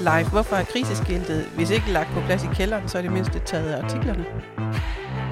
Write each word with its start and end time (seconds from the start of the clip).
Live, 0.00 0.30
hvorfor 0.30 0.56
er 0.56 0.64
kriseskiltet, 0.64 1.46
hvis 1.56 1.70
ikke 1.70 1.90
lagt 1.90 2.10
på 2.14 2.20
plads 2.20 2.44
i 2.44 2.46
kælderen, 2.54 2.88
så 2.88 2.98
er 2.98 3.02
det 3.02 3.12
mindst 3.12 3.30
taget 3.46 3.72
af 3.72 3.82
artiklerne? 3.84 4.24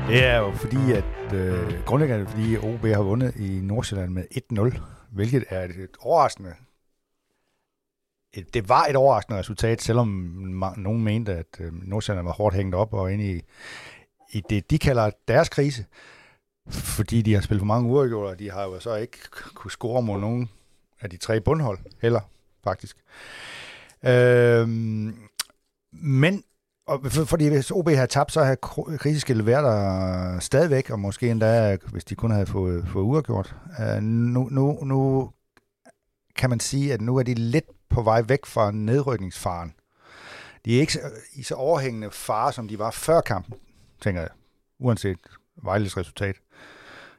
Det 0.09 0.25
er 0.25 0.39
jo 0.39 0.53
fordi, 0.53 0.93
at 0.93 1.35
øh, 1.35 1.85
grundlæggende 1.85 2.27
fordi 2.27 2.57
OB 2.57 2.85
har 2.87 3.03
vundet 3.03 3.37
i 3.37 3.61
Nordsjælland 3.63 4.11
med 4.11 4.25
1-0, 4.53 4.81
hvilket 5.11 5.45
er 5.49 5.65
et, 5.65 5.71
et 5.71 5.97
overraskende 6.01 6.55
et, 8.33 8.55
det 8.55 8.69
var 8.69 8.85
et 8.85 8.97
overraskende 8.97 9.39
resultat, 9.39 9.83
selvom 9.83 10.09
nogen 10.77 11.05
mente, 11.05 11.33
at 11.33 11.61
øh, 11.61 11.73
Nordsjælland 11.73 12.27
var 12.27 12.33
hårdt 12.33 12.57
hængt 12.57 12.75
op 12.75 12.95
og 12.95 13.13
inde 13.13 13.37
i, 13.37 13.43
i 14.33 14.43
det, 14.51 14.71
de 14.71 14.79
kalder 14.79 15.11
deres 15.29 15.49
krise, 15.49 15.85
fordi 16.69 17.23
de 17.23 17.35
har 17.35 17.41
spillet 17.41 17.61
for 17.61 17.67
mange 17.67 17.89
uger, 17.89 18.17
og 18.17 18.39
de 18.39 18.51
har 18.51 18.63
jo 18.63 18.81
så 18.81 18.95
ikke 18.95 19.19
kunne 19.31 19.71
score 19.71 20.03
mod 20.03 20.21
nogen 20.21 20.51
af 21.01 21.11
de 21.11 21.17
tre 21.17 21.41
bundhold 21.41 21.79
heller, 22.03 22.21
faktisk. 22.65 22.97
Øh, 24.05 24.69
men 25.93 26.45
og 26.89 27.01
for, 27.13 27.25
fordi 27.25 27.49
hvis 27.49 27.71
OB 27.71 27.89
havde 27.89 28.07
tabt, 28.07 28.33
så 28.33 28.45
havde 28.45 28.57
kriseskillet 28.99 29.47
været 29.47 29.65
der 29.65 30.39
stadigvæk, 30.41 30.91
og 30.91 31.01
måske 31.01 31.31
endda, 31.31 31.77
hvis 31.91 32.05
de 32.05 32.15
kun 32.15 32.31
havde 32.31 32.47
fået, 32.47 32.89
fået 32.89 33.05
uafgjort. 33.05 33.57
Uh, 33.81 34.03
nu, 34.03 34.49
nu, 34.51 34.85
nu 34.85 35.31
kan 36.37 36.51
man 36.51 36.61
sige, 36.61 36.93
at 36.93 37.01
nu 37.01 37.17
er 37.17 37.23
de 37.23 37.35
lidt 37.35 37.65
på 37.89 38.03
vej 38.03 38.23
væk 38.23 38.47
fra 38.47 38.71
nedrykningsfaren. 38.71 39.75
De 40.65 40.77
er 40.77 40.81
ikke 40.81 40.93
så, 40.93 41.01
i 41.33 41.43
så 41.43 41.55
overhængende 41.55 42.11
fare, 42.11 42.53
som 42.53 42.69
de 42.69 42.79
var 42.79 42.91
før 42.91 43.21
kampen, 43.21 43.55
tænker 44.01 44.21
jeg, 44.21 44.31
uanset 44.79 45.19
Vejles 45.63 45.97
resultat. 45.97 46.37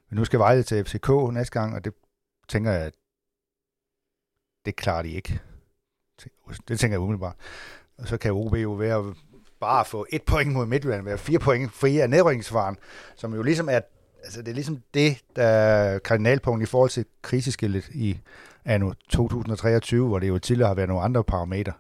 Men 0.09 0.17
nu 0.17 0.25
skal 0.25 0.39
Vejle 0.39 0.63
til 0.63 0.85
FCK 0.85 1.09
næste 1.33 1.59
gang, 1.59 1.75
og 1.75 1.85
det 1.85 1.93
tænker 2.47 2.71
jeg, 2.71 2.81
at 2.81 2.93
det 4.66 4.75
klarer 4.75 5.02
de 5.02 5.09
ikke. 5.09 5.39
Det 6.67 6.79
tænker 6.79 6.93
jeg 6.93 6.99
umiddelbart. 6.99 7.35
Og 7.97 8.07
så 8.07 8.17
kan 8.17 8.31
OB 8.31 8.55
jo 8.55 8.71
være 8.71 9.13
bare 9.59 9.85
få 9.85 10.05
et 10.09 10.23
point 10.23 10.53
mod 10.53 10.66
Midtjylland, 10.66 11.03
være 11.03 11.17
fire 11.17 11.39
point 11.39 11.73
fri 11.73 11.99
af 11.99 12.09
nedrykningsfaren, 12.09 12.77
som 13.16 13.33
jo 13.33 13.41
ligesom 13.41 13.69
er, 13.69 13.80
altså 14.23 14.41
det 14.41 14.47
er 14.47 14.53
ligesom 14.55 14.83
det, 14.94 15.17
der 15.35 15.44
er 15.44 15.99
kardinalpunkt 15.99 16.63
i 16.63 16.66
forhold 16.66 16.89
til 16.89 17.05
kriseskillet 17.21 17.89
i 17.89 18.19
anno 18.66 18.94
2023, 19.09 20.07
hvor 20.07 20.19
det 20.19 20.27
jo 20.27 20.39
tidligere 20.39 20.67
har 20.67 20.75
været 20.75 20.88
nogle 20.89 21.03
andre 21.03 21.23
parametre. 21.23 21.73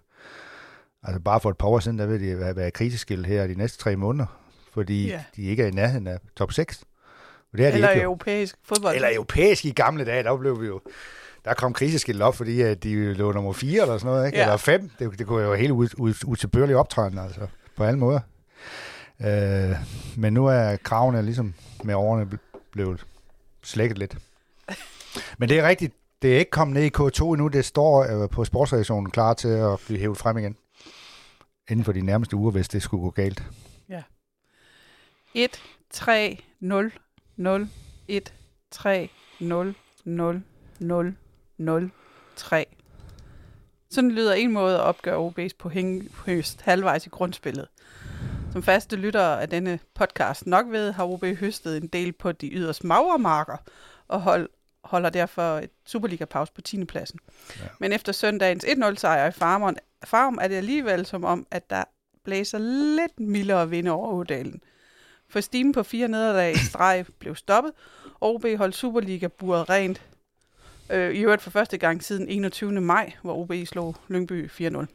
Altså 1.03 1.19
bare 1.19 1.39
for 1.39 1.49
et 1.49 1.57
par 1.57 1.67
år 1.67 1.79
siden, 1.79 1.99
der 1.99 2.05
vil 2.05 2.19
det 2.19 2.55
være, 2.55 2.71
kriseskilt 2.71 3.27
her 3.27 3.47
de 3.47 3.55
næste 3.55 3.77
tre 3.77 3.95
måneder, 3.95 4.25
fordi 4.73 5.07
ja. 5.07 5.23
de 5.35 5.43
ikke 5.43 5.63
er 5.63 5.67
i 5.67 5.71
nærheden 5.71 6.07
af 6.07 6.19
top 6.35 6.51
6. 6.51 6.83
Og 7.51 7.57
det 7.57 7.65
er 7.65 7.71
Eller 7.71 7.87
de 7.87 7.93
ikke, 7.93 8.03
europæisk 8.03 8.55
fodbold. 8.63 8.95
Eller 8.95 9.09
europæisk 9.13 9.65
i 9.65 9.71
gamle 9.71 10.05
dage, 10.05 10.23
der 10.23 10.37
blev 10.37 10.61
vi 10.61 10.67
jo 10.67 10.81
der 11.45 11.53
kom 11.53 11.73
kriseskilt 11.73 12.21
op, 12.21 12.35
fordi 12.35 12.61
at 12.61 12.83
de 12.83 13.13
lå 13.13 13.31
nummer 13.31 13.53
4 13.53 13.81
eller 13.81 13.97
sådan 13.97 14.13
noget, 14.13 14.25
ikke? 14.25 14.37
Ja. 14.37 14.43
eller 14.43 14.57
5. 14.57 14.91
Det, 14.99 15.19
det 15.19 15.27
kunne 15.27 15.43
jo 15.43 15.53
helt 15.53 15.71
utilbørligt 16.25 16.77
optræden, 16.77 17.17
altså, 17.17 17.47
på 17.77 17.83
alle 17.83 17.99
måder. 17.99 18.19
Øh, 19.21 19.75
men 20.17 20.33
nu 20.33 20.45
er 20.45 20.75
kravene 20.75 21.21
ligesom 21.21 21.53
med 21.83 21.95
årene 21.95 22.29
blevet 22.71 23.05
slækket 23.63 23.97
lidt. 23.97 24.17
Men 25.37 25.49
det 25.49 25.59
er 25.59 25.67
rigtigt, 25.67 25.93
det 26.21 26.33
er 26.35 26.39
ikke 26.39 26.51
kommet 26.51 26.73
ned 26.73 26.83
i 26.83 26.91
K2 26.97 27.23
endnu. 27.23 27.47
Det 27.47 27.65
står 27.65 28.23
øh, 28.23 28.29
på 28.29 28.45
sportsredaktionen 28.45 29.11
klar 29.11 29.33
til 29.33 29.47
at 29.47 29.79
blive 29.85 29.99
hævet 29.99 30.17
frem 30.17 30.37
igen. 30.37 30.55
Inden 31.69 31.85
for 31.85 31.91
de 31.91 32.01
nærmeste 32.01 32.35
uger, 32.35 32.51
hvis 32.51 32.67
det 32.67 32.81
skulle 32.81 33.01
gå 33.01 33.09
galt. 33.09 33.43
Ja. 33.89 34.01
1, 35.33 35.61
3, 35.91 36.43
0, 36.59 36.91
0, 37.35 37.69
1, 38.07 38.33
3, 38.71 39.09
0, 39.39 39.75
0, 40.05 40.43
0, 40.79 41.15
0, 41.59 41.91
3. 42.35 42.65
Sådan 43.89 44.11
lyder 44.11 44.33
en 44.33 44.51
måde 44.51 44.75
at 44.75 44.81
opgøre 44.81 45.27
OB's 45.27 45.55
på 45.57 45.71
høst 46.25 46.61
halvvejs 46.61 47.05
i 47.05 47.09
grundspillet. 47.09 47.67
Som 48.51 48.63
faste 48.63 48.95
lyttere 48.95 49.41
af 49.41 49.49
denne 49.49 49.79
podcast 49.95 50.47
nok 50.47 50.65
ved, 50.69 50.91
har 50.91 51.05
OB 51.05 51.25
høstet 51.25 51.77
en 51.77 51.87
del 51.87 52.11
på 52.11 52.31
de 52.31 52.49
yderst 52.49 52.83
magre 52.83 53.19
marker 53.19 53.57
og 54.07 54.21
hold, 54.21 54.49
holder 54.83 55.09
derfor 55.09 55.57
et 55.57 55.69
Superliga-pause 55.85 56.53
på 56.53 56.61
10. 56.61 56.85
pladsen. 56.85 57.19
Ja. 57.59 57.61
Men 57.79 57.93
efter 57.93 58.11
søndagens 58.11 58.65
1-0-sejr 58.65 59.27
i 59.27 59.31
Farmeren, 59.31 59.77
Farm 60.03 60.37
er 60.41 60.47
det 60.47 60.55
alligevel 60.55 61.05
som 61.05 61.23
om, 61.23 61.47
at 61.51 61.69
der 61.69 61.83
blæser 62.23 62.57
lidt 62.95 63.19
mildere 63.19 63.69
vind 63.69 63.87
over 63.87 64.11
Ådalen. 64.11 64.61
For 65.29 65.41
stimen 65.41 65.73
på 65.73 65.83
fire 65.83 66.07
nederlag 66.07 66.51
i 66.51 66.57
streg 66.57 67.05
blev 67.19 67.35
stoppet, 67.35 67.71
og 68.19 68.35
OB 68.35 68.45
holdt 68.57 68.75
Superliga-buret 68.75 69.69
rent. 69.69 70.01
Øh, 70.89 71.15
I 71.15 71.19
øvrigt 71.19 71.41
for 71.41 71.49
første 71.49 71.77
gang 71.77 72.03
siden 72.03 72.27
21. 72.27 72.71
maj, 72.71 73.13
hvor 73.21 73.35
OB 73.35 73.53
slog 73.65 73.95
Lyngby 74.07 74.49
4-0. 74.49 74.85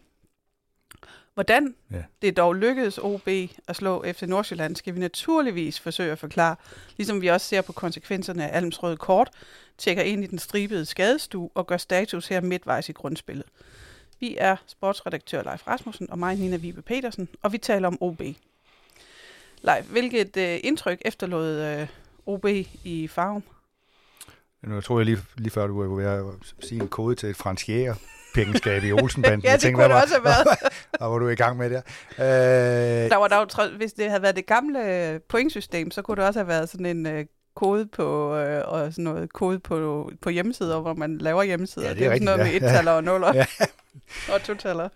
Hvordan 1.34 1.74
ja. 1.90 2.02
det 2.22 2.36
dog 2.36 2.54
lykkedes 2.54 2.98
OB 2.98 3.28
at 3.68 3.76
slå 3.76 4.04
FC 4.12 4.22
Nordsjælland, 4.22 4.76
skal 4.76 4.94
vi 4.94 5.00
naturligvis 5.00 5.80
forsøge 5.80 6.12
at 6.12 6.18
forklare, 6.18 6.56
ligesom 6.96 7.22
vi 7.22 7.26
også 7.26 7.46
ser 7.46 7.62
på 7.62 7.72
konsekvenserne 7.72 8.50
af 8.50 8.56
Alms 8.56 8.82
røde 8.82 8.96
kort, 8.96 9.30
tjekker 9.78 10.02
ind 10.02 10.24
i 10.24 10.26
den 10.26 10.38
stribede 10.38 10.84
skadestue 10.84 11.50
og 11.54 11.66
gør 11.66 11.76
status 11.76 12.28
her 12.28 12.40
midtvejs 12.40 12.88
i 12.88 12.92
grundspillet. 12.92 13.46
Vi 14.20 14.36
er 14.38 14.56
sportsredaktør 14.66 15.42
Leif 15.42 15.66
Rasmussen 15.66 16.10
og 16.10 16.18
mig, 16.18 16.36
Nina 16.36 16.56
Vibe 16.56 16.82
Petersen, 16.82 17.28
og 17.42 17.52
vi 17.52 17.58
taler 17.58 17.88
om 17.88 17.98
OB. 18.00 18.22
Leif, 19.62 19.84
hvilket 19.90 20.36
øh, 20.36 20.60
indtryk 20.62 21.02
efterlod 21.04 21.60
øh, 21.60 21.88
OB 22.26 22.46
i 22.84 23.08
farven? 23.08 23.42
Nu 24.66 24.80
tror 24.80 24.98
jeg 24.98 25.06
lige, 25.06 25.18
lige 25.36 25.50
før, 25.50 25.66
du 25.66 25.82
var 25.82 25.96
ved 25.96 26.04
at 26.04 26.64
sige 26.66 26.82
en 26.82 26.88
kode 26.88 27.14
til 27.14 27.28
et 27.28 27.36
fransk 27.36 27.68
jæger 27.68 27.94
pengeskab 28.34 28.84
i 28.84 28.92
Olsenbanden. 28.92 29.40
ja, 29.44 29.52
det 29.52 29.60
tænkte, 29.60 29.82
kunne 29.82 29.94
det 29.94 30.02
også 30.02 30.14
have 30.14 30.24
været. 30.24 30.46
og 31.00 31.08
hvor 31.08 31.18
du 31.18 31.28
i 31.28 31.34
gang 31.34 31.56
med 31.56 31.70
det. 31.70 31.82
Øh, 32.18 32.24
der 33.10 33.16
var 33.16 33.28
der, 33.28 33.76
hvis 33.76 33.92
det 33.92 34.08
havde 34.08 34.22
været 34.22 34.36
det 34.36 34.46
gamle 34.46 35.20
pointsystem, 35.28 35.90
så 35.90 36.02
kunne 36.02 36.16
det 36.16 36.24
også 36.24 36.40
have 36.40 36.48
været 36.48 36.68
sådan 36.68 36.86
en 36.86 37.06
øh, 37.06 37.24
kode 37.56 37.86
på 37.86 38.36
øh, 38.36 38.62
og 38.64 38.92
sådan 38.92 39.04
noget 39.04 39.32
kode 39.32 39.58
på, 39.58 40.10
på 40.20 40.30
hjemmesider, 40.30 40.80
hvor 40.80 40.94
man 40.94 41.18
laver 41.18 41.42
hjemmesider. 41.42 41.86
Ja, 41.86 41.94
det 41.94 41.96
er, 41.96 41.98
det 41.98 42.06
er 42.06 42.12
rigtigt, 42.12 42.28
sådan 42.28 42.38
noget 42.38 42.52
ja. 42.52 42.60
med 42.60 42.68
et-taller 42.68 42.92
og 42.92 43.04
nuller 43.04 43.34
ja. 43.34 43.46
og 44.34 44.42
to-taller. 44.42 44.88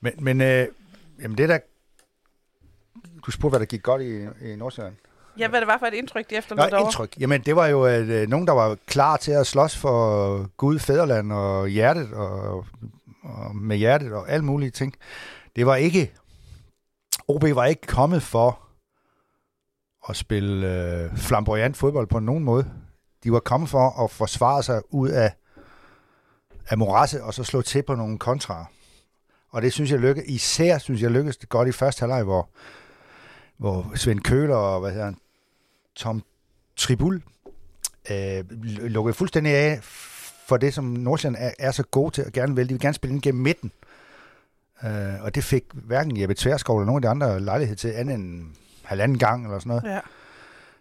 Men, 0.00 0.12
men 0.18 0.40
øh, 0.40 0.66
jamen 1.22 1.38
det 1.38 1.48
der, 1.48 1.58
du 3.26 3.30
spurgte, 3.30 3.52
hvad 3.52 3.60
der 3.60 3.66
gik 3.66 3.82
godt 3.82 4.02
i, 4.02 4.22
i 4.52 4.56
Nordsjælland. 4.56 4.94
Ja, 5.38 5.48
hvad 5.48 5.60
det 5.60 5.66
var 5.66 5.78
for 5.78 5.86
et 5.86 5.94
indtryk, 5.94 6.30
de 6.30 6.36
efterlod 6.36 6.70
derovre? 6.70 6.86
indtryk. 6.86 7.16
Jamen, 7.20 7.40
det 7.40 7.56
var 7.56 7.66
jo 7.66 7.84
at, 7.84 8.02
øh, 8.02 8.28
nogen, 8.28 8.46
der 8.46 8.52
var 8.52 8.76
klar 8.86 9.16
til 9.16 9.32
at 9.32 9.46
slås 9.46 9.76
for 9.76 10.46
Gud, 10.56 10.78
fædreland 10.78 11.32
og 11.32 11.68
hjertet, 11.68 12.12
og, 12.12 12.64
og 13.22 13.56
med 13.56 13.76
hjertet 13.76 14.12
og 14.12 14.30
alle 14.30 14.44
mulige 14.44 14.70
ting. 14.70 14.94
Det 15.56 15.66
var 15.66 15.76
ikke... 15.76 16.12
OB 17.28 17.42
var 17.42 17.64
ikke 17.64 17.86
kommet 17.86 18.22
for 18.22 18.60
at 20.08 20.16
spille 20.16 20.66
øh, 20.66 21.16
flamboyant 21.16 21.76
fodbold 21.76 22.06
på 22.06 22.18
nogen 22.18 22.44
måde. 22.44 22.70
De 23.24 23.32
var 23.32 23.40
kommet 23.40 23.70
for 23.70 24.04
at 24.04 24.10
forsvare 24.10 24.62
sig 24.62 24.82
ud 24.90 25.08
af, 25.08 25.32
af 26.68 26.78
morasse, 26.78 27.22
og 27.22 27.34
så 27.34 27.44
slå 27.44 27.62
til 27.62 27.82
på 27.82 27.94
nogle 27.94 28.18
kontra. 28.18 28.66
Og 29.50 29.62
det 29.62 29.72
synes 29.72 29.90
jeg 29.90 29.98
lykkes, 29.98 30.24
især 30.26 30.78
synes 30.78 31.02
jeg 31.02 31.10
lykkedes 31.10 31.36
det 31.36 31.48
godt 31.48 31.68
i 31.68 31.72
første 31.72 32.00
halvleg, 32.00 32.22
hvor, 32.22 32.48
hvor 33.56 33.92
Svend 33.94 34.20
Køler 34.20 34.56
og 34.56 34.80
hvad 34.80 34.90
hedder 34.90 35.04
han, 35.04 35.16
Tom 35.96 36.22
Tribul 36.76 37.22
øh, 38.10 38.44
lukkede 38.80 39.14
fuldstændig 39.14 39.52
af 39.54 39.78
for 40.46 40.56
det, 40.56 40.74
som 40.74 40.84
Nordsjælland 40.84 41.44
er, 41.44 41.50
er 41.58 41.70
så 41.70 41.82
god 41.82 42.10
til 42.10 42.22
at 42.22 42.32
gerne 42.32 42.56
vil. 42.56 42.68
De 42.68 42.74
vil 42.74 42.80
gerne 42.80 42.94
spille 42.94 43.14
ind 43.14 43.22
gennem 43.22 43.42
midten. 43.42 43.72
Øh, 44.84 45.22
og 45.22 45.34
det 45.34 45.44
fik 45.44 45.64
hverken 45.72 46.20
Jeppe 46.20 46.34
Tverskov 46.34 46.78
eller 46.78 46.86
nogen 46.86 46.98
af 46.98 47.02
de 47.02 47.08
andre 47.08 47.40
lejlighed 47.40 47.76
til 47.76 47.88
andet 47.88 48.14
end 48.14 48.46
halvanden 48.84 49.18
gang 49.18 49.44
eller 49.44 49.58
sådan 49.58 49.68
noget. 49.68 49.94
Ja. 49.94 50.00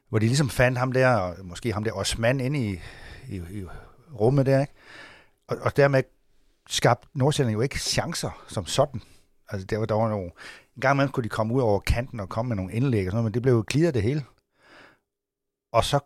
Hvor 0.10 0.20
de 0.20 0.26
ligesom 0.26 0.50
fandt 0.50 0.78
ham 0.78 0.92
der, 0.92 1.08
og 1.08 1.36
måske 1.44 1.74
ham 1.74 1.84
der 1.84 1.92
Osman 1.92 2.40
inde 2.40 2.60
i, 2.60 2.80
i, 3.30 3.36
i 3.36 3.66
rummet 4.14 4.46
der, 4.46 4.62
ikke? 4.62 4.74
Og, 5.48 5.58
og 5.62 5.78
dermed 5.78 6.04
skabte 6.70 7.08
Nordsjælland 7.14 7.54
jo 7.54 7.62
ikke 7.62 7.80
chancer 7.80 8.44
som 8.48 8.66
sådan. 8.66 9.02
Altså 9.50 9.68
der 9.68 9.78
var, 9.78 9.86
der 9.86 9.96
var 9.96 10.10
nogle, 10.10 10.32
en 10.76 10.82
gang 10.82 10.96
imellem 10.96 11.12
kunne 11.12 11.24
de 11.24 11.30
komme 11.30 11.54
ud 11.54 11.62
over 11.62 11.80
kanten 11.80 12.20
og 12.20 12.30
komme 12.30 12.50
med 12.50 12.56
nogle 12.56 12.74
indlæg 12.74 13.08
og 13.08 13.12
sådan 13.12 13.16
noget, 13.16 13.24
men 13.24 13.34
det 13.34 13.42
blev 13.42 13.54
jo 13.54 13.64
glidet 13.68 13.94
det 13.94 14.04
hele. 14.04 14.24
Og 15.74 15.84
så 15.84 16.00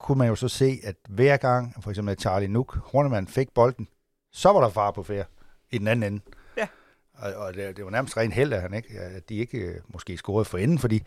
kunne 0.00 0.18
man 0.18 0.28
jo 0.28 0.34
så 0.34 0.48
se, 0.48 0.80
at 0.84 0.96
hver 1.08 1.36
gang, 1.36 1.74
for 1.82 1.90
eksempel 1.90 2.20
Charlie 2.20 2.48
Nook, 2.48 2.76
Hornemann 2.76 3.28
fik 3.28 3.48
bolden, 3.54 3.88
så 4.32 4.52
var 4.52 4.60
der 4.60 4.68
far 4.68 4.90
på 4.90 5.02
færd 5.02 5.26
i 5.70 5.78
den 5.78 5.88
anden 5.88 6.12
ende. 6.12 6.24
Ja. 6.56 6.66
Og, 7.14 7.34
og 7.34 7.54
det, 7.54 7.76
det 7.76 7.84
var 7.84 7.90
nærmest 7.90 8.16
rent 8.16 8.34
held, 8.34 8.52
at, 8.52 8.62
han 8.62 8.74
ikke, 8.74 9.00
at 9.00 9.28
de 9.28 9.34
ikke 9.34 9.58
øh, 9.58 9.80
måske 9.88 10.16
scorede 10.16 10.44
for 10.44 10.58
enden, 10.58 10.78
fordi 10.78 11.02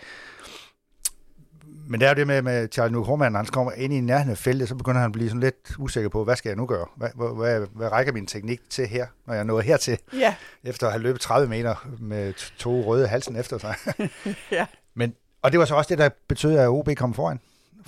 men 1.88 2.00
det 2.00 2.06
er 2.06 2.10
jo 2.10 2.16
det 2.16 2.28
med, 2.28 2.42
med 2.42 2.68
Charlie 2.72 2.94
Nook 2.94 3.06
Hornemann, 3.06 3.34
når 3.34 3.40
han 3.40 3.46
kommer 3.46 3.72
ind 3.72 3.94
i 3.94 4.02
nærheden 4.02 4.32
af 4.32 4.38
feltet, 4.38 4.70
så 4.70 4.76
begynder 4.76 5.00
han 5.00 5.08
at 5.08 5.12
blive 5.12 5.30
sådan 5.30 5.40
lidt 5.40 5.76
usikker 5.78 6.10
på, 6.10 6.24
hvad 6.24 6.36
skal 6.36 6.50
jeg 6.50 6.58
nu 6.58 6.66
gøre? 6.66 6.86
Hvad, 6.96 7.10
hvad, 7.16 7.36
hvad, 7.36 7.68
hvad 7.76 7.92
rækker 7.92 8.14
min 8.14 8.28
teknik 8.28 8.62
til 8.70 8.88
her, 8.88 9.08
når 9.26 9.34
jeg 9.34 9.44
nåede 9.44 9.64
hertil? 9.64 9.98
Ja. 10.14 10.36
Efter 10.64 10.88
at 10.88 10.94
have 10.94 11.04
løbet 11.04 11.22
30 11.22 11.50
meter 11.50 11.90
med 12.00 12.34
to 12.58 12.82
røde 12.82 13.08
halsen 13.08 13.36
efter 13.36 13.58
sig. 13.58 13.76
ja. 14.52 14.66
Men, 14.94 15.16
og 15.42 15.52
det 15.52 15.60
var 15.60 15.66
så 15.66 15.76
også 15.76 15.90
det, 15.90 15.98
der 15.98 16.10
betød, 16.28 16.58
at 16.58 16.68
OB 16.68 16.90
kom 16.96 17.14
foran 17.14 17.40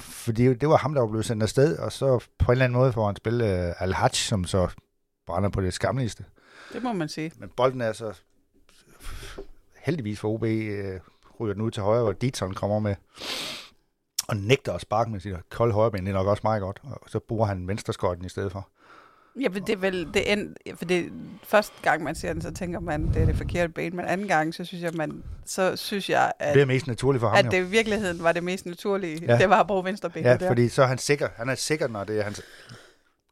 fordi 0.02 0.54
det 0.54 0.70
var 0.70 0.78
ham, 0.78 0.94
der 0.94 1.02
var 1.02 1.08
blevet 1.08 1.26
sendt 1.26 1.44
afsted, 1.44 1.78
og 1.78 1.92
så 1.92 2.20
på 2.38 2.52
en 2.52 2.52
eller 2.52 2.66
anden 2.66 2.80
måde 2.80 2.94
får 2.94 3.06
han 3.06 3.16
spille 3.16 3.46
uh, 3.46 3.82
Al-Hajj, 3.82 4.14
som 4.14 4.46
så 4.46 4.70
brænder 5.26 5.50
på 5.50 5.62
det 5.62 5.74
skamligste. 5.74 6.26
Det 6.74 6.84
må 6.84 6.94
man 6.94 7.10
sige. 7.10 7.32
Men 7.38 7.50
bolden 7.58 7.82
er 7.82 7.94
så 7.94 8.14
heldigvis 9.78 10.20
for 10.20 10.30
OB 10.30 10.44
øh, 10.44 11.00
ryger 11.40 11.54
den 11.54 11.62
ud 11.62 11.72
til 11.72 11.84
højre, 11.84 12.04
hvor 12.04 12.12
Ditson 12.12 12.54
kommer 12.54 12.80
med 12.80 12.96
og 14.28 14.38
nægter 14.38 14.74
at 14.74 14.82
sparke 14.82 15.12
med 15.12 15.20
sit 15.20 15.50
kolde 15.50 15.74
højreben. 15.74 16.06
Det 16.06 16.10
er 16.10 16.14
nok 16.14 16.28
også 16.28 16.42
meget 16.44 16.62
godt. 16.62 16.80
Og 16.84 17.10
så 17.10 17.20
bruger 17.20 17.46
han 17.46 17.68
venstreskøjten 17.68 18.26
i 18.26 18.30
stedet 18.30 18.52
for. 18.52 18.70
Ja, 19.40 19.50
men 19.50 19.64
det 19.68 19.74
er 19.74 19.78
vel 19.78 20.08
det 20.14 20.32
end, 20.32 20.56
for 20.76 20.86
det 20.86 21.12
første 21.44 21.74
gang 21.82 22.04
man 22.04 22.16
ser 22.16 22.34
den, 22.34 22.42
så 22.42 22.52
tænker 22.52 22.80
man, 22.80 23.08
det 23.14 23.22
er 23.22 23.26
det 23.26 23.36
forkerte 23.36 23.74
ben, 23.74 23.96
men 23.96 24.06
anden 24.06 24.28
gang, 24.28 24.54
så 24.54 24.66
synes 24.66 24.84
jeg, 24.84 24.92
man, 24.94 25.24
så 25.46 25.76
synes 25.76 26.10
jeg, 26.10 26.32
at, 26.40 26.54
Det 26.54 26.62
er 26.62 26.66
mest 26.66 26.88
naturligt 26.88 27.20
for 27.22 27.28
ham, 27.28 27.38
at 27.38 27.46
jo. 27.46 27.52
det 27.52 27.58
i 27.58 27.70
virkeligheden 27.70 28.24
var 28.24 28.32
det 28.32 28.44
mest 28.44 28.66
naturlige. 28.66 29.26
Ja. 29.28 29.38
Det 29.38 29.50
var 29.50 29.60
at 29.60 29.68
bruge 29.68 29.84
venstre 29.86 30.10
ben 30.10 30.24
Ja, 30.24 30.38
der. 30.38 30.48
fordi 30.48 30.70
så 30.70 30.82
er 30.84 30.88
han 30.88 30.98
sikker. 30.98 31.28
Han 31.36 31.50
er 31.50 31.56
sikker, 31.56 31.88
når 31.88 32.04
det 32.04 32.20
er 32.20 32.24
hans 32.24 32.42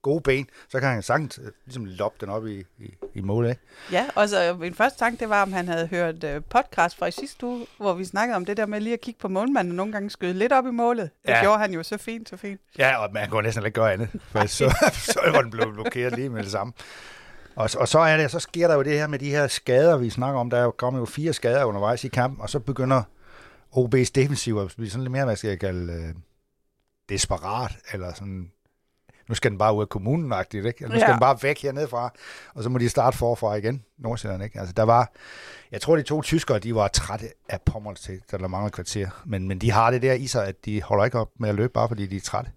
gode 0.02 0.22
ben, 0.22 0.48
så 0.70 0.80
kan 0.80 0.90
han 0.90 1.02
sagtens 1.04 1.40
øh, 1.44 1.52
ligesom 1.66 1.86
loppe 1.86 2.18
den 2.26 2.30
op 2.30 2.48
i, 2.48 2.60
i, 2.80 2.94
i 3.14 3.22
målet, 3.22 3.50
ikke? 3.50 3.62
Ja, 3.92 4.06
og 4.16 4.30
så 4.30 4.58
min 4.60 4.74
første 4.74 5.00
tanke, 5.00 5.20
det 5.20 5.30
var, 5.30 5.42
om 5.42 5.54
han 5.54 5.68
havde 5.68 5.88
hørt 5.88 6.24
uh, 6.24 6.44
podcast 6.50 6.98
fra 6.98 7.06
i 7.06 7.12
sidste 7.12 7.46
uge, 7.46 7.68
hvor 7.78 7.94
vi 7.94 8.06
snakkede 8.06 8.36
om 8.36 8.46
det 8.46 8.58
der 8.58 8.66
med 8.66 8.80
lige 8.82 8.94
at 8.94 9.02
kigge 9.02 9.20
på 9.20 9.28
målmanden 9.28 9.72
og 9.72 9.76
nogle 9.76 9.92
gange 9.92 10.10
skyde 10.10 10.34
lidt 10.34 10.54
op 10.54 10.66
i 10.66 10.72
målet. 10.72 11.10
Det 11.24 11.30
Ja. 11.30 11.36
ja. 11.38 11.44
gjorde 11.44 11.60
han 11.60 11.74
jo 11.74 11.84
så 11.84 11.98
fint, 11.98 12.30
så 12.30 12.38
fint. 12.38 12.62
Ja, 12.78 12.98
og 12.98 13.14
man 13.14 13.30
kunne 13.30 13.44
næsten 13.44 13.66
ikke 13.66 13.76
gøre 13.76 13.94
andet, 13.94 14.10
for 14.22 14.46
så, 14.48 14.76
så 15.14 15.20
var 15.34 15.42
den 15.42 15.52
blevet 15.52 15.74
blokeret 15.74 16.16
lige 16.16 16.30
med 16.30 16.44
det 16.44 16.52
samme. 16.52 16.74
Og, 17.56 17.70
og 17.78 17.88
så, 17.88 18.00
er 18.00 18.18
det, 18.18 18.32
så 18.32 18.40
sker 18.40 18.68
der 18.68 18.76
jo 18.76 18.82
det 18.82 18.94
her 19.00 19.08
med 19.08 19.20
de 19.20 19.30
her 19.30 19.48
skader, 19.48 19.98
vi 19.98 20.10
snakker 20.10 20.40
om. 20.40 20.50
Der 20.50 20.58
er 20.58 20.64
jo 20.64 20.72
kommet 20.72 21.00
jo 21.00 21.06
fire 21.06 21.34
skader 21.34 21.64
undervejs 21.64 22.04
i 22.04 22.08
kampen, 22.08 22.42
og 22.42 22.50
så 22.50 22.60
begynder 22.60 23.04
OB's 23.76 24.12
defensiv 24.16 24.58
at 24.58 24.74
blive 24.78 24.90
sådan 24.90 25.04
lidt 25.04 25.12
mere, 25.12 25.26
hvad 25.26 25.36
skal 25.36 25.48
jeg 25.48 25.60
kalde, 25.60 25.94
øh, 25.94 26.14
desperat, 27.10 27.72
eller 27.94 28.14
sådan, 28.14 28.52
nu 29.30 29.36
skal 29.36 29.52
den 29.52 29.58
bare 29.58 29.74
ud 29.76 29.82
af 29.82 29.90
kommunen 29.90 30.34
ikke? 30.54 30.58
Eller 30.58 30.72
nu 30.88 31.00
skal 31.00 31.00
Ja. 31.00 31.12
den 31.12 31.20
bare 31.20 31.38
væk 31.44 31.62
hernede 31.62 31.88
fra, 31.88 32.14
og 32.56 32.64
så 32.64 32.70
må 32.70 32.78
de 32.78 32.90
starte 32.90 33.18
forfra 33.18 33.56
igen, 33.56 33.84
Nordsjælland, 33.98 34.44
ikke? 34.44 34.60
Altså, 34.60 34.74
der 34.74 34.84
var, 34.84 35.12
jeg 35.72 35.82
tror, 35.82 35.96
de 35.96 36.02
to 36.04 36.22
tyskere, 36.22 36.60
de 36.60 36.76
var 36.76 36.88
trætte 36.88 37.26
af 37.50 37.62
pommels 37.62 38.02
til, 38.02 38.22
der 38.32 38.48
mangler 38.48 38.70
kvarter, 38.70 39.10
men, 39.26 39.48
men 39.48 39.60
de 39.60 39.72
har 39.72 39.92
det 39.92 40.02
der 40.02 40.14
i 40.14 40.28
sig, 40.28 40.48
at 40.48 40.66
de 40.66 40.82
holder 40.82 41.06
ikke 41.06 41.20
op 41.20 41.30
med 41.40 41.50
at 41.50 41.56
løbe, 41.56 41.74
bare 41.74 41.88
fordi 41.88 42.08
de 42.08 42.16
er 42.16 42.22
trætte. 42.22 42.52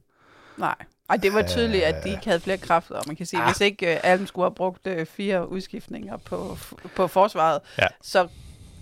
Nej. 0.58 0.74
Ej, 1.10 1.16
det 1.16 1.34
var 1.34 1.42
tydeligt, 1.42 1.84
at 1.84 2.04
de 2.04 2.08
Øh. 2.08 2.14
ikke 2.14 2.24
havde 2.26 2.40
flere 2.40 2.58
kræfter. 2.58 2.94
Og 2.94 3.04
man 3.06 3.16
kan 3.16 3.26
sige, 3.26 3.40
Ah. 3.40 3.46
hvis 3.48 3.60
ikke 3.60 3.86
uh, 4.04 4.10
Alm 4.10 4.26
skulle 4.26 4.44
have 4.44 4.54
brugt 4.54 4.86
uh, 4.86 5.06
fire 5.06 5.48
udskiftninger 5.48 6.16
på, 6.16 6.58
på 6.96 7.06
forsvaret, 7.06 7.60
Ja. 7.78 7.86
så 8.02 8.28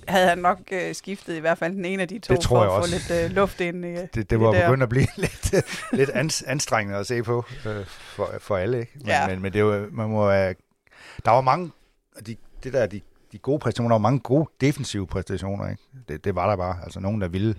havde 0.09 0.29
han 0.29 0.39
nok 0.39 0.59
uh, 0.73 0.79
skiftet 0.93 1.37
i 1.37 1.39
hvert 1.39 1.59
fald 1.59 1.73
den 1.75 1.85
ene 1.85 2.03
af 2.03 2.09
de 2.09 2.19
to, 2.19 2.35
Det 2.35 2.43
tror 2.43 2.57
for 2.57 2.63
jeg 2.65 2.73
at 2.73 2.77
også. 2.79 3.09
få 3.09 3.13
lidt 3.15 3.31
uh, 3.31 3.37
luft 3.37 3.61
ind 3.61 3.85
i, 3.85 3.89
det, 3.89 4.17
i 4.17 4.23
det 4.23 4.41
var 4.41 4.53
der. 4.53 4.67
begyndt 4.67 4.83
at 4.83 4.89
blive 4.89 5.07
lidt, 5.17 5.55
lidt 5.93 6.11
ans, 6.15 6.43
anstrengende 6.43 6.99
at 6.99 7.07
se 7.07 7.23
på 7.23 7.45
øh, 7.67 7.85
for, 7.87 8.31
for 8.39 8.57
alle. 8.57 8.81
Ikke? 8.81 8.93
Men, 8.95 9.07
Ja. 9.07 9.27
men, 9.29 9.43
men 9.43 9.53
det 9.53 9.65
var, 9.65 9.87
man 9.91 10.09
må, 10.09 10.31
øh, 10.31 10.55
der 11.25 11.31
var 11.31 11.41
mange, 11.41 11.71
de, 12.27 12.37
det 12.63 12.73
der, 12.73 12.87
de, 12.87 13.01
de 13.33 13.39
gode 13.39 13.59
præstationer, 13.59 13.89
der 13.89 13.95
var 13.95 13.99
mange 13.99 14.21
gode 14.21 14.51
defensive 14.61 15.07
præstationer. 15.07 15.69
Ikke? 15.71 15.83
Det, 16.09 16.25
det 16.25 16.35
var 16.35 16.49
der 16.51 16.57
bare. 16.57 16.77
Altså 16.83 17.01
nogen, 17.01 17.21
der 17.21 17.29
ville, 17.29 17.55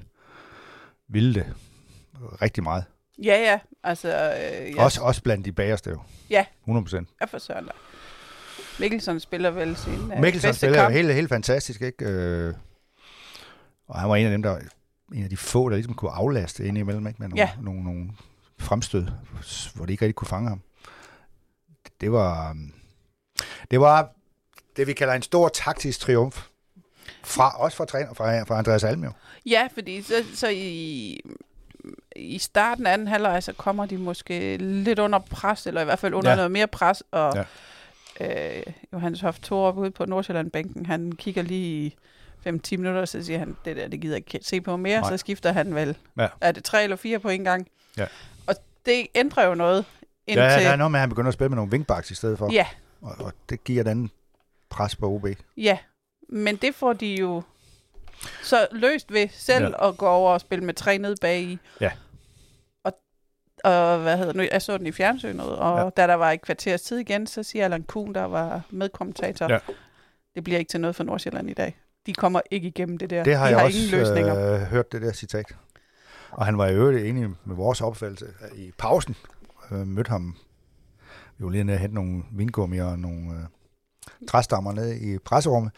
ville 1.09 1.33
det 1.33 1.45
rigtig 2.41 2.63
meget. 2.63 2.83
Ja, 3.23 3.35
ja. 3.51 3.59
Altså, 3.83 4.07
øh, 4.07 4.13
Ja. 4.15 4.69
ja, 4.75 4.83
Også, 4.83 5.01
også 5.01 5.23
blandt 5.23 5.45
de 5.45 5.51
bagerste 5.51 5.89
jo. 5.89 5.99
Ja. 6.29 6.45
100 6.63 6.83
procent. 6.85 7.09
jeg 7.19 7.29
for 7.29 7.38
søren 7.38 7.65
da. 7.65 7.71
Mikkelsen 8.79 9.19
spiller 9.19 9.50
vel 9.51 9.77
sin 9.77 9.94
uh, 9.94 10.19
Mikkelsen 10.21 10.53
spiller 10.53 10.77
jo 10.77 10.83
kamp. 10.83 10.95
helt, 10.95 11.13
helt 11.13 11.29
fantastisk, 11.29 11.81
ikke? 11.81 12.06
Øh, 12.06 12.53
og 13.88 14.00
han 14.00 14.09
var 14.09 14.15
en 14.15 14.25
af 14.25 14.31
dem, 14.31 14.44
der 14.44 14.57
en 15.13 15.23
af 15.23 15.29
de 15.29 15.38
få, 15.38 15.69
der 15.69 15.75
ligesom 15.75 15.94
kunne 15.94 16.12
aflaste 16.12 16.65
ind 16.65 16.77
imellem, 16.77 17.07
ikke? 17.07 17.21
Med 17.21 17.29
nogle, 17.29 17.41
Ja. 17.41 17.50
nogle, 17.62 17.83
nogle 17.83 18.12
fremstød, 18.59 19.07
hvor 19.75 19.85
de 19.85 19.91
ikke 19.94 20.06
rigtig 20.06 20.15
kunne 20.15 20.27
fange 20.27 20.50
ham. 20.50 20.62
Det 22.01 22.12
var, 22.12 22.57
det 23.71 23.79
var 23.79 24.09
det, 24.77 24.88
vi 24.88 24.94
kalder 24.94 25.13
en 25.13 25.21
stor 25.21 25.50
taktisk 25.50 26.00
triumf. 26.00 26.47
Fra, 27.24 27.50
også 27.62 27.77
fra, 27.77 27.85
træner, 27.85 28.13
fra, 28.13 28.44
fra 28.44 28.57
Andreas 28.57 28.83
Alm, 28.83 29.03
jo. 29.03 29.12
Ja, 29.45 29.67
fordi 29.74 30.01
så, 30.01 30.13
så 30.35 30.47
i, 30.47 31.19
i 32.15 32.39
starten 32.39 32.88
af 32.88 32.94
anden 32.94 33.07
halvleg, 33.07 33.44
så 33.44 33.53
kommer 33.53 33.85
de 33.85 33.97
måske 33.97 34.57
lidt 34.57 35.00
under 35.00 35.19
pres, 35.19 35.67
eller 35.67 35.81
i 35.81 35.85
hvert 35.85 36.00
fald 36.00 36.13
under 36.13 36.29
ja. 36.29 36.35
noget 36.35 36.51
mere 36.51 36.67
pres, 36.67 37.03
og 37.12 37.33
Ja. 37.35 37.44
Øh, 38.19 38.63
Johannes 38.93 39.21
Hoff 39.21 39.39
Thorup 39.39 39.77
ude 39.77 39.91
på 39.91 40.05
Nordsjælland-bænken, 40.05 40.85
han 40.85 41.11
kigger 41.11 41.41
lige 41.41 41.85
i 41.85 41.95
5-10 42.47 42.49
minutter, 42.71 43.05
så 43.05 43.23
siger 43.23 43.39
han, 43.39 43.57
det 43.65 43.75
der, 43.75 43.87
det 43.87 43.99
gider 44.01 44.15
jeg 44.15 44.33
ikke 44.33 44.45
se 44.47 44.61
på 44.61 44.77
mere, 44.77 45.01
Nej. 45.01 45.09
så 45.09 45.17
skifter 45.17 45.51
han 45.51 45.75
vel, 45.75 45.97
Ja. 46.17 46.27
er 46.41 46.51
det 46.51 46.63
tre 46.63 46.83
eller 46.83 46.95
fire 46.95 47.19
på 47.19 47.29
en 47.29 47.43
gang? 47.43 47.67
Ja. 47.97 48.05
Og 48.47 48.55
det 48.85 49.07
ændrer 49.15 49.45
jo 49.45 49.55
noget 49.55 49.85
indtil... 50.27 50.41
Ja, 50.43 50.49
der 50.49 50.69
er 50.69 50.75
noget 50.75 50.91
med, 50.91 50.99
at 50.99 51.01
han 51.01 51.09
begynder 51.09 51.27
at 51.27 51.33
spille 51.33 51.49
med 51.49 51.55
nogle 51.55 51.71
wingbacks 51.71 52.11
i 52.11 52.15
stedet 52.15 52.37
for. 52.37 52.51
ja, 52.53 52.65
Og, 53.01 53.15
og 53.19 53.33
det 53.49 53.63
giver 53.63 53.81
et 53.81 53.87
andet 53.87 54.11
pres 54.69 54.95
på 54.95 55.09
OB. 55.09 55.25
ja, 55.57 55.77
men 56.29 56.55
det 56.55 56.75
får 56.75 56.93
de 56.93 57.15
jo 57.15 57.41
så 58.43 58.67
løst 58.71 59.13
ved 59.13 59.27
selv 59.31 59.63
Ja. 59.63 59.69
ja. 59.85 59.89
at 59.89 59.97
gå 59.97 60.07
over 60.07 60.31
og 60.33 60.41
spille 60.41 60.65
med 60.65 60.73
tre 60.73 60.97
ned 60.97 61.15
bag 61.21 61.41
i. 61.41 61.57
Ja. 61.81 61.91
Og, 63.63 63.99
hvad 63.99 64.17
hedder 64.17 64.33
nu, 64.33 64.43
jeg 64.51 64.61
så 64.61 64.77
den 64.77 64.87
i 64.87 64.91
fjernsynet, 64.91 65.49
og 65.57 65.77
Ja. 65.83 65.89
da 65.89 66.07
der 66.07 66.13
var 66.13 66.31
et 66.31 66.41
kvarters 66.41 66.81
tid 66.81 66.97
igen, 66.97 67.27
så 67.27 67.43
siger 67.43 67.63
Allan 67.65 67.83
Kuhn, 67.83 68.15
der 68.15 68.23
var 68.23 68.61
medkommentator, 68.69 69.51
Ja. 69.53 69.59
det 70.35 70.43
bliver 70.43 70.59
ikke 70.59 70.69
til 70.69 70.81
noget 70.81 70.95
for 70.95 71.03
Nordsjælland 71.03 71.49
i 71.49 71.53
dag. 71.53 71.77
De 72.05 72.13
kommer 72.13 72.41
ikke 72.51 72.67
igennem 72.67 72.97
det 72.97 73.09
der. 73.09 73.23
Det 73.23 73.35
har 73.35 73.45
de 73.45 73.49
jeg 73.49 73.57
har 73.59 73.65
også 73.65 73.77
ingen 73.77 73.99
løsninger. 73.99 74.53
øh, 74.53 74.61
hørt, 74.61 74.91
det 74.91 75.01
der 75.01 75.11
citat. 75.13 75.45
Og 76.31 76.45
han 76.45 76.57
var 76.57 76.67
i 76.67 76.73
øvrigt 76.75 77.05
enig 77.05 77.29
med 77.45 77.55
vores 77.55 77.81
opfattelse 77.81 78.25
i 78.55 78.71
pausen. 78.77 79.15
Øh, 79.71 79.87
mødte 79.87 80.09
ham 80.09 80.35
vi 81.37 81.45
var 81.45 81.51
lige 81.51 81.63
nede 81.63 81.75
og 81.75 81.79
hente 81.79 81.95
nogle 81.95 82.23
vingummier 82.31 82.85
og 82.85 82.99
nogle 82.99 83.31
øh, 83.33 84.27
træstammer 84.27 84.73
nede 84.73 84.99
i 84.99 85.17
presserummet. 85.17 85.71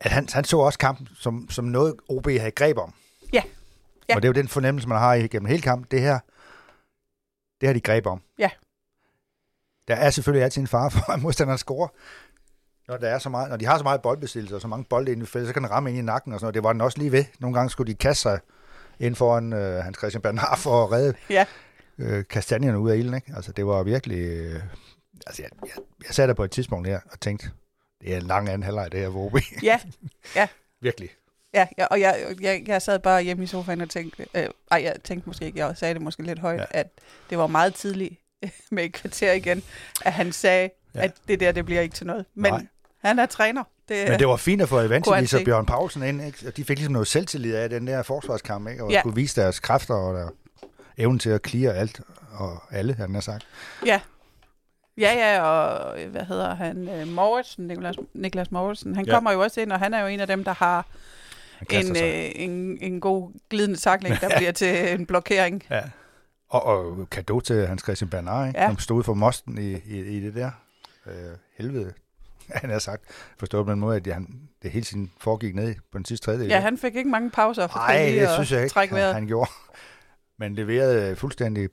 At 0.00 0.10
han, 0.10 0.26
han 0.32 0.44
så 0.44 0.58
også 0.58 0.78
kampen 0.78 1.08
som, 1.14 1.46
som 1.50 1.64
noget, 1.64 1.94
OB 2.08 2.26
havde 2.26 2.50
greb 2.50 2.78
om. 2.78 2.94
Ja. 3.32 3.42
Ja. 4.08 4.14
Og 4.16 4.22
det 4.22 4.28
er 4.28 4.28
jo 4.28 4.32
den 4.42 4.48
fornemmelse, 4.48 4.88
man 4.88 4.98
har 4.98 5.14
igennem 5.14 5.46
hele 5.46 5.62
kampen. 5.62 5.86
Det 5.90 6.00
her, 6.00 6.18
det 7.60 7.66
har 7.66 7.72
de 7.74 7.80
greb 7.80 8.06
om. 8.06 8.22
Ja. 8.38 8.50
Der 9.88 9.94
er 9.94 10.10
selvfølgelig 10.10 10.44
altid 10.44 10.60
en 10.60 10.66
fare 10.66 10.90
for, 10.90 11.10
at 11.12 11.22
modstanderen 11.22 11.58
scorer. 11.58 11.88
Når, 12.88 12.96
der 12.96 13.08
er 13.08 13.18
så 13.18 13.28
meget, 13.28 13.50
når 13.50 13.56
de 13.56 13.66
har 13.66 13.78
så 13.78 13.84
meget 13.84 14.02
boldbesiddelse 14.02 14.54
og 14.54 14.60
så 14.60 14.68
mange 14.68 14.84
bolde 14.84 15.12
inde 15.12 15.22
i 15.22 15.26
feltet, 15.26 15.48
så 15.48 15.52
kan 15.52 15.62
den 15.62 15.70
ramme 15.70 15.90
ind 15.90 15.98
i 15.98 16.02
nakken 16.02 16.32
og 16.32 16.40
sådan 16.40 16.44
noget. 16.44 16.54
Det 16.54 16.62
var 16.62 16.72
den 16.72 16.80
også 16.80 16.98
lige 16.98 17.12
ved. 17.12 17.24
Nogle 17.38 17.54
gange 17.54 17.70
skulle 17.70 17.92
de 17.92 17.98
kaste 17.98 18.22
sig 18.22 18.40
ind 19.00 19.14
foran 19.14 19.52
øh, 19.52 19.84
Hans 19.84 19.98
Christian 19.98 20.22
Bernard 20.22 20.58
for 20.58 20.84
at 20.84 20.92
redde 20.92 21.14
Ja. 21.30 21.44
øh, 21.98 22.24
kastanjerne 22.30 22.78
ud 22.78 22.90
af 22.90 22.96
ilden. 22.96 23.14
Ikke? 23.14 23.32
Altså, 23.36 23.52
det 23.52 23.66
var 23.66 23.82
virkelig... 23.82 24.18
Øh, 24.18 24.62
altså, 25.26 25.42
jeg, 25.42 25.50
jeg, 25.62 25.82
jeg 26.06 26.14
sad 26.14 26.28
der 26.28 26.34
på 26.34 26.44
et 26.44 26.50
tidspunkt 26.50 26.88
her 26.88 27.00
og 27.12 27.20
tænkte, 27.20 27.50
det 28.00 28.12
er 28.12 28.16
en 28.16 28.22
lang 28.22 28.48
anden 28.48 28.62
halvleg, 28.62 28.92
det 28.92 29.00
her 29.00 29.10
for 29.10 29.26
OB. 29.26 29.36
Ja, 29.62 29.80
virkelig. 30.80 31.10
Ja, 31.54 31.66
ja, 31.78 31.86
og 31.86 32.00
jeg, 32.00 32.26
jeg, 32.40 32.62
jeg 32.66 32.82
sad 32.82 32.98
bare 32.98 33.22
hjemme 33.22 33.44
i 33.44 33.46
sofaen 33.46 33.80
og 33.80 33.90
tænkte, 33.90 34.26
øh, 34.34 34.46
ej, 34.70 34.80
jeg 34.84 34.94
tænkte 35.04 35.28
måske 35.28 35.44
ikke, 35.44 35.58
jeg 35.66 35.76
sagde 35.76 35.94
det 35.94 36.02
måske 36.02 36.22
lidt 36.22 36.38
højt, 36.38 36.60
Ja. 36.60 36.64
at 36.70 36.86
det 37.30 37.38
var 37.38 37.46
meget 37.46 37.74
tidligt 37.74 38.14
med 38.70 38.84
et 38.84 38.92
kvarter 38.92 39.32
igen, 39.32 39.62
at 40.04 40.12
han 40.12 40.32
sagde, 40.32 40.70
Ja. 40.94 41.00
at 41.04 41.12
det 41.28 41.40
der, 41.40 41.52
det 41.52 41.64
bliver 41.64 41.80
ikke 41.80 41.94
til 41.94 42.06
noget. 42.06 42.24
Men 42.34 42.52
Nej. 42.52 42.66
han 43.04 43.18
er 43.18 43.26
træner. 43.26 43.64
Det, 43.88 44.08
Men 44.08 44.18
det 44.18 44.28
var 44.28 44.36
fint 44.36 44.62
at 44.62 44.68
få 44.68 44.80
Evangelis 44.80 45.34
og. 45.34 45.40
Bjørn 45.44 45.66
Paulsen 45.66 46.02
ind. 46.02 46.22
Ikke? 46.26 46.38
Og 46.46 46.56
de 46.56 46.64
fik 46.64 46.78
ligesom 46.78 46.92
noget 46.92 47.08
selvtillid 47.08 47.54
af 47.54 47.68
den 47.70 47.86
der 47.86 48.02
forsvarskamp, 48.02 48.68
ikke? 48.68 48.84
og 48.84 48.90
Ja. 48.90 49.02
kunne 49.02 49.14
vise 49.14 49.40
deres 49.40 49.60
kræfter 49.60 49.94
og 49.94 50.14
der 50.14 50.28
evnen 50.98 51.18
til 51.18 51.30
at 51.30 51.40
clear 51.48 51.72
alt 51.72 52.00
og 52.32 52.58
alle, 52.70 52.94
han 52.94 53.14
har 53.14 53.20
sagt. 53.20 53.46
Ja. 53.86 54.00
Ja, 54.98 55.12
ja, 55.34 55.42
og 55.42 55.98
hvad 56.08 56.22
hedder 56.24 56.54
han? 56.54 56.88
Øh, 56.88 57.08
Mauritsen, 57.08 57.66
Niklas, 57.66 57.96
Niklas 58.14 58.50
Mauritsen. 58.50 58.94
Han 58.96 59.06
Ja. 59.06 59.12
kommer 59.14 59.32
jo 59.32 59.40
også 59.40 59.60
ind, 59.60 59.72
og 59.72 59.78
han 59.78 59.94
er 59.94 60.00
jo 60.00 60.06
en 60.06 60.20
af 60.20 60.26
dem, 60.26 60.44
der 60.44 60.52
har 60.54 60.86
en, 61.70 61.96
øh, 61.96 62.30
en, 62.34 62.78
en 62.80 63.00
god 63.00 63.30
glidende 63.50 63.76
takling, 63.76 64.20
der 64.20 64.30
bliver 64.38 64.52
til 64.52 64.92
en 64.92 65.06
blokering. 65.06 65.64
Ja. 65.70 65.82
Og, 66.48 66.62
og 66.64 67.10
kado 67.10 67.40
til 67.40 67.66
Hans 67.66 67.82
Christian 67.82 68.10
Bernard, 68.10 68.48
ikke? 68.48 68.60
Ja. 68.60 68.68
som 68.68 68.78
stod 68.78 69.02
for 69.02 69.14
mosten 69.14 69.58
i, 69.58 69.72
i, 69.72 70.00
i 70.00 70.20
det 70.20 70.34
der. 70.34 70.50
Øh, 71.06 71.12
helvede, 71.58 71.92
han 72.62 72.70
har 72.70 72.78
sagt. 72.78 73.02
Forstået 73.38 73.66
på 73.66 73.72
den 73.72 73.80
måde, 73.80 73.96
at 73.96 74.06
han, 74.06 74.40
det 74.62 74.70
hele 74.70 74.84
tiden 74.84 75.12
foregik 75.20 75.54
ned 75.54 75.74
på 75.92 75.98
den 75.98 76.04
sidste 76.04 76.24
tredjedel. 76.24 76.48
Ja, 76.48 76.60
han 76.60 76.78
fik 76.78 76.96
ikke 76.96 77.10
mange 77.10 77.30
pauser 77.30 77.66
for 77.66 77.78
Nej, 77.78 78.06
det 78.06 78.18
at 78.18 78.34
synes 78.34 78.52
jeg 78.52 78.62
ikke, 78.62 78.72
trække 78.72 78.94
han, 78.94 79.14
han 79.14 79.26
gjorde. 79.26 79.50
Men 80.38 80.54
leverede 80.54 81.16
fuldstændig 81.16 81.68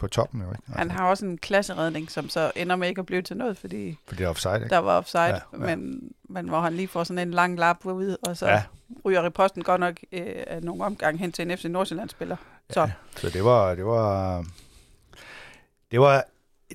på 0.00 0.06
toppen 0.08 0.40
jo, 0.40 0.46
ikke? 0.48 0.62
Altså, 0.66 0.78
Han 0.78 0.90
har 0.90 1.08
også 1.08 1.26
en 1.26 1.38
klasseredning, 1.38 2.10
som 2.10 2.28
så 2.28 2.52
ender 2.56 2.76
med 2.76 2.88
ikke 2.88 2.98
at 2.98 3.06
blive 3.06 3.22
til 3.22 3.36
noget, 3.36 3.56
fordi 3.58 3.98
For 4.08 4.14
det 4.14 4.24
er 4.24 4.28
offside, 4.28 4.54
ikke? 4.56 4.68
der 4.68 4.78
var 4.78 4.96
offside, 4.96 5.22
Ja, 5.22 5.34
ja. 5.34 5.58
Men, 5.76 6.00
men 6.28 6.48
hvor 6.48 6.60
han 6.60 6.72
lige 6.72 6.88
får 6.88 7.04
sådan 7.04 7.28
en 7.28 7.34
lang 7.34 7.58
lap 7.58 7.86
ud, 7.86 8.16
og 8.22 8.36
så 8.36 8.46
Ja. 8.48 8.62
ryger 9.04 9.22
reposten 9.22 9.62
godt 9.62 9.80
nok 9.80 9.94
øh, 10.12 10.62
nogle 10.62 10.84
omgang 10.84 11.18
hen 11.18 11.32
til 11.32 11.50
en 11.50 11.58
FC 11.58 11.64
Nordsjælland-spiller. 11.64 12.36
Så 12.70 12.80
Ja, 12.80 12.90
så 13.16 13.28
det 13.30 13.44
var, 13.44 13.74
det 13.74 13.84
var, 13.86 14.44
det 15.90 16.00
var, 16.00 16.24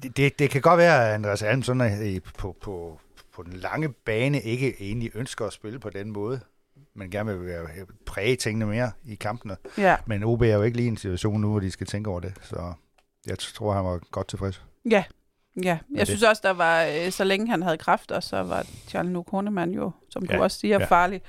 det, 0.03 0.17
det, 0.17 0.39
det 0.39 0.49
kan 0.49 0.61
godt 0.61 0.77
være, 0.77 1.07
at 1.09 1.13
Andreas 1.13 1.41
Alm 1.43 1.63
sådan 1.63 2.21
på, 2.37 2.55
på, 2.61 2.99
på 3.35 3.43
den 3.43 3.53
lange 3.53 3.89
bane 3.89 4.41
ikke 4.41 4.75
egentlig 4.81 5.11
ønsker 5.15 5.45
at 5.45 5.53
spille 5.53 5.79
på 5.79 5.89
den 5.89 6.11
måde, 6.11 6.39
men 6.93 7.11
gerne 7.11 7.39
vil 7.39 7.55
præge 8.05 8.35
tingene 8.35 8.65
mere 8.65 8.91
i 9.05 9.15
kampene. 9.15 9.57
ja, 9.77 9.95
Men 10.05 10.23
OB 10.23 10.41
er 10.41 10.53
jo 10.55 10.61
ikke 10.61 10.77
lige 10.77 10.85
i 10.85 10.89
en 10.89 10.97
situation 10.97 11.41
nu, 11.41 11.51
hvor 11.51 11.59
de 11.59 11.71
skal 11.71 11.87
tænke 11.87 12.09
over 12.09 12.19
det, 12.19 12.33
så 12.41 12.73
jeg 13.27 13.39
tror, 13.39 13.73
han 13.73 13.85
var 13.85 13.99
godt 14.11 14.27
tilfreds. 14.27 14.63
ja. 14.89 15.03
Ja, 15.63 15.77
jeg 15.91 15.99
det- 15.99 16.07
synes 16.07 16.23
også, 16.23 16.41
der 16.45 16.51
var, 16.53 16.83
øh, 16.83 17.11
så 17.11 17.23
længe 17.23 17.47
han 17.47 17.61
havde 17.63 17.77
kræfter, 17.77 18.19
så 18.19 18.43
var 18.43 18.65
Charles 18.87 19.11
Nu 19.11 19.23
Kornemann 19.23 19.71
jo, 19.71 19.91
som 20.09 20.25
du 20.27 20.33
Ja, 20.33 20.41
også 20.41 20.59
siger, 20.59 20.79
ja. 20.79 20.85
farlig. 20.85 21.21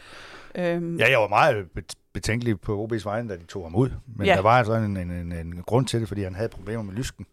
Øhm, 0.54 0.96
Ja, 0.98 1.10
jeg 1.10 1.18
var 1.18 1.28
meget 1.28 1.66
bet- 1.78 1.94
betænkelig 2.12 2.60
på 2.60 2.84
OB's 2.92 3.04
vegne, 3.04 3.28
da 3.28 3.36
de 3.36 3.44
tog 3.44 3.64
ham 3.64 3.74
ud. 3.74 3.90
Men 4.16 4.26
Ja. 4.26 4.34
der 4.34 4.40
var 4.42 4.58
altså 4.58 4.74
en, 4.74 4.96
en, 4.96 5.10
en, 5.10 5.32
en 5.32 5.62
grund 5.66 5.86
til 5.86 6.00
det, 6.00 6.08
fordi 6.08 6.22
han 6.22 6.34
havde 6.34 6.48
problemer 6.48 6.82
med 6.82 6.94
lysken. 6.94 7.26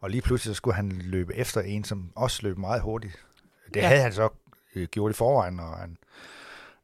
Og 0.00 0.10
lige 0.10 0.22
pludselig 0.22 0.54
så 0.54 0.56
skulle 0.56 0.74
han 0.74 0.88
løbe 1.04 1.34
efter 1.36 1.60
en, 1.60 1.84
som 1.84 2.10
også 2.14 2.40
løb 2.42 2.58
meget 2.58 2.82
hurtigt. 2.82 3.12
Det 3.68 3.76
Ja. 3.76 3.80
ja. 3.80 3.88
havde 3.88 4.00
han 4.02 4.12
så 4.12 4.28
øh, 4.74 4.88
gjort 4.88 5.10
i 5.10 5.14
forvejen, 5.14 5.60
og 5.60 5.76
han 5.76 5.96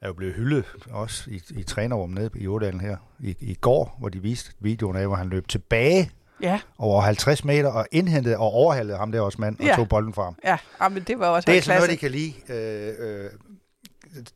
er 0.01 0.07
jo 0.07 0.13
blevet 0.13 0.35
hyldet 0.35 0.65
også 0.91 1.31
i, 1.31 1.43
i 1.51 1.63
trænerrummet 1.63 2.19
nede 2.19 2.31
i 2.43 2.47
Ådalen 2.47 2.81
her 2.81 2.97
i, 3.21 3.37
i 3.41 3.55
går, 3.55 3.97
hvor 3.99 4.09
de 4.09 4.23
viste 4.23 4.53
videoen 4.61 4.97
af, 4.97 5.07
hvor 5.07 5.17
han 5.17 5.29
løb 5.29 5.49
tilbage 5.49 6.11
ja, 6.41 6.61
over 6.79 7.01
50 7.01 7.45
meter 7.45 7.69
og 7.73 7.87
indhentede 7.93 8.37
og 8.37 8.43
overhalede 8.53 8.99
ham 8.99 9.13
der 9.13 9.21
også 9.21 9.41
mand 9.41 9.59
og 9.59 9.65
Ja. 9.65 9.75
tog 9.77 9.89
bolden 9.89 10.15
fra 10.15 10.25
ham. 10.25 10.37
ja, 10.45 10.59
ja, 10.81 10.89
men 10.89 11.03
det 11.03 11.19
var 11.19 11.27
også 11.27 11.51
Det 11.51 11.59
er 11.59 11.63
sådan 11.63 11.79
noget, 11.81 11.91
de 11.91 11.97
kan 11.97 12.11
lide. 12.11 12.33
Øh, 12.49 12.95
øh, 12.99 13.31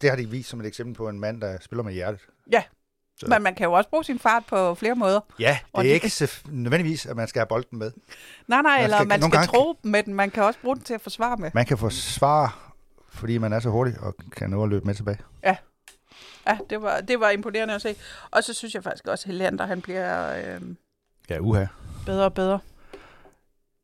det 0.02 0.10
har 0.10 0.16
de 0.16 0.26
vist 0.30 0.48
som 0.48 0.60
et 0.60 0.66
eksempel 0.66 0.94
på 0.94 1.08
en 1.08 1.20
mand, 1.20 1.40
der 1.40 1.58
spiller 1.60 1.82
med 1.82 1.92
hjertet. 1.92 2.20
Så- 3.18 3.26
Men 3.28 3.42
man 3.42 3.54
kan 3.54 3.64
jo 3.64 3.72
også 3.72 3.90
bruge 3.90 4.04
sin 4.04 4.18
fart 4.18 4.42
på 4.48 4.74
flere 4.74 4.94
måder. 4.94 5.20
Ja, 5.38 5.58
det 5.76 5.78
er 5.78 5.82
det- 5.82 5.88
ikke 5.88 6.28
nødvendigvis, 6.48 7.06
at 7.06 7.16
man 7.16 7.28
skal 7.28 7.40
have 7.40 7.46
bolden 7.46 7.78
med. 7.78 7.90
Nej, 8.48 8.62
nej, 8.62 8.76
Man 8.76 8.84
eller 8.84 8.96
skal- 8.96 9.08
man 9.08 9.20
skal 9.22 9.30
gange- 9.32 9.46
tro 9.46 9.76
med 9.82 10.02
den. 10.02 10.14
Man 10.14 10.30
kan 10.30 10.42
også 10.42 10.58
bruge 10.62 10.76
den 10.76 10.84
til 10.84 10.94
at 10.94 11.00
forsvare 11.00 11.36
med. 11.36 11.50
Man 11.54 11.66
kan 11.66 11.78
forsvare, 11.78 12.48
fordi 13.12 13.38
man 13.38 13.52
er 13.52 13.60
så 13.60 13.68
hurtig 13.70 13.94
og 14.00 14.14
kan 14.36 14.50
nå 14.50 14.62
at 14.62 14.68
løbe 14.68 14.86
med 14.86 14.94
tilbage. 14.94 15.18
Ja, 15.44 15.56
det 16.70 16.82
var, 16.82 17.00
det 17.00 17.20
var 17.20 17.30
imponerende 17.30 17.74
at 17.74 17.82
se. 17.82 17.96
Og 18.30 18.44
så 18.44 18.54
synes 18.54 18.74
jeg 18.74 18.82
faktisk 18.84 19.06
også, 19.08 19.22
at 19.28 19.32
Helander, 19.32 19.66
han 19.66 19.80
bliver 19.82 20.36
øh, 20.54 20.60
Ja, 21.30 21.38
uha. 21.40 21.64
bedre 22.06 22.24
og 22.24 22.34
bedre. 22.34 22.58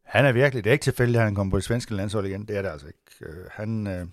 Han 0.04 0.24
er 0.26 0.32
virkelig, 0.32 0.64
det 0.64 0.70
er 0.70 0.72
ikke 0.72 0.82
tilfældigt, 0.82 1.18
at 1.18 1.24
han 1.24 1.34
kommer 1.34 1.50
på 1.50 1.56
det 1.56 1.64
svenske 1.64 1.94
landshold 1.94 2.26
igen. 2.26 2.44
Det 2.48 2.56
er 2.56 2.62
det 2.62 2.68
altså 2.68 2.86
ikke. 2.86 3.32
Øh, 3.32 3.46
han, 3.52 3.86
øh, 3.86 4.06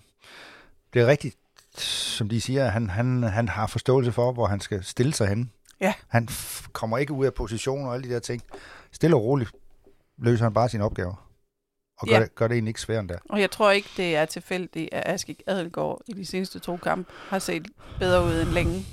det 0.94 1.02
er 1.02 1.06
rigtigt, 1.06 1.36
som 1.78 2.28
de 2.28 2.40
siger, 2.40 2.68
han, 2.68 2.90
han, 2.90 3.22
han 3.22 3.48
har 3.48 3.66
forståelse 3.66 4.12
for, 4.12 4.32
hvor 4.32 4.46
han 4.46 4.60
skal 4.60 4.84
stille 4.84 5.14
sig 5.14 5.28
hen. 5.28 5.50
Ja. 5.80 5.94
Han 6.08 6.28
f- 6.30 6.70
kommer 6.72 6.98
ikke 6.98 7.12
ud 7.12 7.26
af 7.26 7.34
position 7.34 7.86
og 7.86 7.94
alle 7.94 8.08
de 8.08 8.14
der 8.14 8.20
ting. 8.20 8.42
Stille 8.92 9.16
og 9.16 9.22
roligt 9.24 9.52
løser 10.18 10.44
han 10.44 10.54
bare 10.54 10.68
sine 10.68 10.84
opgaver. 10.84 11.28
Og 11.98 12.08
gør, 12.08 12.14
Ja. 12.16 12.22
det, 12.22 12.34
gør 12.34 12.48
det 12.48 12.54
egentlig 12.54 12.70
ikke 12.70 12.80
sværere 12.80 13.00
end 13.00 13.08
det. 13.08 13.18
Og 13.28 13.40
jeg 13.40 13.50
tror 13.50 13.70
ikke, 13.70 13.88
det 13.96 14.16
er 14.16 14.24
tilfældigt, 14.24 14.94
at 14.94 15.02
Askik 15.14 15.42
Adelgaard 15.46 16.00
i 16.06 16.12
de 16.12 16.26
seneste 16.26 16.58
to 16.58 16.76
kampe 16.76 17.12
har 17.28 17.38
set 17.38 17.66
bedre 17.98 18.24
ud 18.24 18.40
end 18.40 18.48
længe. 18.48 18.86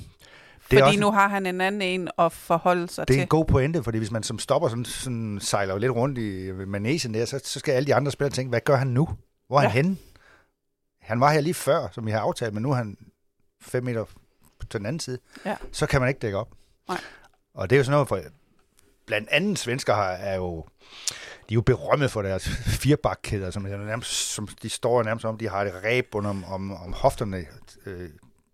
Det 0.71 0.79
Fordi 0.79 0.89
også- 0.89 0.99
nu 0.99 1.11
har 1.11 1.27
han 1.27 1.45
en 1.45 1.61
anden 1.61 1.81
en 1.81 2.09
at 2.17 2.31
forholde 2.31 2.87
sig 2.89 3.07
Det 3.07 3.13
er 3.13 3.17
til. 3.17 3.21
en 3.21 3.27
god 3.27 3.45
pointe, 3.45 3.83
fordi 3.83 3.97
hvis 3.97 4.11
man 4.11 4.23
som 4.23 4.39
stopper 4.39 4.69
sådan, 4.69 4.85
sådan 4.85 5.39
sejler 5.41 5.77
lidt 5.77 5.91
rundt 5.91 6.17
i 6.17 6.51
manesien 6.51 7.13
der, 7.13 7.25
så, 7.25 7.39
så 7.43 7.59
skal 7.59 7.71
alle 7.71 7.87
de 7.87 7.95
andre 7.95 8.11
spillere 8.11 8.33
tænke, 8.33 8.49
hvad 8.49 8.61
gør 8.61 8.75
han 8.75 8.87
nu? 8.87 9.09
Hvor 9.47 9.57
er 9.57 9.61
Ja. 9.63 9.67
han 9.69 9.85
henne? 9.85 9.97
Han 11.01 11.19
var 11.19 11.31
her 11.31 11.41
lige 11.41 11.53
før, 11.53 11.87
som 11.91 12.05
vi 12.05 12.11
har 12.11 12.19
aftalt, 12.19 12.53
men 12.53 12.63
nu 12.63 12.71
er 12.71 12.75
han 12.75 12.97
fem 13.61 13.83
meter 13.83 14.05
til 14.69 14.77
den 14.79 14.85
anden 14.85 14.99
side. 14.99 15.17
Ja. 15.45 15.55
Så 15.71 15.85
kan 15.85 15.99
man 16.01 16.09
ikke 16.09 16.19
dække 16.19 16.37
op. 16.37 16.49
Nej. 16.87 16.97
Og 17.53 17.69
det 17.69 17.75
er 17.75 17.77
jo 17.77 17.83
sådan 17.83 17.91
noget 17.93 18.07
for... 18.07 18.19
Blandt 19.05 19.29
andet 19.31 19.59
svensker 19.59 19.93
har, 19.93 20.03
er 20.11 20.35
jo... 20.35 20.65
De 21.49 21.53
er 21.53 21.55
jo 21.55 21.61
berømmet 21.61 22.11
for 22.11 22.21
deres 22.21 22.47
firebakkæder, 22.81 23.51
som, 23.51 23.61
nærmest, 23.63 24.11
som 24.11 24.47
de 24.47 24.69
står 24.69 25.03
nærmest 25.03 25.25
om, 25.25 25.37
de 25.37 25.49
har 25.49 25.61
et 25.61 25.73
ræb 25.83 26.07
under 26.15 26.29
om, 26.29 26.43
om, 26.43 26.71
om 26.71 26.93
hofterne 26.93 27.45
øh, 27.85 28.09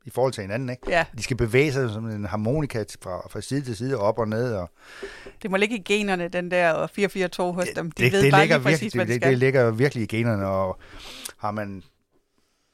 i 0.08 0.10
forhold 0.10 0.34
til 0.34 0.42
hinanden. 0.42 0.70
Ikke? 0.70 0.82
Ja, 0.90 1.06
De 1.18 1.24
skal 1.24 1.38
bevæge 1.38 1.74
sig 1.74 1.90
som 1.90 2.10
en 2.10 2.26
harmonika 2.26 2.84
fra, 3.02 3.28
fra 3.30 3.42
side 3.42 3.62
til 3.62 3.76
side, 3.76 3.98
op 3.98 4.20
og 4.20 4.28
ned. 4.28 4.54
Og, 4.54 4.70
det 5.42 5.52
må 5.52 5.58
ligge 5.58 5.76
i 5.76 5.82
generne, 5.82 6.28
den 6.28 6.52
der 6.52 6.88
4-4-2 6.88 7.42
hos 7.52 7.68
dem. 7.76 7.92
De 7.92 8.04
det, 8.04 8.12
ved 8.12 8.24
det 8.24 8.32
bare 8.32 8.42
ligger 8.42 8.58
lige 8.58 8.64
præcis, 8.64 8.82
virkelig, 8.82 9.08
det, 9.08 9.16
skal. 9.16 9.32
det 9.32 9.38
ligger 9.38 9.72
virkelig 9.72 10.04
i 10.04 10.08
generne, 10.08 10.48
og 10.48 10.80
har 11.38 11.52
man, 11.52 11.84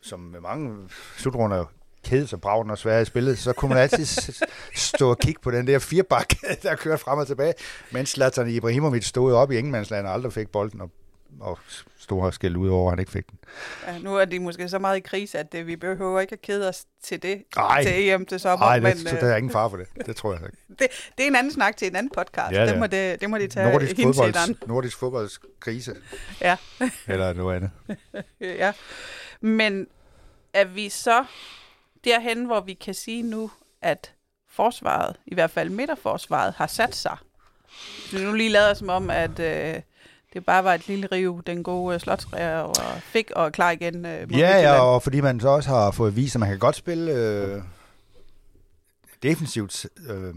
som 0.01 0.19
med 0.19 0.39
mange 0.39 0.77
slutrunder, 1.17 1.65
sig 2.25 2.41
braven 2.41 2.69
og 2.69 2.77
svære 2.77 3.01
i 3.01 3.05
spillet, 3.05 3.37
så 3.37 3.53
kunne 3.53 3.69
man 3.69 3.77
altid 3.77 4.33
stå 4.75 5.09
og 5.09 5.19
kigge 5.19 5.41
på 5.41 5.51
den 5.51 5.67
der 5.67 5.79
firebak, 5.79 6.29
der 6.63 6.75
kørte 6.75 6.97
frem 7.03 7.19
og 7.19 7.27
tilbage, 7.27 7.53
mens 7.91 8.09
Zlatan 8.09 8.49
Ibrahimovic 8.49 9.05
stod 9.05 9.33
op 9.33 9.51
i 9.51 9.57
Ingemandsland 9.57 10.07
og 10.07 10.13
aldrig 10.13 10.33
fik 10.33 10.49
bolden, 10.49 10.81
og, 10.81 10.91
og 11.39 11.59
stod 11.97 12.21
og 12.21 12.33
skældte 12.33 12.59
ud 12.59 12.69
over, 12.69 12.87
at 12.87 12.91
han 12.91 12.99
ikke 12.99 13.11
fik 13.11 13.29
den. 13.29 13.39
Ja, 13.87 13.97
nu 13.97 14.15
er 14.15 14.25
de 14.25 14.39
måske 14.39 14.69
så 14.69 14.79
meget 14.79 14.97
i 14.97 14.99
krise, 14.99 15.39
at 15.39 15.51
det, 15.51 15.67
vi 15.67 15.75
behøver 15.75 16.19
ikke 16.19 16.33
at 16.33 16.41
kede 16.41 16.69
os 16.69 16.85
til 17.03 17.21
det 17.21 17.43
Ej. 17.57 17.83
til 17.83 18.09
EM 18.09 18.25
til 18.25 18.39
sommer. 18.39 18.65
Nej, 18.65 18.79
men 18.79 18.91
det, 18.91 19.09
så 19.09 19.15
øh, 19.15 19.21
der 19.21 19.27
er 19.27 19.35
ingen 19.37 19.51
far 19.51 19.69
for 19.69 19.77
det. 19.77 19.87
Det 20.05 20.15
tror 20.15 20.33
jeg 20.33 20.41
ikke. 20.45 20.57
det, 20.79 20.87
det 21.17 21.23
er 21.23 21.27
en 21.27 21.35
anden 21.35 21.53
snak 21.53 21.77
til 21.77 21.87
en 21.87 21.95
anden 21.95 22.11
podcast. 22.15 22.51
Ja, 22.51 22.65
det, 22.65 22.79
må 22.79 22.87
det, 22.87 23.21
det 23.21 23.29
må 23.29 23.37
de 23.37 23.47
tage 23.47 23.71
Nordisk, 23.71 23.95
fodbolds, 24.03 24.67
nordisk 24.67 24.97
fodboldskrise. 24.97 25.95
Ja. 26.41 26.57
Eller 27.07 27.33
noget 27.33 27.55
andet. 27.55 27.71
Øh, 28.19 28.25
Ja. 28.59 28.73
Men 29.41 29.87
er 30.53 30.65
vi 30.65 30.89
så 30.89 31.25
derhen, 32.03 32.45
hvor 32.45 32.61
vi 32.61 32.73
kan 32.73 32.93
sige 32.93 33.23
nu, 33.23 33.51
at 33.81 34.13
forsvaret, 34.49 35.15
i 35.25 35.33
hvert 35.33 35.51
fald 35.51 35.69
midterforsvaret, 35.69 36.53
har 36.53 36.67
sat 36.67 36.95
sig? 36.95 37.17
Så 38.09 38.17
nu 38.17 38.33
lige 38.33 38.49
lader 38.49 38.73
som 38.73 38.89
om, 38.89 39.09
at 39.09 39.39
øh, 39.39 39.81
det 40.33 40.45
bare 40.45 40.63
var 40.63 40.73
et 40.73 40.87
lille 40.87 41.07
riv, 41.11 41.43
den 41.47 41.63
gode 41.63 41.93
øh, 41.93 41.99
slotsræger 41.99 42.59
og 42.59 43.01
fik 43.01 43.31
og 43.31 43.51
klar 43.51 43.71
igen 43.71 44.05
øh, 44.05 44.37
Ja, 44.39 44.59
ja, 44.61 44.79
og 44.79 45.03
fordi 45.03 45.21
man 45.21 45.39
så 45.39 45.47
også 45.47 45.69
har 45.69 45.91
fået 45.91 46.15
vist, 46.15 46.35
at 46.35 46.39
man 46.39 46.49
kan 46.49 46.59
godt 46.59 46.75
spille 46.75 47.11
øh, 47.11 47.61
defensivt 49.23 49.85
øh, 50.09 50.33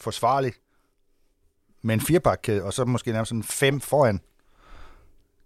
forsvarligt 0.00 0.60
med 1.82 1.94
en 1.94 2.00
firebakkæde, 2.00 2.64
og 2.64 2.72
så 2.72 2.84
måske 2.84 3.12
nærmest 3.12 3.28
sådan 3.28 3.42
fem 3.42 3.80
foran, 3.80 4.20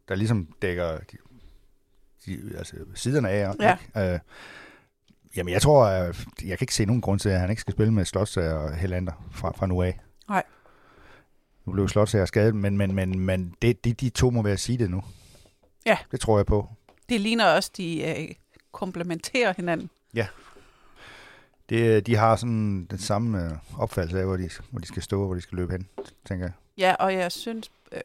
der 0.09 0.15
ligesom 0.15 0.49
dækker 0.63 0.99
de, 0.99 1.17
de, 2.27 2.53
altså 2.59 2.77
siderne 2.95 3.31
af. 3.31 3.55
Ja. 3.61 3.77
Ikke? 3.97 4.15
Øh, 4.15 4.19
jamen, 5.37 5.53
jeg 5.53 5.63
tror, 5.63 5.85
øh, 5.85 6.15
jeg 6.45 6.59
kan 6.59 6.65
ikke 6.65 6.75
se 6.75 6.85
nogen 6.85 7.01
grund 7.01 7.21
til, 7.21 7.29
at 7.29 7.41
han 7.41 7.51
ikke 7.51 7.61
skal 7.61 7.73
spille 7.73 7.93
med 7.93 8.05
Slotsager 8.05 8.55
og 8.55 8.77
Helander 8.77 9.29
fra, 9.33 9.53
fra 9.57 9.67
nu 9.67 9.83
af. 9.83 10.01
Nu 11.65 11.73
blev 11.73 11.89
Slotsager 11.89 12.25
skadet, 12.27 12.55
men, 12.55 12.77
men, 12.77 12.95
men, 12.95 13.19
men 13.19 13.55
det, 13.63 13.85
de, 13.85 13.93
de 13.93 14.09
to 14.09 14.31
må 14.31 14.43
være 14.43 14.57
sige 14.57 14.79
det 14.79 14.91
nu. 14.91 15.03
Ja. 15.87 15.99
Det 16.11 16.21
tror 16.21 16.39
jeg 16.39 16.47
på. 16.47 16.69
Det 17.09 17.21
ligner 17.21 17.47
også, 17.47 17.71
de 17.77 18.03
øh, 18.23 18.35
komplementerer 18.73 19.55
hinanden. 19.57 19.91
Det, 21.69 22.07
de 22.07 22.17
har 22.17 22.37
sådan 22.37 22.87
den 22.91 22.99
samme 22.99 23.45
øh, 23.45 23.51
opfattelse 23.79 24.19
af, 24.21 24.27
hvor 24.27 24.37
de, 24.37 24.51
hvor 24.71 24.81
de 24.81 24.87
skal 24.87 25.03
stå 25.03 25.21
og 25.21 25.27
hvor 25.27 25.35
de 25.35 25.41
skal 25.41 25.57
løbe 25.57 25.73
hen, 25.73 25.89
tænker 26.29 26.45
jeg. 26.47 26.53
Ja, 26.79 26.95
og 26.95 27.15
jeg 27.15 27.33
synes 27.33 27.71
øh, 27.93 28.01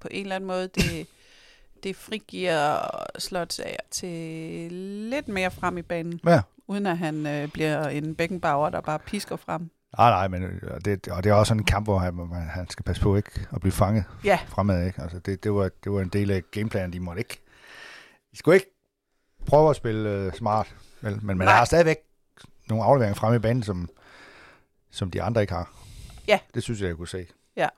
på 0.00 0.08
en 0.10 0.22
eller 0.22 0.36
anden 0.36 0.48
måde, 0.48 0.68
det, 0.74 1.06
det 1.82 1.96
frigiver 1.96 2.78
Slotsager 3.18 3.76
til 3.90 4.72
lidt 5.10 5.28
mere 5.28 5.50
frem 5.50 5.78
i 5.78 5.82
banen, 5.82 6.20
Ja. 6.26 6.40
uden 6.66 6.86
at 6.86 6.98
han 6.98 7.26
øh, 7.26 7.48
bliver 7.48 7.88
en 7.88 8.14
bækkenbauer, 8.14 8.70
der 8.70 8.80
bare 8.80 8.98
pisker 8.98 9.36
frem. 9.36 9.70
Nej, 9.98 10.10
nej, 10.10 10.28
men 10.28 10.42
øh, 10.42 10.60
og 10.74 10.84
det, 10.84 11.08
og 11.08 11.24
det 11.24 11.30
er 11.30 11.34
også 11.34 11.48
sådan 11.48 11.60
en 11.60 11.64
kamp, 11.64 11.86
hvor 11.86 11.98
han, 11.98 12.28
han 12.50 12.70
skal 12.70 12.82
passe 12.82 13.02
på 13.02 13.16
ikke 13.16 13.30
at 13.52 13.60
blive 13.60 13.72
fanget 13.72 14.04
Ja, 14.24 14.38
fremad. 14.48 14.86
Ikke? 14.86 15.02
Altså, 15.02 15.18
det, 15.18 15.44
det, 15.44 15.54
var, 15.54 15.70
det 15.84 15.92
var 15.92 16.00
en 16.00 16.08
del 16.08 16.30
af 16.30 16.42
gameplanen, 16.50 16.92
de 16.92 17.00
måtte 17.00 17.20
ikke. 17.20 17.40
De 18.32 18.38
skulle 18.38 18.56
ikke 18.56 18.70
prøve 19.46 19.70
at 19.70 19.76
spille 19.76 20.10
øh, 20.10 20.32
smart, 20.32 20.74
vel? 21.00 21.18
men 21.22 21.38
man 21.38 21.46
Nej. 21.46 21.54
har 21.56 21.64
stadigvæk 21.64 21.96
nogle 22.68 22.84
afleveringer 22.84 23.14
fremme 23.14 23.36
i 23.36 23.38
banen, 23.38 23.62
som, 23.62 23.88
som 24.90 25.10
de 25.10 25.22
andre 25.22 25.40
ikke 25.40 25.52
har. 25.52 25.72
Ja. 26.28 26.38
Det 26.54 26.62
synes 26.62 26.80
jeg, 26.80 26.88
jeg 26.88 26.96
kunne 26.96 27.08
se. 27.08 27.26
Ja. 27.56 27.68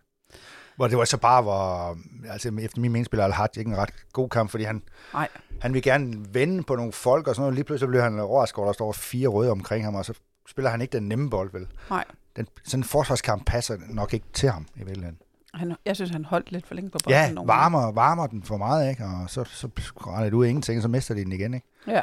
Hvor 0.77 0.89
det 0.89 0.99
var 0.99 1.05
så 1.05 1.17
bare, 1.17 1.43
hvor, 1.43 1.99
altså 2.31 2.49
efter 2.61 2.81
min 2.81 2.93
mening 2.93 3.07
spiller 3.07 3.25
Al-Haj 3.25 3.49
ikke 3.57 3.69
en 3.71 3.77
ret 3.77 3.95
god 4.13 4.29
kamp, 4.29 4.51
fordi 4.51 4.65
han, 4.65 4.83
Nej. 5.13 5.29
han 5.61 5.75
vil 5.75 5.83
gerne 5.83 6.35
vende 6.35 6.63
på 6.63 6.77
nogle 6.77 6.93
folk, 6.93 7.27
og 7.29 7.35
sådan 7.35 7.43
noget. 7.43 7.55
Lige 7.55 7.65
pludselig 7.65 7.89
bliver 7.89 8.03
han 8.03 8.21
overrasket, 8.21 8.59
over, 8.59 8.67
at 8.67 8.69
der 8.69 8.75
står 8.75 8.93
fire 8.93 9.29
røde 9.29 9.51
omkring 9.51 9.85
ham, 9.85 9.95
og 9.95 10.05
så 10.05 10.15
spiller 10.49 10.71
han 10.71 10.81
ikke 10.81 10.93
den 10.93 11.09
nemme 11.09 11.31
bold, 11.31 11.53
vel? 11.53 11.67
Nej. 11.91 12.05
Den, 12.37 12.47
sådan 12.65 12.81
en 12.81 12.85
forsvarskamp 12.85 13.47
passer 13.47 13.77
nok 13.89 14.15
ikke 14.15 14.27
til 14.33 14.51
ham 14.51 14.67
i 14.75 14.79
virkeligheden. 14.79 15.19
han, 15.55 15.77
jeg 15.85 15.97
synes, 15.97 16.11
han 16.11 16.25
holdt 16.25 16.53
lidt 16.53 16.67
for 16.67 16.75
længe 16.75 16.91
på 16.91 16.99
bolden. 17.05 17.37
Ja, 17.39 17.43
varmer, 17.45 17.93
varmer 17.93 18.27
den 18.27 18.43
for 18.43 18.57
meget, 18.57 18.91
ikke? 18.91 19.05
Og 19.05 19.31
så, 19.31 19.45
så 19.45 19.69
render 19.97 20.25
det 20.25 20.33
ud 20.33 20.45
af 20.45 20.49
ingenting, 20.49 20.79
og 20.79 20.83
så 20.83 20.89
mister 20.89 21.15
de 21.15 21.25
den 21.25 21.33
igen, 21.33 21.55
ikke? 21.55 21.67
Ja. 21.87 22.03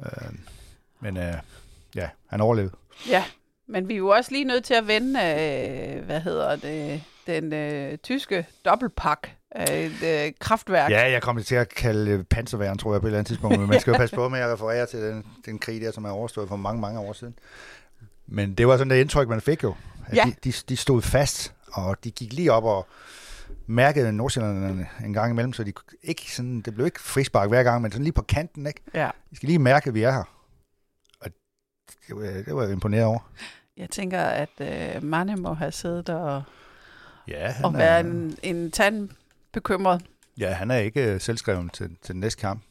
Øh, 0.00 0.32
men 1.00 1.16
øh, 1.16 1.34
ja, 1.94 2.08
han 2.26 2.40
overlevede. 2.40 2.72
ja, 3.08 3.24
men 3.66 3.88
vi 3.88 3.94
er 3.94 3.98
jo 3.98 4.08
også 4.08 4.30
lige 4.32 4.44
nødt 4.44 4.64
til 4.64 4.74
at 4.74 4.86
vende, 4.86 5.20
øh, 5.20 6.04
hvad 6.04 6.20
hedder 6.20 6.56
det, 6.56 7.02
den 7.26 7.52
øh, 7.52 7.98
tyske 7.98 8.46
dobbeltpak 8.64 9.28
et 9.60 10.02
øh, 10.26 10.32
kraftværk. 10.40 10.90
Ja, 10.90 11.10
jeg 11.10 11.22
kommer 11.22 11.42
til 11.42 11.54
at 11.54 11.68
kalde 11.68 12.24
panserværen, 12.24 12.78
tror 12.78 12.94
jeg, 12.94 13.00
på 13.00 13.06
et 13.06 13.08
eller 13.08 13.18
andet 13.18 13.28
tidspunkt, 13.28 13.58
men 13.60 13.68
man 13.68 13.80
skal 13.80 13.90
jo 13.90 13.96
passe 14.04 14.16
på 14.16 14.28
med 14.28 14.40
at 14.40 14.52
referere 14.52 14.86
til 14.86 14.98
den, 15.02 15.24
den 15.46 15.58
krig 15.58 15.80
der, 15.80 15.92
som 15.92 16.04
er 16.04 16.10
overstået 16.10 16.48
for 16.48 16.56
mange, 16.56 16.80
mange 16.80 17.00
år 17.00 17.12
siden. 17.12 17.34
Men 18.26 18.54
det 18.54 18.66
var 18.66 18.76
sådan 18.76 18.90
det 18.90 19.00
indtryk, 19.00 19.28
man 19.28 19.40
fik 19.40 19.62
jo. 19.62 19.74
At 20.06 20.16
Ja. 20.16 20.22
de, 20.24 20.34
de, 20.50 20.52
de 20.68 20.76
stod 20.76 21.02
fast, 21.02 21.54
og 21.72 21.96
de 22.04 22.10
gik 22.10 22.32
lige 22.32 22.52
op 22.52 22.64
og 22.64 22.86
mærkede 23.66 24.12
Nordsjællanderne 24.12 24.88
en 25.04 25.12
gang 25.12 25.30
imellem, 25.32 25.52
så 25.52 25.64
de 25.64 25.72
ikke 26.02 26.32
sådan, 26.34 26.60
det 26.60 26.74
blev 26.74 26.86
ikke 26.86 27.00
frispark 27.00 27.48
hver 27.48 27.62
gang, 27.62 27.82
men 27.82 27.90
sådan 27.90 28.04
lige 28.04 28.12
på 28.12 28.22
kanten, 28.22 28.66
ikke? 28.66 28.80
ja. 28.94 29.10
De 29.30 29.36
skal 29.36 29.46
lige 29.46 29.58
mærke, 29.58 29.88
at 29.88 29.94
vi 29.94 30.02
er 30.02 30.12
her. 30.12 30.24
Og 31.20 31.30
det 32.08 32.16
var, 32.16 32.22
det 32.22 32.56
var 32.56 32.62
jeg 32.62 32.72
imponeret 32.72 33.04
over. 33.04 33.18
Jeg 33.76 33.90
tænker, 33.90 34.20
at 34.20 34.48
øh, 34.60 35.02
Manne 35.02 35.36
må 35.36 35.54
have 35.54 35.72
siddet 35.72 36.08
og, 36.08 36.42
Ja, 37.28 37.54
og 37.64 37.74
været 37.74 38.06
en, 38.06 38.36
en 38.42 38.70
tand 38.70 39.08
bekymret 39.54 40.02
Ja, 40.38 40.52
han 40.52 40.70
er 40.70 40.76
ikke 40.78 41.12
øh, 41.14 41.20
selvskreven 41.20 41.68
til, 41.70 41.96
til 42.02 42.12
den 42.12 42.20
næste 42.20 42.40
kamp. 42.40 42.62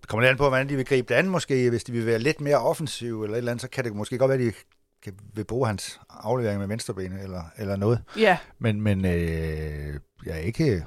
Det 0.00 0.08
kommer 0.08 0.22
lidt 0.22 0.30
an 0.30 0.36
på, 0.36 0.48
hvordan 0.48 0.68
de 0.68 0.76
vil 0.76 0.84
gribe 0.84 1.08
det 1.08 1.14
an 1.14 1.28
måske. 1.28 1.70
Hvis 1.70 1.84
de 1.84 1.92
vil 1.92 2.06
være 2.06 2.18
lidt 2.18 2.40
mere 2.40 2.56
offensive 2.56 3.24
eller 3.24 3.34
et 3.34 3.38
eller 3.38 3.50
andet, 3.52 3.62
så 3.62 3.68
kan 3.68 3.84
det 3.84 3.92
måske 3.96 4.18
godt 4.18 4.28
være, 4.28 4.38
at 4.38 4.44
de 4.44 4.52
kan, 5.02 5.18
vil 5.34 5.44
bruge 5.44 5.66
hans 5.66 6.00
aflevering 6.10 6.58
med 6.60 6.66
venstrebenet 6.68 7.22
eller, 7.22 7.42
eller 7.58 7.76
noget. 7.76 8.02
Ja, 8.16 8.38
Men, 8.58 8.80
men 8.80 9.04
øh, 9.04 9.94
jeg 10.26 10.34
er 10.34 10.36
ikke, 10.36 10.64
det 10.74 10.82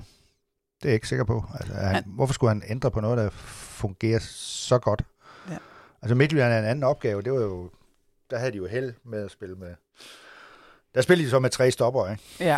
er 0.84 0.90
jeg 0.90 0.94
ikke 0.94 1.08
sikker 1.08 1.26
på. 1.26 1.46
Altså, 1.60 1.74
han, 1.74 1.96
Han- 1.96 2.04
hvorfor 2.08 2.34
skulle 2.34 2.50
han 2.50 2.64
ændre 2.68 2.92
på 2.92 3.02
noget, 3.02 3.18
der 3.18 3.30
fungerer 3.30 4.20
så 4.20 4.78
godt? 4.80 5.04
Ja. 5.50 5.58
Altså 6.02 6.16
Midtjylland 6.16 6.54
er 6.54 6.60
en 6.60 6.66
anden 6.66 6.84
opgave. 6.84 7.22
Det 7.22 7.34
var 7.34 7.40
jo, 7.42 7.70
der 8.30 8.38
havde 8.38 8.52
de 8.52 8.58
jo 8.58 8.68
held 8.68 8.94
med 9.06 9.26
at 9.26 9.32
spille 9.32 9.56
med... 9.56 9.76
Der 10.96 11.02
spillede 11.02 11.26
de 11.26 11.30
så 11.32 11.40
med 11.40 11.50
tre 11.50 11.72
stopper, 11.72 12.10
ikke? 12.12 12.24
ja. 12.40 12.58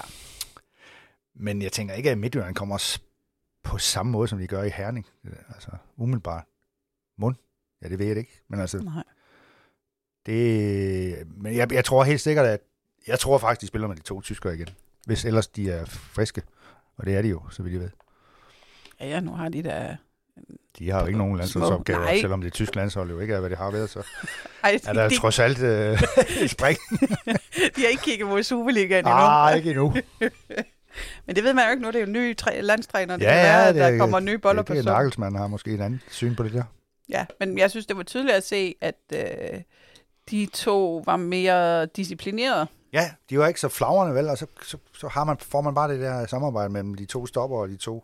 Men 1.41 1.61
jeg 1.61 1.71
tænker 1.71 1.93
ikke, 1.93 2.11
at 2.11 2.17
Midtjylland 2.17 2.55
kommer 2.55 2.97
på 3.63 3.77
samme 3.77 4.11
måde, 4.11 4.27
som 4.27 4.39
de 4.39 4.47
gør 4.47 4.63
i 4.63 4.69
Herning. 4.69 5.05
Altså 5.49 5.71
umiddelbart. 5.97 6.43
Mund? 7.17 7.35
Ja, 7.83 7.89
det 7.89 7.99
ved 7.99 8.05
jeg 8.05 8.17
ikke. 8.17 8.41
Men 8.47 8.59
altså, 8.59 8.77
Nej. 8.77 9.03
det... 10.25 11.27
Men 11.37 11.55
jeg, 11.55 11.73
jeg 11.73 11.85
tror 11.85 12.03
helt 12.03 12.21
sikkert, 12.21 12.45
at... 12.45 12.59
Jeg 13.07 13.19
tror 13.19 13.37
faktisk, 13.37 13.61
de 13.61 13.67
spiller 13.67 13.87
med 13.87 13.95
de 13.95 14.01
to 14.01 14.21
tyskere 14.21 14.55
igen. 14.55 14.67
Hvis 15.05 15.25
ellers 15.25 15.47
de 15.47 15.71
er 15.71 15.85
friske. 15.85 16.41
Og 16.97 17.05
det 17.05 17.15
er 17.15 17.21
de 17.21 17.27
jo, 17.27 17.41
så 17.49 17.63
vidt 17.63 17.73
jeg 17.73 17.81
ved. 17.81 17.89
Ja, 18.99 19.07
ja, 19.07 19.19
nu 19.19 19.31
har 19.31 19.49
de 19.49 19.63
da... 19.63 19.97
De 20.79 20.91
har 20.91 20.99
jo 20.99 21.05
ikke 21.05 21.17
nogen 21.17 21.37
landsholdsopgaver, 21.37 21.99
nej. 21.99 22.19
selvom 22.19 22.41
det 22.41 22.47
er 22.47 22.51
tysk 22.51 22.75
landshold 22.75 23.09
jo 23.09 23.19
ikke 23.19 23.33
er, 23.33 23.39
hvad 23.39 23.49
det 23.49 23.57
har 23.57 23.71
været, 23.71 23.89
så 23.89 23.99
Ej, 24.63 24.79
er 24.87 24.93
der 24.93 25.09
de, 25.09 25.15
trods 25.15 25.39
alt 25.39 25.59
øh, 25.63 26.01
et 26.43 26.49
spring. 26.49 26.77
de 27.75 27.81
har 27.81 27.87
ikke 27.87 28.03
kigget 28.03 28.27
mod 28.27 28.43
Superligaen 28.43 29.05
endnu. 29.05 29.11
Ah, 29.13 29.57
ikke 29.57 29.69
endnu. 29.69 29.93
Men 31.25 31.35
det 31.35 31.43
ved 31.43 31.53
man 31.53 31.65
jo 31.65 31.71
ikke 31.71 31.81
nu. 31.83 31.87
Det 31.87 31.95
er 31.95 31.99
jo 31.99 32.05
en 32.05 32.11
ny 32.13 32.35
træ- 32.41 32.61
landstræner. 32.61 33.17
Det 33.17 33.25
Ja, 33.25 33.29
kan 33.29 33.37
være, 33.43 33.67
det 33.67 33.75
der 33.75 33.87
er- 33.87 33.97
kommer 33.97 34.19
nye 34.19 34.37
boller 34.37 34.61
på 34.63 34.73
det 34.73 34.79
er 34.79 34.83
suppen. 34.83 34.93
Nagelsmann 34.93 35.35
har 35.35 35.47
måske 35.47 35.71
et 35.73 35.81
andet 35.81 35.99
syn 36.09 36.35
på 36.35 36.43
det 36.43 36.53
der. 36.53 36.63
Ja, 37.09 37.25
men 37.39 37.57
jeg 37.57 37.69
synes, 37.69 37.85
det 37.85 37.97
var 37.97 38.03
tydeligt 38.03 38.35
at 38.35 38.43
se, 38.47 38.75
at 38.81 38.95
øh, 39.13 39.61
de 40.31 40.45
to 40.53 41.03
var 41.05 41.17
mere 41.17 41.85
disciplinerede. 41.85 42.67
Ja, 42.93 43.11
de 43.29 43.39
var 43.39 43.47
ikke 43.47 43.59
så 43.59 43.69
flagrende, 43.69 44.15
vel? 44.15 44.29
Og 44.29 44.37
så, 44.37 44.45
så, 44.63 44.77
så 44.93 45.07
har 45.07 45.23
man, 45.23 45.37
får 45.39 45.61
man 45.61 45.75
bare 45.75 45.91
det 45.93 45.99
der 46.01 46.25
samarbejde 46.25 46.69
mellem 46.69 46.93
de 46.95 47.05
to 47.05 47.25
stopper 47.25 47.57
og 47.57 47.69
de 47.69 47.75
to 47.77 48.03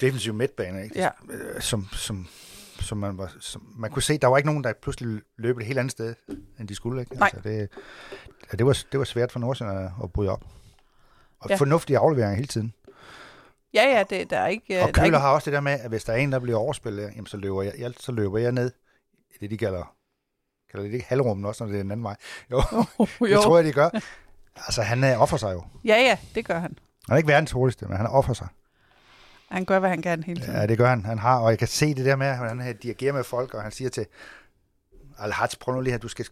defensive 0.00 0.34
midtbaner, 0.34 0.82
ikke? 0.82 0.98
Ja. 1.00 1.08
Øh, 1.30 1.60
Som, 1.60 1.88
som, 1.92 2.26
som, 2.80 2.98
man 2.98 3.18
var, 3.18 3.32
som 3.40 3.62
man 3.78 3.90
kunne 3.90 4.02
se, 4.02 4.18
der 4.18 4.26
var 4.26 4.36
ikke 4.36 4.48
nogen, 4.48 4.64
der 4.64 4.72
pludselig 4.82 5.20
løb 5.38 5.58
et 5.58 5.66
helt 5.66 5.78
andet 5.78 5.92
sted, 5.92 6.14
end 6.60 6.68
de 6.68 6.74
skulle. 6.74 7.00
Ikke? 7.00 7.14
Nej. 7.14 7.30
Altså, 7.34 7.48
det, 7.48 7.68
ja, 8.52 8.56
det, 8.56 8.66
var, 8.66 8.78
det 8.92 8.98
var 8.98 9.04
svært 9.04 9.32
for 9.32 9.38
Nordsjælland 9.40 9.78
at, 9.78 9.90
at 10.02 10.12
bryde 10.12 10.30
op. 10.30 10.44
Og 11.40 11.50
Ja. 11.50 11.54
fornuftige 11.56 11.98
afleveringer 11.98 12.36
hele 12.36 12.48
tiden. 12.48 12.72
Ja, 13.74 13.82
ja, 13.96 14.04
det, 14.10 14.30
der 14.30 14.38
er 14.38 14.46
ikke... 14.46 14.74
øh, 14.76 14.82
Og 14.82 14.88
er 14.88 14.92
Køller 14.92 15.04
ikke, 15.04 15.18
har 15.18 15.32
også 15.32 15.44
det 15.50 15.52
der 15.54 15.60
med, 15.60 15.72
at 15.72 15.88
hvis 15.88 16.04
der 16.04 16.12
er 16.12 16.16
en, 16.16 16.32
der 16.32 16.38
bliver 16.38 16.58
overspillet, 16.58 17.02
jamen, 17.16 17.26
så, 17.26 17.36
løber 17.36 17.62
jeg, 17.62 17.92
så 18.00 18.12
løber 18.12 18.38
jeg 18.38 18.52
ned 18.52 18.70
det, 19.40 19.50
de 19.50 19.58
kalder, 19.58 19.94
kalder 20.70 20.86
det 20.86 20.94
ikke 20.94 21.06
halvrummen 21.08 21.46
også, 21.46 21.64
når 21.64 21.70
det 21.72 21.78
er 21.78 21.82
den 21.82 21.90
anden 21.90 22.04
vej. 22.04 22.16
Jo, 22.50 22.62
jo. 23.20 23.26
det 23.26 23.40
tror 23.42 23.56
jeg, 23.58 23.64
de 23.64 23.72
gør. 23.72 23.90
Altså, 24.56 24.82
han 24.82 25.04
øh, 25.04 25.22
offer 25.22 25.36
sig 25.36 25.54
jo. 25.54 25.64
Ja, 25.84 25.96
ja, 25.96 26.18
det 26.34 26.44
gør 26.44 26.58
han. 26.58 26.78
Han 27.08 27.12
er 27.12 27.16
ikke 27.16 27.28
verdens 27.28 27.50
hurtigste, 27.52 27.86
men 27.86 27.96
han 27.96 28.06
offer 28.06 28.32
sig. 28.32 28.48
Han 29.50 29.64
gør, 29.64 29.78
hvad 29.78 29.90
han 29.90 30.02
kan 30.02 30.22
hele 30.22 30.40
tiden. 30.40 30.54
Ja, 30.54 30.66
det 30.66 30.78
gør 30.78 30.88
han. 30.88 31.04
Han 31.04 31.18
har, 31.18 31.38
og 31.38 31.50
jeg 31.50 31.58
kan 31.58 31.68
se 31.68 31.94
det 31.94 32.04
der 32.04 32.16
med, 32.16 32.36
hvordan 32.36 32.60
han 32.60 32.76
dirigerer 32.76 33.12
med 33.12 33.24
folk, 33.24 33.54
og 33.54 33.62
han 33.62 33.72
siger 33.72 33.90
til 33.90 34.06
al 35.18 35.32
prøv 35.60 35.74
nu 35.74 35.80
lige 35.80 35.92
her, 35.92 35.98
du 35.98 36.08
skal 36.08 36.26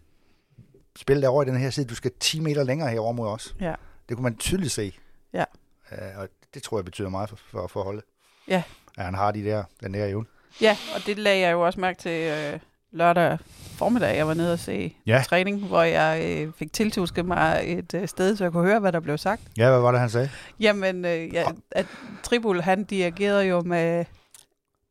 spille 0.97 1.23
derovre 1.23 1.47
i 1.47 1.51
den 1.51 1.57
her 1.61 1.71
side, 1.71 1.87
du 1.87 1.95
skal 1.95 2.13
10 2.21 2.41
meter 2.41 2.63
længere 2.65 2.91
herover 2.91 3.13
mod 3.13 3.29
os. 3.29 3.57
Ja. 3.61 3.75
Det 4.09 4.17
kunne 4.17 4.23
man 4.23 4.37
tydeligt 4.37 4.73
se. 4.73 4.93
Ja. 5.33 5.45
Uh, 5.93 6.19
og 6.21 6.29
det 6.55 6.63
tror 6.63 6.79
jeg 6.79 6.85
betyder 6.85 7.09
meget 7.09 7.29
for, 7.29 7.37
for, 7.51 7.67
for 7.67 7.83
holdet. 7.83 8.05
Ja. 8.49 8.63
At 8.99 9.05
han 9.05 9.15
har 9.15 9.33
de 9.33 9.45
der, 9.45 9.65
den 9.83 9.95
der 9.95 10.07
evne. 10.07 10.27
Ja, 10.61 10.77
og 10.95 11.07
det 11.07 11.19
lagde 11.19 11.41
jeg 11.41 11.53
jo 11.53 11.61
også 11.67 11.81
mærke 11.81 11.99
til 11.99 12.11
øh, 12.31 12.59
lørdag 12.93 13.39
formiddag. 13.79 14.17
Jeg 14.17 14.27
var 14.27 14.35
nede 14.35 14.53
og 14.53 14.59
se 14.59 14.97
Ja. 15.07 15.23
træning, 15.27 15.67
hvor 15.67 15.83
jeg 15.83 16.25
øh, 16.47 16.53
fik 16.59 16.73
tiltusket 16.73 17.25
mig 17.27 17.61
et 17.65 17.95
øh, 17.95 18.09
sted, 18.09 18.37
så 18.37 18.45
jeg 18.45 18.53
kunne 18.53 18.67
høre, 18.69 18.81
hvad 18.81 18.93
der 18.93 19.01
blev 19.01 19.19
sagt. 19.19 19.43
Ja, 19.57 19.71
hvad 19.71 19.81
var 19.81 19.91
det, 19.93 20.01
han 20.01 20.11
sagde? 20.11 20.31
Jamen, 20.61 21.05
øh, 21.05 21.35
ja, 21.35 21.45
at 21.71 21.87
Tribul, 22.23 22.61
han 22.61 22.85
dirigerede 22.85 23.45
jo 23.45 23.61
med 23.61 24.05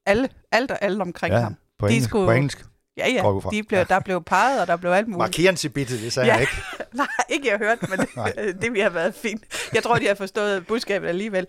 alle, 0.06 0.30
alt 0.52 0.72
og 0.72 0.78
alle 0.82 1.02
omkring 1.02 1.34
Ja, 1.34 1.40
ham. 1.40 1.56
På 1.80 1.88
De 1.88 1.92
engelsk. 1.92 2.10
skulle- 2.10 2.28
På 2.28 2.32
engelsk. 2.32 2.66
Ja, 2.98 3.08
ja, 3.10 3.14
jeg 3.34 3.42
de 3.52 3.64
blev, 3.64 3.78
Ja. 3.80 3.84
der 3.84 4.00
blev 4.00 4.24
peget, 4.24 4.62
og 4.62 4.68
der 4.68 4.76
blev 4.76 4.92
alt 4.92 5.08
muligt. 5.08 5.18
Markeren 5.18 5.56
til 5.56 5.70
bitte, 5.70 6.02
det 6.02 6.14
sagde 6.14 6.28
Ja. 6.28 6.34
han 6.34 6.42
ikke. 6.42 6.54
Nej, 6.94 7.08
ikke 7.30 7.50
jeg 7.50 7.58
hørt, 7.58 7.90
men 7.90 8.00
det, 8.00 8.36
det 8.62 8.72
ville 8.72 8.82
have 8.82 8.94
været 8.94 9.16
fint. 9.16 9.44
Jeg 9.74 9.84
tror, 9.84 9.96
de 9.96 10.08
har 10.08 10.16
forstået 10.16 10.68
budskabet 10.68 11.08
alligevel. 11.08 11.48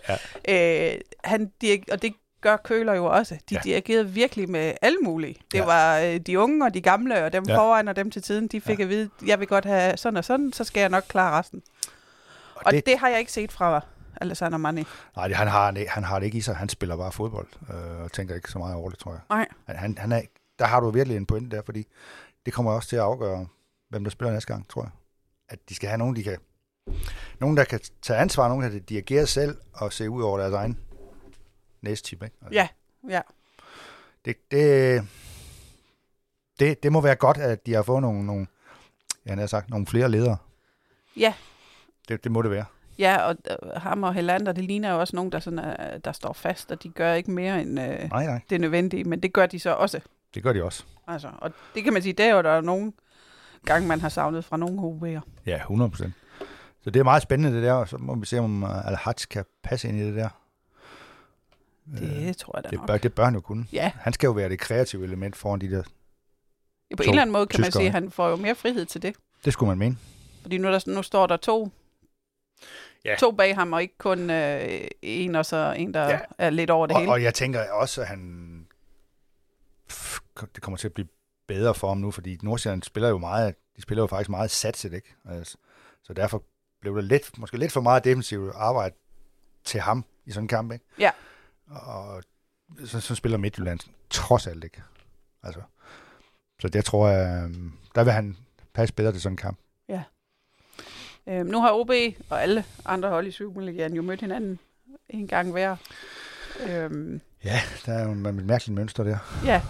Ja. 0.48 0.92
Øh, 0.94 1.00
han, 1.24 1.50
dirig- 1.64 1.92
og 1.92 2.02
det 2.02 2.14
gør 2.40 2.56
Køler 2.56 2.94
jo 2.94 3.04
også. 3.04 3.34
De 3.50 3.54
ja. 3.54 3.60
Dirigerede 3.64 4.08
virkelig 4.10 4.50
med 4.50 4.72
alle 4.82 4.98
mulige. 5.02 5.36
Det 5.52 5.58
ja. 5.58 5.64
Var 5.64 5.98
øh, 5.98 6.16
de 6.20 6.38
unge 6.40 6.64
og 6.66 6.74
de 6.74 6.80
gamle, 6.80 7.24
og 7.24 7.32
dem 7.32 7.44
ja. 7.48 7.56
Foran 7.58 7.88
og 7.88 7.96
dem 7.96 8.10
til 8.10 8.22
tiden. 8.22 8.48
De 8.48 8.60
fik 8.60 8.78
ja. 8.78 8.84
at 8.84 8.88
vide, 8.90 9.10
jeg 9.26 9.40
vil 9.40 9.48
godt 9.48 9.64
have 9.64 9.96
sådan 9.96 10.16
og 10.16 10.24
sådan, 10.24 10.52
så 10.52 10.64
skal 10.64 10.80
jeg 10.80 10.88
nok 10.88 11.04
klare 11.08 11.38
resten. 11.38 11.62
Og 12.54 12.62
Og 12.66 12.72
det, 12.72 12.86
det, 12.86 12.98
har 12.98 13.08
jeg 13.08 13.18
ikke 13.18 13.32
set 13.32 13.52
fra 13.52 13.80
Alessandro 14.20 14.58
Mani. 14.58 14.84
nej, 15.16 15.32
han 15.32 15.48
har, 15.48 15.74
han 15.88 16.04
har 16.04 16.18
det 16.18 16.26
ikke 16.26 16.38
i 16.38 16.40
sig. 16.40 16.56
Han 16.56 16.68
spiller 16.68 16.96
bare 16.96 17.12
fodbold, 17.12 17.46
øh, 17.70 18.04
og 18.04 18.12
tænker 18.12 18.34
ikke 18.34 18.50
så 18.50 18.58
meget 18.58 18.74
over 18.74 18.90
det, 18.90 18.98
tror 18.98 19.10
jeg. 19.12 19.20
Nej. 19.30 19.46
Han, 19.66 19.76
han, 19.76 19.98
han 19.98 20.12
er, 20.12 20.20
der 20.58 20.64
har 20.64 20.80
du 20.80 20.90
virkelig 20.90 21.16
en 21.16 21.26
pointe 21.26 21.56
der, 21.56 21.62
fordi 21.66 21.86
det 22.46 22.54
kommer 22.54 22.72
også 22.72 22.88
til 22.88 22.96
at 22.96 23.02
afgøre, 23.02 23.46
hvem 23.88 24.04
der 24.04 24.10
spiller 24.10 24.32
næste 24.32 24.52
gang, 24.52 24.68
tror 24.68 24.82
jeg. 24.82 24.90
At 25.48 25.58
de 25.68 25.74
skal 25.74 25.88
have 25.88 25.98
nogen, 25.98 26.16
de 26.16 26.22
kan, 26.22 26.38
nogen 27.40 27.56
der 27.56 27.64
kan 27.64 27.80
tage 28.02 28.18
ansvar, 28.18 28.48
nogen 28.48 28.64
der 28.64 28.70
kan 28.70 28.82
dirigere 28.82 29.26
selv 29.26 29.56
og 29.72 29.92
se 29.92 30.10
ud 30.10 30.22
over 30.22 30.38
deres 30.38 30.54
egen 30.54 30.78
næste 31.82 32.06
type. 32.06 32.24
Ikke? 32.24 32.36
Altså, 32.42 32.54
Ja, 32.54 32.68
ja. 33.08 33.20
Det, 34.24 34.36
det, 34.50 35.02
det, 36.60 36.82
det, 36.82 36.92
må 36.92 37.00
være 37.00 37.14
godt, 37.14 37.36
at 37.36 37.66
de 37.66 37.74
har 37.74 37.82
fået 37.82 38.02
nogle, 38.02 38.26
nogle, 38.26 38.46
ja, 39.26 39.30
jeg 39.30 39.38
har 39.38 39.46
sagt, 39.46 39.70
nogle 39.70 39.86
flere 39.86 40.08
ledere. 40.08 40.36
Ja, 41.16 41.34
Det, 42.08 42.24
det 42.24 42.32
må 42.32 42.42
det 42.42 42.50
være. 42.50 42.64
ja 42.98 43.16
og 43.22 43.36
ham 43.76 44.02
og 44.02 44.14
Helander, 44.14 44.52
det 44.52 44.64
ligner 44.64 44.92
jo 44.92 45.00
også 45.00 45.16
nogen, 45.16 45.32
der, 45.32 45.38
sådan, 45.38 45.58
er, 45.58 45.98
der 45.98 46.12
står 46.12 46.32
fast, 46.32 46.70
og 46.70 46.82
de 46.82 46.88
gør 46.88 47.12
ikke 47.12 47.30
mere 47.30 47.60
end 47.60 47.80
øh, 47.80 48.08
Nej, 48.10 48.24
nej, 48.26 48.40
det 48.50 48.60
nødvendige, 48.60 49.04
men 49.04 49.20
det 49.22 49.32
gør 49.32 49.46
de 49.46 49.58
så 49.60 49.70
også. 49.70 50.00
Det 50.34 50.42
gør 50.42 50.52
de 50.52 50.62
også. 50.64 50.84
Altså, 51.06 51.30
og 51.38 51.52
det 51.74 51.84
kan 51.84 51.92
man 51.92 52.02
sige, 52.02 52.12
det 52.12 52.26
er 52.26 52.34
jo 52.34 52.42
der 52.42 52.50
er 52.50 52.60
nogle 52.60 52.92
gange, 53.64 53.88
man 53.88 54.00
har 54.00 54.08
savnet 54.08 54.44
fra 54.44 54.56
nogle 54.56 54.78
HB'er. 54.80 55.20
Ja, 55.46 55.56
100 55.56 55.90
procent. 55.90 56.14
Så 56.80 56.90
det 56.90 57.00
er 57.00 57.04
meget 57.04 57.22
spændende 57.22 57.56
det 57.56 57.62
der, 57.64 57.72
og 57.72 57.88
så 57.88 57.96
må 57.98 58.14
vi 58.14 58.26
se, 58.26 58.38
om 58.38 58.62
uh, 58.62 58.86
al 58.86 58.98
kan 59.30 59.44
passe 59.62 59.88
ind 59.88 59.98
i 59.98 60.02
det 60.06 60.14
der. 60.14 60.28
Det 61.98 62.36
tror 62.36 62.56
jeg 62.58 62.64
da 62.64 62.68
det, 62.70 62.78
nok. 62.78 62.86
bør, 62.86 62.96
det 62.98 63.14
bør 63.14 63.24
han 63.24 63.34
jo 63.34 63.40
kunne. 63.40 63.66
Ja, 63.72 63.92
Han 64.00 64.12
skal 64.12 64.26
jo 64.26 64.32
være 64.32 64.48
det 64.48 64.58
kreative 64.58 65.04
element 65.04 65.36
foran 65.36 65.60
de 65.60 65.70
der. 65.70 65.82
på 65.82 67.02
To 67.02 67.02
en 67.02 67.08
eller 67.08 67.22
anden 67.22 67.32
måde 67.32 67.46
kan 67.46 67.60
man 67.60 67.64
tyskere. 67.70 67.80
sige, 67.80 67.86
at 67.86 67.92
han 67.92 68.10
får 68.10 68.28
jo 68.28 68.36
mere 68.36 68.54
frihed 68.54 68.86
til 68.86 69.02
det. 69.02 69.16
Det 69.44 69.52
skulle 69.52 69.68
man 69.68 69.78
mene. 69.78 69.96
Fordi 70.42 70.58
nu, 70.58 70.68
er 70.68 70.72
der, 70.78 70.94
nu 70.94 71.02
står 71.02 71.26
der 71.26 71.36
to, 71.36 71.70
Ja. 73.04 73.16
to 73.18 73.30
bag 73.30 73.54
ham, 73.54 73.72
og 73.72 73.82
ikke 73.82 73.98
kun 73.98 74.30
øh, 74.30 74.80
en, 75.02 75.34
og 75.34 75.46
så 75.46 75.74
en, 75.78 75.94
der 75.94 76.02
Ja. 76.04 76.10
ja. 76.10 76.18
er 76.38 76.50
lidt 76.50 76.70
over 76.70 76.86
det 76.86 76.94
Og, 76.96 77.00
hele. 77.00 77.12
og 77.12 77.22
jeg 77.22 77.34
tænker 77.34 77.70
også, 77.72 78.00
at 78.00 78.06
han 78.06 78.55
det 80.54 80.62
kommer 80.62 80.78
til 80.78 80.88
at 80.88 80.92
blive 80.94 81.08
bedre 81.46 81.74
for 81.74 81.88
ham 81.88 81.96
nu, 81.98 82.10
fordi 82.10 82.38
Nordsjælland 82.42 82.82
spiller 82.82 83.08
jo 83.08 83.18
meget, 83.18 83.54
de 83.76 83.82
spiller 83.82 84.02
jo 84.02 84.06
faktisk 84.06 84.30
meget 84.30 84.50
satset, 84.50 84.92
ikke? 84.92 85.14
Altså, 85.28 85.56
så 86.02 86.12
derfor 86.12 86.42
blev 86.80 86.96
det 86.96 87.04
lidt, 87.04 87.38
måske 87.38 87.56
lidt 87.58 87.72
for 87.72 87.80
meget 87.80 88.04
defensivt 88.04 88.52
arbejde 88.54 88.94
til 89.64 89.80
ham 89.80 90.04
i 90.24 90.30
sådan 90.30 90.44
en 90.44 90.48
kamp, 90.48 90.72
ikke? 90.72 90.84
Ja. 90.98 91.10
Og 91.66 92.22
så, 92.84 93.00
så 93.00 93.14
spiller 93.14 93.38
Midtjylland 93.38 93.80
trods 94.10 94.46
alt 94.46 94.64
ikke. 94.64 94.82
Altså, 95.42 95.60
så 96.60 96.68
det 96.68 96.84
tror 96.84 97.08
jeg, 97.08 97.44
øhm, 97.44 97.72
der 97.94 98.04
vil 98.04 98.12
han 98.12 98.36
passe 98.74 98.94
bedre 98.94 99.12
til 99.12 99.20
sådan 99.20 99.32
en 99.32 99.36
kamp. 99.36 99.58
Øhm, 101.28 101.46
nu 101.46 101.60
har 101.60 101.72
OB 101.72 101.90
og 102.30 102.42
alle 102.42 102.64
andre 102.84 103.08
hold 103.08 103.26
i 103.26 103.30
Superligaen 103.30 103.94
jo 103.94 104.02
mødt 104.02 104.20
hinanden 104.20 104.58
en 105.08 105.26
gang 105.28 105.52
hver. 105.52 105.76
Øhm, 106.68 107.20
Ja, 107.44 107.60
der 107.86 107.92
er 107.92 108.04
jo 108.04 108.10
et 108.10 108.16
mærkeligt 108.34 108.74
mønster 108.74 109.04
der. 109.04 109.18
ja, 109.44 109.62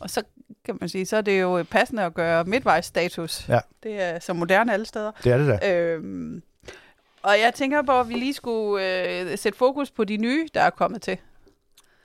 og 0.00 0.10
så 0.10 0.22
kan 0.64 0.76
man 0.80 0.88
sige, 0.88 1.06
så 1.06 1.16
er 1.16 1.20
det 1.20 1.40
jo 1.40 1.64
passende 1.70 2.02
at 2.02 2.14
gøre 2.14 2.44
midtvejsstatus. 2.44 3.48
Ja. 3.48 3.60
Det 3.82 4.02
er 4.02 4.18
så 4.18 4.32
moderne 4.32 4.72
alle 4.72 4.86
steder. 4.86 5.12
Det 5.24 5.32
er 5.32 5.38
det 5.38 5.60
da. 5.62 5.74
Øhm, 5.74 6.42
og 7.22 7.30
jeg 7.40 7.52
tænker 7.54 7.82
på, 7.82 8.00
at 8.00 8.08
vi 8.08 8.14
lige 8.14 8.34
skulle 8.34 9.08
øh, 9.10 9.38
sætte 9.38 9.58
fokus 9.58 9.90
på 9.90 10.04
de 10.04 10.16
nye, 10.16 10.48
der 10.54 10.60
er 10.62 10.70
kommet 10.70 11.02
til. 11.02 11.18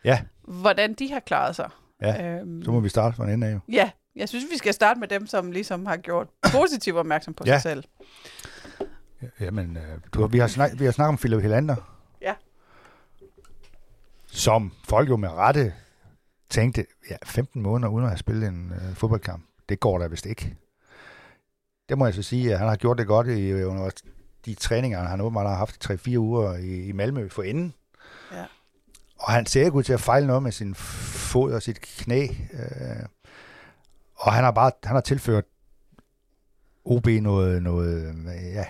Ja. 0.04 0.22
Hvordan 0.42 0.94
de 0.94 1.12
har 1.14 1.20
klaret 1.20 1.56
sig. 1.56 1.70
Ja, 2.02 2.26
Øhm, 2.40 2.64
Så 2.66 2.72
må 2.72 2.80
vi 2.80 2.90
starte 2.90 3.16
fra 3.16 3.24
en 3.24 3.30
ende 3.30 3.48
af 3.48 3.54
jo. 3.54 3.60
ja, 3.72 3.92
jeg 4.16 4.30
synes, 4.30 4.46
vi 4.52 4.58
skal 4.58 4.74
starte 4.74 5.00
med 5.00 5.08
dem, 5.08 5.28
som 5.28 5.52
ligesom 5.52 5.86
har 5.86 5.98
gjort 5.98 6.28
positiv 6.52 6.96
opmærksom 6.96 7.34
på 7.34 7.44
Ja. 7.48 7.52
sig 7.60 7.62
selv. 7.62 7.84
Jamen, 9.40 9.78
øh, 9.78 9.84
du, 10.14 10.28
vi, 10.28 10.40
har 10.40 10.48
snak, 10.48 10.72
vi 10.80 10.86
har 10.86 10.92
snakket 10.92 11.10
om 11.10 11.18
Philip 11.18 11.42
Helander. 11.42 11.76
Ja. 12.22 12.34
Som 14.28 14.72
folk 14.90 15.10
jo 15.10 15.16
med 15.18 15.30
rette 15.30 15.74
tænkte, 16.52 16.86
ja, 17.10 17.16
15 17.26 17.62
måneder 17.62 17.92
uden 17.92 18.06
at 18.06 18.10
have 18.10 18.18
spillet 18.18 18.48
en 18.48 18.74
øh, 18.76 18.96
fodboldkamp, 18.96 19.44
det 19.70 19.80
går 19.80 20.00
da 20.00 20.08
vist 20.08 20.26
ikke. 20.26 20.56
Det 21.90 21.98
må 21.98 22.06
jeg 22.06 22.14
så 22.14 22.24
sige, 22.24 22.54
at 22.54 22.60
han 22.60 22.68
har 22.68 22.76
gjort 22.76 22.98
det 22.98 23.08
godt 23.08 23.28
i, 23.28 23.64
under 23.64 23.90
de 24.46 24.54
træninger, 24.54 25.04
han 25.04 25.22
åbenbart 25.22 25.48
har 25.48 25.56
haft 25.56 25.92
3-4 25.92 26.18
uger 26.18 26.56
i, 26.56 26.86
i 26.88 26.92
Malmø 26.92 27.30
for 27.30 27.44
inden. 27.44 27.74
og 29.20 29.32
han 29.32 29.46
ser 29.46 29.66
ikke 29.66 29.78
ud 29.78 29.84
til 29.84 29.94
at 29.94 30.02
fejle 30.02 30.28
noget 30.28 30.44
med 30.44 30.52
sin 30.52 30.76
fod 30.76 31.54
og 31.54 31.62
sit 31.62 31.82
knæ. 31.82 32.28
Øh, 32.54 33.06
og 34.16 34.34
han 34.34 34.44
har 34.44 34.52
bare 34.52 34.72
han 34.84 34.96
har 34.96 35.02
tilført 35.02 35.46
OB 36.86 37.08
noget, 37.08 37.64
noget 37.64 38.16
ja, 38.54 38.66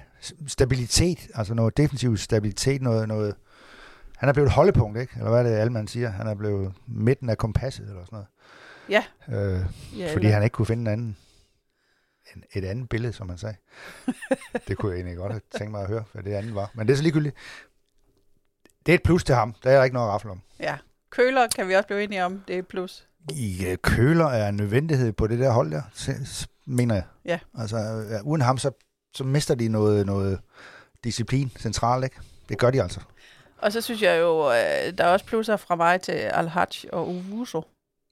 stabilitet, 0.47 1.27
altså 1.33 1.53
noget 1.53 1.77
defensiv 1.77 2.17
stabilitet, 2.17 2.81
noget, 2.81 3.07
noget, 3.07 3.35
han 4.21 4.29
er 4.29 4.33
blevet 4.33 4.47
et 4.47 4.53
holdepunkt, 4.53 4.99
ikke? 4.99 5.13
Eller 5.17 5.29
hvad 5.29 5.39
er 5.39 5.43
det, 5.43 5.55
alle 5.55 5.73
man 5.73 5.87
siger? 5.87 6.09
Han 6.09 6.27
er 6.27 6.35
blevet 6.35 6.73
midten 6.87 7.29
af 7.29 7.37
kompasset, 7.37 7.89
eller 7.89 8.05
sådan 8.05 8.15
noget. 8.15 8.27
Ja. 8.89 9.03
Øh, 9.27 9.65
ja 9.99 10.13
fordi 10.13 10.25
eller- 10.25 10.33
han 10.33 10.43
ikke 10.43 10.53
kunne 10.53 10.65
finde 10.65 10.81
en 10.81 10.87
anden, 10.87 11.17
en, 12.35 12.43
et 12.53 12.65
andet 12.65 12.89
billede, 12.89 13.13
som 13.13 13.27
man 13.27 13.37
sagde. 13.37 13.55
det 14.67 14.77
kunne 14.77 14.91
jeg 14.91 14.97
egentlig 14.97 15.17
godt 15.17 15.31
have 15.31 15.41
tænkt 15.57 15.71
mig 15.71 15.81
at 15.81 15.87
høre, 15.87 16.03
hvad 16.13 16.23
det 16.23 16.33
andet 16.33 16.55
var. 16.55 16.71
Men 16.73 16.87
det 16.87 16.93
er 16.93 16.97
så 16.97 17.03
ligegyldigt. 17.03 17.35
Det 18.85 18.91
er 18.91 18.95
et 18.95 19.03
plus 19.03 19.23
til 19.23 19.35
ham. 19.35 19.55
Der 19.63 19.71
er 19.71 19.77
der 19.77 19.83
ikke 19.83 19.93
noget 19.93 20.07
at 20.07 20.13
rafle 20.13 20.31
om. 20.31 20.41
Ja. 20.59 20.77
Køler 21.09 21.47
kan 21.55 21.67
vi 21.67 21.73
også 21.75 21.87
blive 21.87 22.03
enige 22.03 22.25
om, 22.25 22.43
det 22.47 22.55
er 22.55 22.59
et 22.59 22.67
plus. 22.67 23.07
I 23.31 23.65
øh, 23.67 23.77
køler 23.77 24.25
er 24.25 24.49
en 24.49 24.55
nødvendighed 24.55 25.11
på 25.11 25.27
det 25.27 25.39
der 25.39 25.51
hold 25.51 25.71
der, 25.71 25.81
mener 26.65 26.95
jeg. 26.95 27.03
Ja. 27.25 27.39
Altså, 27.57 27.77
øh, 27.77 28.27
uden 28.27 28.41
ham, 28.41 28.57
så, 28.57 28.71
så 29.13 29.23
mister 29.23 29.55
de 29.55 29.67
noget, 29.67 30.05
noget 30.05 30.39
disciplin 31.03 31.51
centralt, 31.59 32.03
ikke? 32.03 32.15
Det 32.49 32.57
gør 32.57 32.71
de 32.71 32.81
altså. 32.83 32.99
Og 33.61 33.71
så 33.71 33.81
synes 33.81 34.01
jeg 34.01 34.19
jo, 34.19 34.51
øh, 34.51 34.97
der 34.97 35.03
er 35.03 35.07
også 35.07 35.25
plusser 35.25 35.57
fra 35.57 35.75
mig 35.75 36.01
til 36.01 36.11
Al-Haj 36.11 36.67
og 36.91 37.09
Uvuso. 37.09 37.65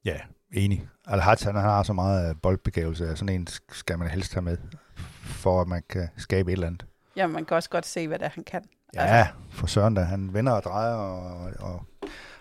Ja, 0.05 0.17
enig. 0.53 0.87
Al-Haj, 1.07 1.35
han 1.43 1.55
har 1.55 1.83
så 1.83 1.93
meget 1.93 2.29
øh, 2.29 2.35
boldbegævelse, 2.41 3.07
at 3.07 3.17
sådan 3.17 3.35
en 3.35 3.47
skal 3.71 3.99
man 3.99 4.07
helst 4.07 4.33
have 4.33 4.41
med, 4.41 4.57
for 5.23 5.61
at 5.61 5.67
man 5.67 5.83
kan 5.89 6.09
skabe 6.17 6.51
et 6.51 6.53
eller 6.53 6.67
andet. 6.67 6.85
Ja, 7.15 7.27
man 7.27 7.45
kan 7.45 7.57
også 7.57 7.69
godt 7.69 7.85
se, 7.85 8.07
hvad 8.07 8.19
det 8.19 8.25
er, 8.25 8.29
han 8.29 8.43
kan. 8.43 8.63
Ja, 8.93 9.27
for 9.51 9.67
Søren 9.67 9.93
da. 9.93 10.01
Han 10.01 10.33
vender 10.33 10.51
og 10.51 10.63
drejer, 10.63 10.95
og, 10.95 11.51
og, 11.59 11.85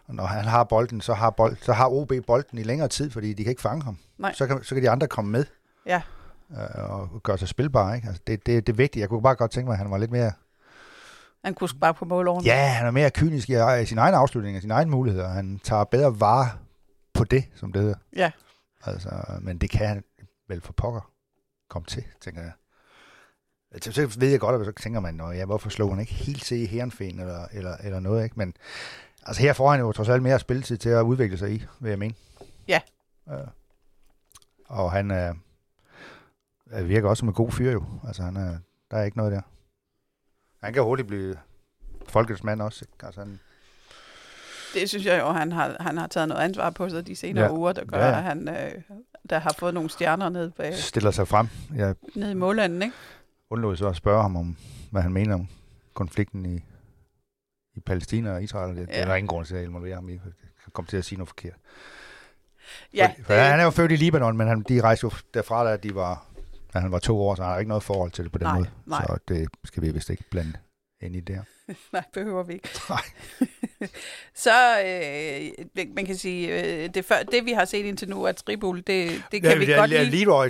og 0.07 0.15
når 0.15 0.27
han 0.27 0.45
har 0.45 0.65
bolden, 0.65 1.01
så 1.01 1.15
har, 1.15 1.31
bold, 1.31 1.57
så 1.63 1.73
har 1.73 1.89
OB 1.89 2.13
bolden 2.27 2.59
i 2.59 2.63
længere 2.63 2.89
tid, 2.89 3.11
fordi 3.11 3.33
de 3.33 3.45
kan 3.45 3.51
ikke 3.51 3.63
fange 3.63 3.85
ham. 3.85 3.99
Nej. 4.19 4.33
Så 4.33 4.47
kan, 4.47 4.65
så 4.65 4.75
kan 4.75 4.85
de 4.85 4.91
andre 4.91 5.07
komme 5.07 5.31
med 5.31 5.45
Ja, 5.87 6.03
øh, 6.51 6.91
og 6.91 7.23
gøre 7.23 7.39
sig 7.39 7.49
spilbare. 7.49 7.97
Ikke? 7.97 8.09
Altså, 8.09 8.23
det, 8.27 8.47
det, 8.47 8.67
det 8.67 8.73
er 8.73 8.77
vigtigt. 8.77 9.01
Jeg 9.01 9.09
kunne 9.09 9.23
bare 9.23 9.35
godt 9.35 9.51
tænke 9.51 9.67
mig, 9.67 9.75
at 9.75 9.79
han 9.79 9.91
var 9.91 9.99
lidt 9.99 10.11
mere... 10.11 10.33
han 11.45 11.55
kunne 11.55 11.69
bare 11.81 11.95
på 11.95 12.05
mål 12.05 12.29
over. 12.29 12.43
Ja, 12.45 12.67
han 12.67 12.87
er 12.87 12.91
mere 12.91 13.11
kynisk 13.11 13.51
i, 13.51 13.81
i 13.83 13.87
sin 13.87 13.99
egen 13.99 14.15
afslutning 14.15 14.57
og 14.57 14.63
sine 14.63 14.75
egne 14.75 14.91
muligheder. 14.91 15.29
Han 15.29 15.59
tager 15.65 15.85
bedre 15.85 16.21
vare 16.21 16.51
på 17.15 17.25
det, 17.25 17.45
som 17.55 17.73
det 17.73 17.83
hedder. 17.83 17.97
Ja. 18.17 18.31
Altså, 18.85 19.11
men 19.41 19.59
det 19.59 19.71
kan 19.71 19.89
han 19.89 20.05
vel 20.49 20.61
for 20.61 20.73
pokker 20.73 21.11
komme 21.69 21.87
til, 21.87 22.05
tænker 22.21 22.43
jeg. 22.43 22.53
Altså, 23.73 23.93
så 23.93 24.17
ved 24.19 24.29
jeg 24.29 24.41
godt, 24.41 24.61
at 24.61 24.67
så 24.67 24.83
tænker 24.83 25.01
man, 25.01 25.21
ja, 25.35 25.45
hvorfor 25.45 25.69
slog 25.71 25.91
han 25.91 26.01
ikke 26.01 26.13
helt 26.13 26.45
se 26.45 26.63
i 26.63 26.67
Herrenfen 26.67 27.21
eller, 27.21 27.47
eller, 27.53 27.77
eller 27.77 28.01
noget, 28.01 28.25
ikke? 28.25 28.39
Men 28.39 28.55
altså, 29.23 29.43
her 29.43 29.53
får 29.53 29.71
han 29.71 29.81
jo 29.81 29.93
trods 29.93 30.09
alt 30.09 30.23
mere 30.23 30.39
spilletid 30.39 30.77
til 30.77 30.89
at 30.89 31.03
udvikle 31.03 31.39
sig 31.39 31.53
i, 31.53 31.65
vil 31.81 31.89
jeg 31.89 31.99
mene. 31.99 32.15
Ja. 32.69 32.81
Øh, 33.31 33.47
og 34.67 34.93
han 34.93 35.11
er, 35.11 35.35
er 36.71 36.83
virker 36.83 37.09
også 37.09 37.21
som 37.21 37.29
en 37.29 37.35
god 37.35 37.51
fyr 37.51 37.73
jo. 37.73 37.85
Altså, 38.07 38.23
han 38.23 38.37
er, 38.37 38.59
der 38.91 38.97
er 38.97 39.05
ikke 39.05 39.17
noget 39.17 39.33
der. 39.33 39.43
Han 40.63 40.73
kan 40.75 40.83
hurtigt 40.83 41.09
blive 41.09 41.37
folkets 42.09 42.45
mand 42.45 42.63
også. 42.63 42.85
Ikke? 42.85 43.07
Altså, 43.07 43.21
han, 43.21 43.41
Det 44.75 44.89
synes 44.89 45.07
jeg 45.07 45.21
jo, 45.21 45.29
han 45.31 45.53
har, 45.53 45.77
han 45.81 45.97
har 45.97 46.07
taget 46.07 46.29
noget 46.29 46.43
ansvar 46.43 46.71
på 46.71 46.89
sig 46.89 47.07
de 47.07 47.17
senere 47.17 47.45
Ja. 47.45 47.51
ja. 47.51 47.57
uger, 47.59 47.73
der 47.73 47.85
gør, 47.85 47.99
Ja, 47.99 48.05
ja, 48.05 48.11
ja. 48.13 48.17
at 48.19 48.23
han 48.23 48.49
øh, 48.49 48.83
der 49.31 49.39
har 49.39 49.55
fået 49.59 49.75
nogle 49.75 49.91
stjerner 49.91 50.29
ned, 50.29 50.51
bag, 50.51 50.75
stiller 50.75 51.11
sig 51.11 51.29
frem. 51.29 51.49
Jeg 51.75 51.95
ned 52.15 52.31
i 52.31 52.35
målanden, 52.35 52.83
ikke? 52.83 52.95
undlod 53.51 53.77
så 53.77 53.89
at 53.89 53.97
spørge 53.97 54.23
ham 54.23 54.37
om, 54.37 54.57
hvad 54.91 55.03
han 55.03 55.13
mener 55.13 55.35
om 55.35 55.49
konflikten 55.95 56.47
i, 56.47 56.61
i 57.75 57.81
Palæstina 57.81 58.33
og 58.33 58.43
Israel. 58.43 58.71
Det, 58.77 58.81
ja. 58.81 58.83
det 58.87 58.93
Ja. 58.93 59.01
er 59.01 59.05
der 59.05 59.15
ingen 59.15 59.29
grund 59.29 59.47
til 59.47 59.55
at 59.57 59.65
involvere 59.65 59.95
ham 59.95 60.09
i. 60.09 60.13
Jeg 60.13 60.21
komme 60.73 60.89
til 60.89 60.97
at 60.97 61.05
sige 61.05 61.19
noget 61.19 61.29
forkert. 61.29 61.55
Ja, 62.95 63.13
for, 63.19 63.25
for 63.25 63.35
han 63.35 63.61
er 63.61 63.65
jo 63.65 63.71
født 63.71 63.93
i 63.93 63.97
Libanon, 63.97 64.37
men 64.37 64.49
han, 64.49 64.61
de 64.69 64.81
rejste 64.81 65.05
jo 65.05 65.11
derfra, 65.35 65.65
da, 65.71 65.77
de 65.77 65.95
var, 65.95 66.27
da 66.75 66.79
han 66.79 66.93
var 66.93 66.99
to 66.99 67.21
år, 67.21 67.35
så 67.35 67.43
han 67.43 67.53
har 67.53 67.59
ikke 67.59 67.69
noget 67.69 67.83
forhold 67.83 68.11
til 68.11 68.25
det 68.25 68.33
på 68.33 68.39
den 68.39 68.47
Nej, 68.47 68.55
måde. 68.57 68.71
nej. 68.87 69.05
Så 69.07 69.19
det 69.29 69.49
skal 69.65 69.83
vi 69.83 69.91
vist 69.91 70.11
ikke 70.11 70.25
blande 70.31 70.53
ind 71.01 71.17
i 71.17 71.21
det 71.21 71.35
her. 71.35 71.43
Nej, 71.93 72.05
behøver 72.13 72.43
vi 72.43 72.53
ikke. 72.53 72.69
Nej. 72.91 73.01
så 74.45 74.81
øh, 74.87 75.67
man 75.95 76.07
kan 76.07 76.17
sige, 76.17 76.63
øh, 76.85 76.95
det, 76.95 77.05
før, 77.05 77.23
det 77.23 77.45
vi 77.45 77.53
har 77.53 77.65
set 77.65 77.85
indtil 77.85 78.09
nu 78.09 78.27
af 78.27 78.35
Tribul, 78.35 78.77
det, 78.77 78.87
det 79.33 79.43
kan 79.43 79.51
ja, 79.51 79.59
vi 79.59 79.67
det, 79.67 79.77
godt 79.77 79.91
ja, 79.91 80.03
lide. 80.03 80.25
Leroy, 80.25 80.49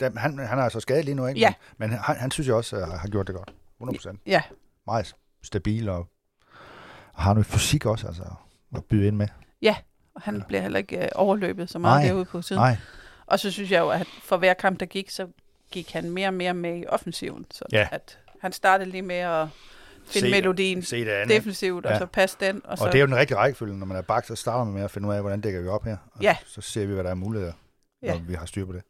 der- 0.00 0.18
han, 0.18 0.38
han 0.38 0.58
er 0.58 0.68
så 0.68 0.80
skadet 0.80 1.04
lige 1.04 1.14
nu, 1.14 1.26
ikke? 1.26 1.40
Ja. 1.40 1.52
Men, 1.78 1.90
men 1.90 1.98
han, 1.98 2.16
han 2.16 2.30
synes 2.30 2.46
jeg 2.46 2.54
også 2.56 2.76
uh, 2.76 2.82
har 2.82 3.08
gjort 3.08 3.26
det 3.26 3.34
godt. 3.34 3.50
100%. 3.82 4.16
Ja, 4.26 4.42
Meget 4.86 5.14
stabil 5.42 5.88
og, 5.88 6.06
og 7.14 7.22
har 7.22 7.34
noget 7.34 7.46
fysik 7.46 7.86
også, 7.86 8.06
altså, 8.06 8.22
at 8.76 8.84
byde 8.84 9.06
ind 9.06 9.16
med. 9.16 9.28
og 10.14 10.22
han 10.22 10.42
bliver 10.48 10.60
heller 10.62 10.78
ikke 10.78 11.02
øh, 11.02 11.08
overløbet 11.14 11.70
så 11.70 11.78
meget 11.78 12.00
Nej, 12.00 12.08
derude 12.08 12.24
på 12.24 12.42
siden. 12.42 12.60
Nej, 12.62 12.76
Og 13.26 13.40
så 13.40 13.50
synes 13.50 13.70
jeg 13.70 13.80
jo, 13.80 13.88
at 13.90 14.06
for 14.22 14.36
hver 14.36 14.54
kamp, 14.54 14.80
der 14.80 14.86
gik, 14.86 15.10
så 15.10 15.26
gik 15.70 15.92
han 15.92 16.10
mere 16.10 16.28
og 16.28 16.34
mere 16.34 16.54
med 16.54 16.78
i 16.78 16.86
offensiven. 16.86 17.46
Så 17.50 17.64
Ja. 17.72 17.88
at 17.92 18.18
han 18.40 18.52
startede 18.52 18.90
lige 18.90 19.02
med 19.02 19.16
at 19.16 19.46
finde 20.06 20.28
Se- 20.28 20.30
melodien 20.30 20.82
se 20.82 21.04
det 21.04 21.10
andet. 21.10 21.36
defensivt, 21.36 21.86
og 21.86 21.92
Ja. 21.92 21.98
så 21.98 22.06
passe 22.06 22.36
den. 22.40 22.56
Og, 22.64 22.70
Og, 22.70 22.78
så, 22.78 22.84
og 22.84 22.92
det 22.92 22.98
er 22.98 23.00
jo 23.00 23.06
den 23.06 23.16
rigtige 23.16 23.38
rækkefølge, 23.38 23.78
når 23.78 23.86
man 23.86 23.96
er 23.96 24.02
bak, 24.02 24.24
så 24.26 24.34
starter 24.34 24.64
man 24.64 24.74
med 24.74 24.82
at 24.82 24.90
finde 24.90 25.08
ud 25.08 25.14
af, 25.14 25.20
hvordan 25.20 25.40
dækker 25.40 25.60
vi 25.60 25.68
op 25.68 25.84
her. 25.84 25.96
Og 26.14 26.22
Ja. 26.22 26.36
Så 26.46 26.60
ser 26.60 26.86
vi, 26.86 26.94
hvad 26.94 27.04
der 27.04 27.10
er 27.10 27.14
muligheder, 27.14 27.52
når 28.02 28.12
Ja. 28.12 28.20
vi 28.28 28.34
har 28.34 28.46
styr 28.46 28.66
på 28.66 28.72
det. 28.72 28.82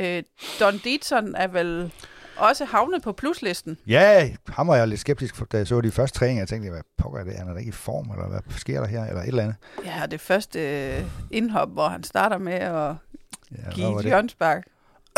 øh, 0.00 0.22
Don 0.60 0.78
Dietzson 0.78 1.34
er 1.34 1.46
vel 1.46 1.92
også 2.36 2.64
havnet 2.64 3.02
på 3.02 3.12
pluslisten. 3.12 3.78
Ja, 3.86 4.30
ham 4.48 4.68
var 4.68 4.76
jeg 4.76 4.88
lidt 4.88 5.00
skeptisk, 5.00 5.36
for, 5.36 5.44
da 5.44 5.56
jeg 5.56 5.66
så 5.66 5.80
de 5.80 5.90
første 5.90 6.18
træninger. 6.18 6.40
Jeg 6.40 6.48
tænkte, 6.48 6.70
hvad 6.70 6.80
pokker 6.96 7.20
er 7.20 7.24
det? 7.24 7.34
Han 7.34 7.48
er 7.48 7.52
da 7.52 7.58
ikke 7.58 7.68
i 7.68 7.72
form, 7.72 8.10
eller 8.10 8.28
hvad 8.28 8.40
sker 8.50 8.80
der 8.80 8.86
her? 8.86 9.04
Eller 9.04 9.20
et 9.22 9.28
eller 9.28 9.42
andet. 9.42 9.56
Ja, 9.84 10.06
det 10.10 10.20
første 10.20 11.04
indhop, 11.30 11.68
hvor 11.70 11.88
han 11.88 12.02
starter 12.02 12.38
med 12.38 12.52
at 12.52 12.94
Ja, 13.58 13.70
give 13.74 13.98
et 14.00 14.04
hjørnspark, 14.04 14.64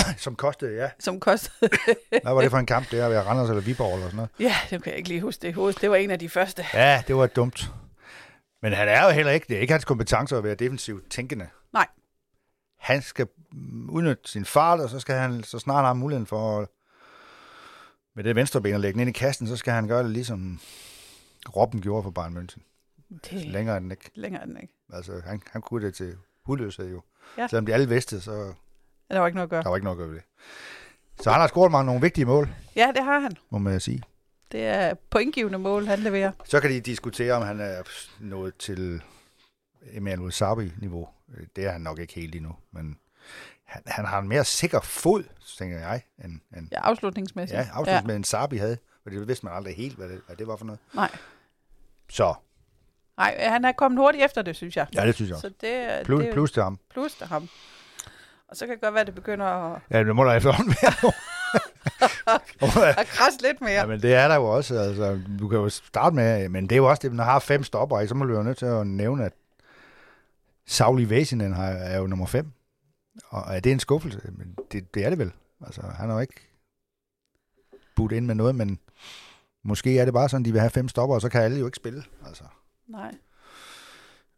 Som 0.16 0.36
kostede, 0.36 0.74
ja. 0.74 0.90
som 0.98 1.20
kostede... 1.20 1.70
Hvad 2.22 2.34
var 2.34 2.40
det 2.40 2.50
for 2.50 2.58
en 2.58 2.66
kamp? 2.66 2.90
Det 2.90 3.00
er 3.00 3.08
ved 3.08 3.18
Randers 3.18 3.48
eller 3.48 3.62
Viborg 3.62 3.92
eller 3.94 4.06
sådan 4.06 4.16
noget. 4.16 4.30
ja, 4.40 4.56
det 4.70 4.82
kan 4.82 4.90
jeg 4.90 4.96
ikke 4.96 5.08
lige 5.08 5.20
huske 5.20 5.42
det 5.42 5.54
hovedet. 5.54 5.80
Det 5.80 5.90
var 5.90 5.96
en 5.96 6.10
af 6.10 6.18
de 6.18 6.28
første. 6.28 6.64
Ja, 6.74 7.02
det 7.06 7.16
var 7.16 7.26
dumt. 7.26 7.70
Men 8.62 8.72
han 8.72 8.88
er 8.88 9.04
jo 9.04 9.10
heller 9.10 9.32
ikke, 9.32 9.46
det 9.48 9.56
er 9.56 9.60
ikke 9.60 9.72
hans 9.72 9.84
kompetence 9.84 10.36
at 10.36 10.44
være 10.44 10.54
defensivt 10.54 11.10
tænkende. 11.10 11.48
Nej. 11.72 11.86
Han 12.78 13.02
skal 13.02 13.26
mm, 13.52 13.90
udnytte 13.90 14.22
sin 14.30 14.44
fart, 14.44 14.80
og 14.80 14.90
så 14.90 15.00
skal 15.00 15.14
han, 15.14 15.42
så 15.42 15.58
snart 15.58 15.76
han 15.76 15.84
har 15.84 15.94
muligheden 15.94 16.26
for 16.26 16.60
at, 16.60 16.68
med 18.16 18.24
det 18.24 18.36
venstre 18.36 18.60
ben 18.60 18.74
at 18.74 18.80
lægge 18.80 18.92
den 18.92 19.00
ind 19.08 19.16
i 19.16 19.18
kassen, 19.18 19.46
så 19.46 19.56
skal 19.56 19.72
han 19.72 19.88
gøre 19.88 20.02
det 20.02 20.10
ligesom 20.10 20.60
Robben 21.56 21.80
gjorde 21.80 22.02
for 22.02 22.10
Bayern 22.10 22.36
München. 22.36 22.62
Det 23.24 23.46
er 23.46 23.50
Længere 23.50 23.76
end 23.76 23.90
ikke. 23.90 24.10
længere 24.14 24.44
end 24.44 24.56
ikke. 24.62 24.74
Altså, 24.92 25.22
han, 25.26 25.42
han 25.50 25.62
kunne 25.62 25.86
det 25.86 25.94
til 25.94 26.16
hudløshed 26.44 26.90
jo. 26.90 27.02
Ja. 27.38 27.48
Selvom 27.48 27.66
de 27.66 27.74
alle 27.74 27.88
vidste, 27.88 28.20
så 28.20 28.52
Der 29.12 29.18
var 29.18 29.26
ikke 29.26 29.34
noget 29.36 29.46
at 29.46 29.50
gøre. 29.50 29.62
der 29.62 29.68
var 29.68 29.76
ikke 29.76 29.84
noget 29.84 29.96
at 29.96 29.98
gøre 29.98 30.08
ved 30.08 30.16
det. 30.16 30.24
Så 31.22 31.30
han 31.30 31.40
har 31.40 31.48
scoret 31.48 31.72
mange 31.72 31.86
nogle 31.86 32.00
vigtige 32.00 32.24
mål, 32.24 32.48
Ja, 32.76 32.92
det 32.96 33.04
har 33.04 33.18
han. 33.20 33.32
må 33.50 33.58
man 33.58 33.80
sige. 33.80 34.02
Det 34.52 34.66
er 34.66 34.94
pointgivende 35.10 35.58
mål, 35.58 35.86
han 35.86 35.98
leverer. 35.98 36.32
Så 36.44 36.60
kan 36.60 36.70
de 36.70 36.80
diskutere, 36.80 37.32
om 37.32 37.42
han 37.42 37.60
er 37.60 37.82
nået 38.20 38.56
til 38.56 39.02
Emmanuel 39.92 40.32
Sabi-niveau. 40.32 41.08
Det 41.56 41.64
er 41.66 41.70
han 41.72 41.80
nok 41.80 41.98
ikke 41.98 42.14
helt 42.14 42.34
endnu, 42.34 42.56
men 42.72 42.98
han, 43.64 43.82
han 43.86 44.04
har 44.04 44.18
en 44.18 44.28
mere 44.28 44.44
sikker 44.44 44.80
fod, 44.80 45.24
tænker 45.58 45.78
jeg, 45.78 46.02
end, 46.24 46.40
end 46.56 46.68
Ja, 46.72 46.80
afslutningsmæssigt. 46.80 47.58
ja, 47.58 47.66
afslut 47.72 47.94
ja. 47.94 48.02
med 48.02 48.16
en 48.16 48.24
Sabi 48.24 48.56
havde. 48.56 48.78
For 49.02 49.10
det 49.10 49.28
vidste 49.28 49.46
man 49.46 49.54
aldrig 49.54 49.76
helt, 49.76 49.96
hvad 49.96 50.08
det, 50.08 50.20
hvad 50.26 50.36
det 50.36 50.46
var 50.46 50.56
for 50.56 50.64
noget. 50.64 50.80
Nej. 50.94 51.10
Så, 52.10 52.34
Nej, 53.16 53.36
han 53.48 53.64
er 53.64 53.72
kommet 53.72 53.98
hurtigt 53.98 54.24
efter 54.24 54.42
det, 54.42 54.56
synes 54.56 54.76
jeg. 54.76 54.86
ja, 54.94 55.06
det 55.06 55.14
synes 55.14 55.28
jeg 55.28 55.34
også. 55.36 55.48
Så 55.48 55.54
det, 55.60 56.06
Plus, 56.06 56.24
det 56.24 56.32
plus 56.32 56.52
til 56.52 56.62
ham. 56.62 56.78
plus 56.90 57.14
til 57.14 57.26
ham. 57.26 57.48
Og 58.52 58.56
så 58.56 58.66
kan 58.66 58.74
det 58.74 58.80
godt 58.80 58.94
være, 58.94 59.00
at 59.00 59.06
det 59.06 59.14
begynder 59.14 59.46
at, 59.46 59.80
Ja, 59.90 60.04
det 60.04 60.16
må 60.16 60.24
der 60.24 60.32
efterhånden 60.32 60.74
være 60.82 61.12
at 63.00 63.06
krasse 63.06 63.42
lidt 63.42 63.60
mere. 63.60 63.70
Ja, 63.70 63.86
men 63.86 64.02
det 64.02 64.14
er 64.14 64.28
der 64.28 64.34
jo 64.34 64.44
også. 64.44 64.78
Altså, 64.78 65.20
du 65.38 65.48
kan 65.48 65.58
jo 65.58 65.68
starte 65.68 66.16
med, 66.16 66.48
men 66.48 66.64
det 66.64 66.72
er 66.72 66.76
jo 66.76 66.90
også 66.90 67.00
det, 67.02 67.12
når 67.12 67.24
har 67.24 67.38
fem 67.38 67.62
stopper, 67.62 68.06
så 68.06 68.14
må 68.14 68.24
du 68.24 68.34
jo 68.34 68.42
nødt 68.42 68.58
til 68.58 68.66
at 68.66 68.86
nævne, 68.86 69.24
at 69.24 69.32
Sauli 70.66 71.10
Væsinen 71.10 71.52
er 71.58 71.98
jo 71.98 72.06
nummer 72.06 72.26
fem. 72.26 72.52
Og 73.28 73.56
er 73.56 73.60
det 73.60 73.72
en 73.72 73.80
skuffelse? 73.80 74.20
Men 74.32 74.56
det, 74.72 74.94
det 74.94 75.04
er 75.04 75.10
det 75.10 75.18
vel. 75.18 75.32
Altså, 75.66 75.82
han 75.82 76.08
har 76.08 76.14
jo 76.14 76.20
ikke 76.20 76.48
budt 77.96 78.12
ind 78.12 78.26
med 78.26 78.34
noget, 78.34 78.54
men 78.54 78.78
måske 79.64 79.98
er 79.98 80.04
det 80.04 80.14
bare 80.14 80.28
sådan, 80.28 80.44
de 80.44 80.52
vil 80.52 80.60
have 80.60 80.70
fem 80.70 80.88
stopper, 80.88 81.14
og 81.14 81.20
så 81.20 81.28
kan 81.28 81.42
alle 81.42 81.58
jo 81.58 81.66
ikke 81.66 81.76
spille. 81.76 82.04
Altså. 82.26 82.44
Nej. 82.88 83.14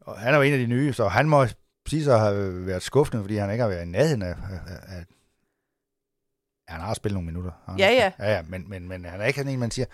Og 0.01 0.19
han 0.19 0.35
er 0.35 0.39
jo 0.39 0.43
en 0.43 0.53
af 0.53 0.59
de 0.59 0.67
nye, 0.67 0.93
så 0.93 1.09
han 1.09 1.29
må 1.29 1.47
at 1.93 2.21
have 2.21 2.67
været 2.67 2.83
skuffende, 2.83 3.23
fordi 3.23 3.37
han 3.37 3.51
ikke 3.51 3.63
har 3.63 3.69
været 3.69 3.83
i 3.87 3.89
nærheden 3.89 4.23
af, 4.23 4.35
af, 4.89 5.05
han 6.69 6.81
har 6.81 6.95
spillet 6.95 7.15
nogle 7.15 7.27
minutter. 7.27 7.51
har 7.65 7.73
han 7.73 7.79
Ja, 7.81 7.91
ja. 7.93 8.13
ja, 8.19 8.35
ja 8.35 8.43
men, 8.43 8.69
men, 8.71 8.89
men 8.89 9.05
han 9.05 9.21
er 9.21 9.25
ikke 9.25 9.39
sådan 9.41 9.53
en, 9.53 9.59
man 9.61 9.71
siger, 9.71 9.87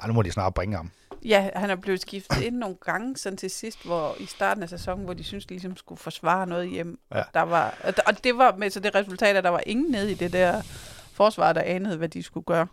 "Ej, 0.00 0.06
nu 0.06 0.12
må 0.12 0.22
de 0.22 0.32
snart 0.32 0.54
bringe 0.54 0.76
ham. 0.76 0.90
Ja, 1.24 1.50
han 1.56 1.70
er 1.70 1.76
blevet 1.76 2.00
skiftet 2.00 2.42
ind 2.42 2.56
nogle 2.56 2.76
gange 2.84 3.16
sådan 3.16 3.36
til 3.36 3.50
sidst, 3.50 3.84
hvor 3.84 4.16
i 4.20 4.26
starten 4.26 4.62
af 4.62 4.68
sæsonen, 4.68 5.04
hvor 5.04 5.14
de 5.14 5.24
synes 5.24 5.46
de 5.46 5.54
ligesom 5.54 5.76
skulle 5.76 5.98
forsvare 5.98 6.46
noget 6.46 6.68
hjem. 6.68 6.98
Ja. 7.12 7.18
Og, 7.20 7.24
der 7.34 7.40
var, 7.42 7.74
og 8.06 8.24
det 8.24 8.38
var 8.38 8.56
med 8.56 8.70
så 8.70 8.80
det 8.80 8.94
resultat, 8.94 9.36
at 9.36 9.44
der 9.44 9.50
var 9.50 9.62
ingen 9.66 9.90
nede 9.92 10.10
i 10.12 10.14
det 10.14 10.32
der 10.32 10.62
forsvar, 11.12 11.52
der 11.52 11.60
anede, 11.62 11.96
hvad 11.96 12.08
de 12.08 12.22
skulle 12.22 12.44
gøre. 12.44 12.66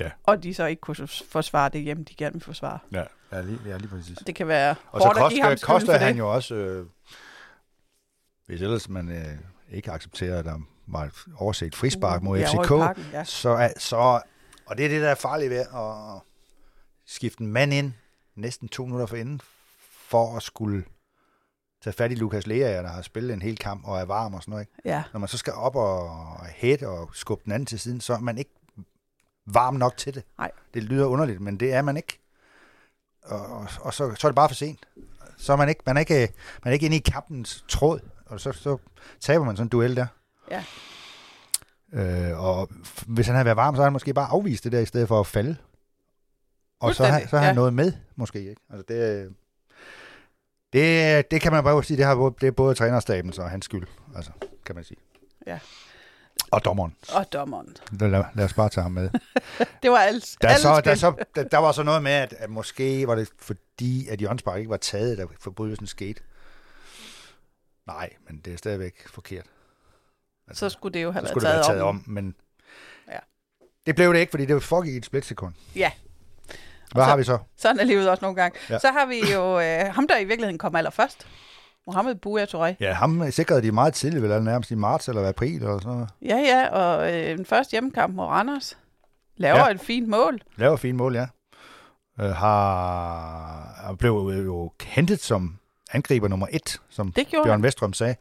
Ja. 0.00 0.10
og 0.24 0.42
de 0.42 0.54
så 0.54 0.66
ikke 0.66 0.80
kunne 0.80 1.08
forsvare 1.30 1.68
det 1.68 1.80
hjem, 1.82 2.04
de 2.04 2.14
gerne 2.14 2.32
vil 2.32 2.42
forsvare. 2.42 2.78
Ja, 2.92 3.02
ja 3.32 3.40
lige, 3.40 3.58
ja, 3.66 3.76
lige 3.76 3.88
præcis. 3.88 4.18
Det 4.26 4.34
kan 4.34 4.48
være 4.48 4.74
Og 4.90 5.00
så 5.00 5.06
hårdt 5.06 5.18
at 5.18 5.30
give 5.32 5.42
ham 5.42 5.50
koster, 5.52 5.66
koster 5.66 5.98
han 5.98 6.12
det. 6.12 6.18
jo 6.18 6.34
også, 6.34 6.54
øh, 6.54 6.86
hvis 8.46 8.62
ellers 8.62 8.88
man 8.88 9.08
øh, 9.08 9.38
ikke 9.70 9.90
accepterer, 9.92 10.38
at 10.38 10.44
der 10.44 10.58
var 10.86 11.04
et 11.04 11.12
overset 11.36 11.74
frispark 11.74 12.22
mod 12.22 12.38
Ja, 12.38 12.46
FCK, 12.48 12.68
parken, 12.68 13.04
ja. 13.12 13.24
så, 13.24 13.48
er- 13.48 13.78
så, 13.78 13.96
og 14.66 14.76
det 14.78 14.84
er 14.84 14.88
det, 14.88 15.02
der 15.02 15.08
er 15.08 15.14
farligt 15.14 15.50
ved 15.50 15.58
at 15.58 16.22
skifte 17.06 17.40
en 17.42 17.46
mand 17.52 17.72
ind 17.74 17.92
næsten 18.34 18.68
to 18.68 18.84
minutter 18.84 19.06
for 19.06 19.16
inden, 19.16 19.40
for 20.08 20.36
at 20.36 20.42
skulle 20.42 20.84
tage 21.82 21.94
fat 21.94 22.12
i 22.12 22.14
Lukas 22.14 22.46
Lea, 22.46 22.82
der 22.82 22.88
har 22.88 23.02
spillet 23.02 23.34
en 23.34 23.42
hel 23.42 23.58
kamp 23.58 23.86
og 23.86 23.98
er 24.00 24.04
varm 24.04 24.34
og 24.34 24.42
sådan 24.42 24.50
noget. 24.52 24.62
Ikke? 24.62 24.72
Ja, 24.84 25.02
Når 25.12 25.20
man 25.20 25.28
så 25.28 25.38
skal 25.38 25.52
op 25.52 25.76
og 25.76 26.46
hætte 26.46 26.88
og 26.88 27.10
skubbe 27.12 27.44
den 27.44 27.52
anden 27.52 27.66
til 27.66 27.80
siden, 27.80 28.00
så 28.00 28.14
er 28.14 28.18
man 28.18 28.38
ikke 28.38 28.50
varm 29.46 29.74
nok 29.74 29.96
til 29.96 30.14
det. 30.14 30.22
Nej. 30.38 30.50
Det 30.74 30.82
lyder 30.82 31.06
underligt, 31.06 31.40
men 31.40 31.60
det 31.60 31.72
er 31.72 31.82
man 31.82 31.96
ikke. 31.96 32.18
Og, 33.22 33.46
og, 33.46 33.68
og 33.80 33.94
så, 33.94 34.14
så 34.14 34.26
er 34.26 34.30
det 34.30 34.36
bare 34.36 34.48
for 34.48 34.54
sent. 34.54 34.86
Så 35.36 35.52
er 35.52 35.56
man 35.56 35.68
ikke, 35.68 35.82
man 35.86 35.96
er 35.96 36.00
ikke, 36.00 36.32
man 36.64 36.70
er 36.70 36.72
ikke 36.72 36.86
inde 36.86 36.96
i 36.96 37.00
kampens 37.00 37.64
tråd, 37.68 38.00
og 38.34 38.40
så, 38.40 38.52
så 38.52 38.76
taber 39.20 39.44
man 39.44 39.56
sådan 39.56 39.66
en 39.66 39.68
duel 39.68 39.96
der. 39.96 40.06
Ja. 40.50 40.64
Øh, 41.92 42.44
og 42.44 42.68
hvis 43.06 43.26
han 43.26 43.34
havde 43.34 43.44
været 43.44 43.56
varm, 43.56 43.74
så 43.74 43.76
havde 43.76 43.86
han 43.86 43.92
måske 43.92 44.14
bare 44.14 44.28
afvist 44.30 44.64
det 44.64 44.72
der, 44.72 44.80
i 44.80 44.86
stedet 44.86 45.08
for 45.08 45.20
at 45.20 45.26
falde. 45.26 45.56
Og 46.80 46.94
så, 46.94 47.02
så 47.30 47.36
har 47.36 47.38
han 47.38 47.48
ja. 47.48 47.52
noget 47.52 47.74
med, 47.74 47.92
måske. 48.16 48.40
Ikke? 48.40 48.60
Altså 48.70 48.84
det, 48.88 49.34
det, 50.72 51.30
det 51.30 51.40
kan 51.40 51.52
man 51.52 51.64
bare 51.64 51.84
sige, 51.84 51.96
det, 51.96 52.04
har, 52.04 52.14
både- 52.14 52.34
det 52.40 52.46
er 52.46 52.50
både 52.52 52.74
trænerstabens 52.74 53.38
og 53.38 53.50
hans 53.50 53.64
skyld, 53.64 53.86
altså, 54.16 54.30
kan 54.66 54.74
man 54.74 54.84
sige. 54.84 54.98
Ja. 55.46 55.58
Og 56.50 56.64
dommeren. 56.64 56.96
og 57.14 57.32
dommeren. 57.32 57.76
Lad, 58.00 58.24
lad, 58.34 58.44
os 58.44 58.54
bare 58.54 58.68
tage 58.68 58.82
ham 58.82 58.92
med. 58.92 59.10
Det 59.82 59.90
var 59.90 59.98
alt. 59.98 60.36
Der, 60.42 60.48
er 60.48 60.56
så, 60.56 60.80
der, 60.80 60.90
er 60.90 60.94
så, 60.94 61.24
der, 61.34 61.44
der 61.44 61.58
var 61.58 61.72
så 61.72 61.82
noget 61.82 62.02
med, 62.02 62.12
at, 62.12 62.34
at 62.38 62.50
måske 62.50 63.06
var 63.06 63.14
det 63.14 63.28
fordi, 63.38 64.08
at 64.08 64.22
Jørgens 64.22 64.42
ikke 64.58 64.70
var 64.70 64.76
taget, 64.76 65.18
da 65.18 65.26
forbrydelsen 65.40 65.86
skete. 65.86 66.22
Nej, 67.86 68.10
men 68.26 68.40
det 68.44 68.52
er 68.52 68.56
stadigvæk 68.56 69.08
forkert. 69.08 69.46
Så 70.52 70.68
skulle 70.68 70.94
det 70.94 71.02
jo 71.02 71.10
have 71.10 71.20
så 71.20 71.24
været 71.24 71.30
skulle 71.30 71.46
det 71.46 71.52
taget, 71.54 71.66
taget 71.66 71.82
om. 71.82 71.88
om, 71.88 72.04
men 72.06 72.34
Ja. 73.12 73.18
det 73.86 73.94
blev 73.96 74.12
det 74.14 74.18
ikke, 74.20 74.30
fordi 74.30 74.46
det 74.46 74.62
foregik 74.62 74.94
i 74.94 74.96
et 74.96 75.04
splitsekund. 75.06 75.54
Ja. 75.76 75.90
Hvad 76.92 77.02
så- 77.02 77.08
har 77.08 77.16
vi 77.16 77.24
så? 77.24 77.38
Sådan 77.56 77.80
er 77.80 77.84
livet 77.84 78.10
også 78.10 78.24
nogle 78.24 78.42
gange. 78.42 78.58
Ja. 78.70 78.78
Så 78.78 78.88
har 78.88 79.06
vi 79.06 79.20
jo 79.32 79.60
øh, 79.60 79.94
ham, 79.94 80.08
der 80.08 80.18
i 80.18 80.24
virkeligheden 80.24 80.58
kom 80.58 80.76
allerførst. 80.76 81.26
Mohamed 81.86 82.14
Bouya 82.14 82.44
Touré. 82.44 82.74
Ja, 82.80 82.92
ham 82.92 83.30
sikrede 83.30 83.62
de 83.62 83.72
meget 83.72 83.94
tidligt, 83.94 84.22
vel 84.22 84.42
nærmest 84.42 84.70
i 84.70 84.74
marts 84.74 85.08
eller 85.08 85.28
april 85.28 85.54
eller 85.54 85.78
sådan 85.78 85.92
noget. 85.92 86.10
Ja, 86.22 86.36
ja, 86.36 86.68
og 86.68 87.12
øh, 87.14 87.30
en 87.30 87.46
første 87.46 87.70
hjemmekamp 87.70 88.14
mod 88.14 88.24
Randers. 88.24 88.78
Laver 89.36 89.58
Ja. 89.58 89.70
et 89.70 89.80
fint 89.80 90.08
mål. 90.08 90.40
Laver 90.56 90.76
fint 90.76 90.96
mål, 90.96 91.14
ja. 91.16 91.26
Øh, 92.20 92.30
har, 92.30 93.74
har 93.84 93.94
blev 93.94 94.10
jo 94.46 94.72
hentet 94.82 95.20
som 95.20 95.58
angriber 95.94 96.28
nummer 96.28 96.46
et, 96.50 96.80
som 96.88 97.12
Det 97.12 97.26
Bjørn 97.30 97.48
han. 97.48 97.62
Vestrøm 97.62 97.92
sagde. 97.92 98.16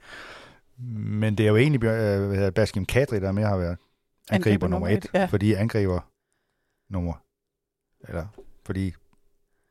Men 0.98 1.38
det 1.38 1.44
er 1.44 1.50
jo 1.50 1.58
egentlig 1.58 1.84
øh, 1.84 2.52
Baskim 2.54 2.86
Kadri, 2.86 3.20
der 3.20 3.32
mere 3.32 3.48
har 3.48 3.58
været 3.58 3.78
angriber, 4.30 4.36
Angriber 4.54 4.68
nummer 4.68 4.88
et, 4.88 4.94
et, 4.98 5.06
ja. 5.14 5.26
fordi 5.26 5.54
angriber 5.54 6.00
nummer, 6.90 7.14
eller 8.10 8.26
fordi 8.66 8.94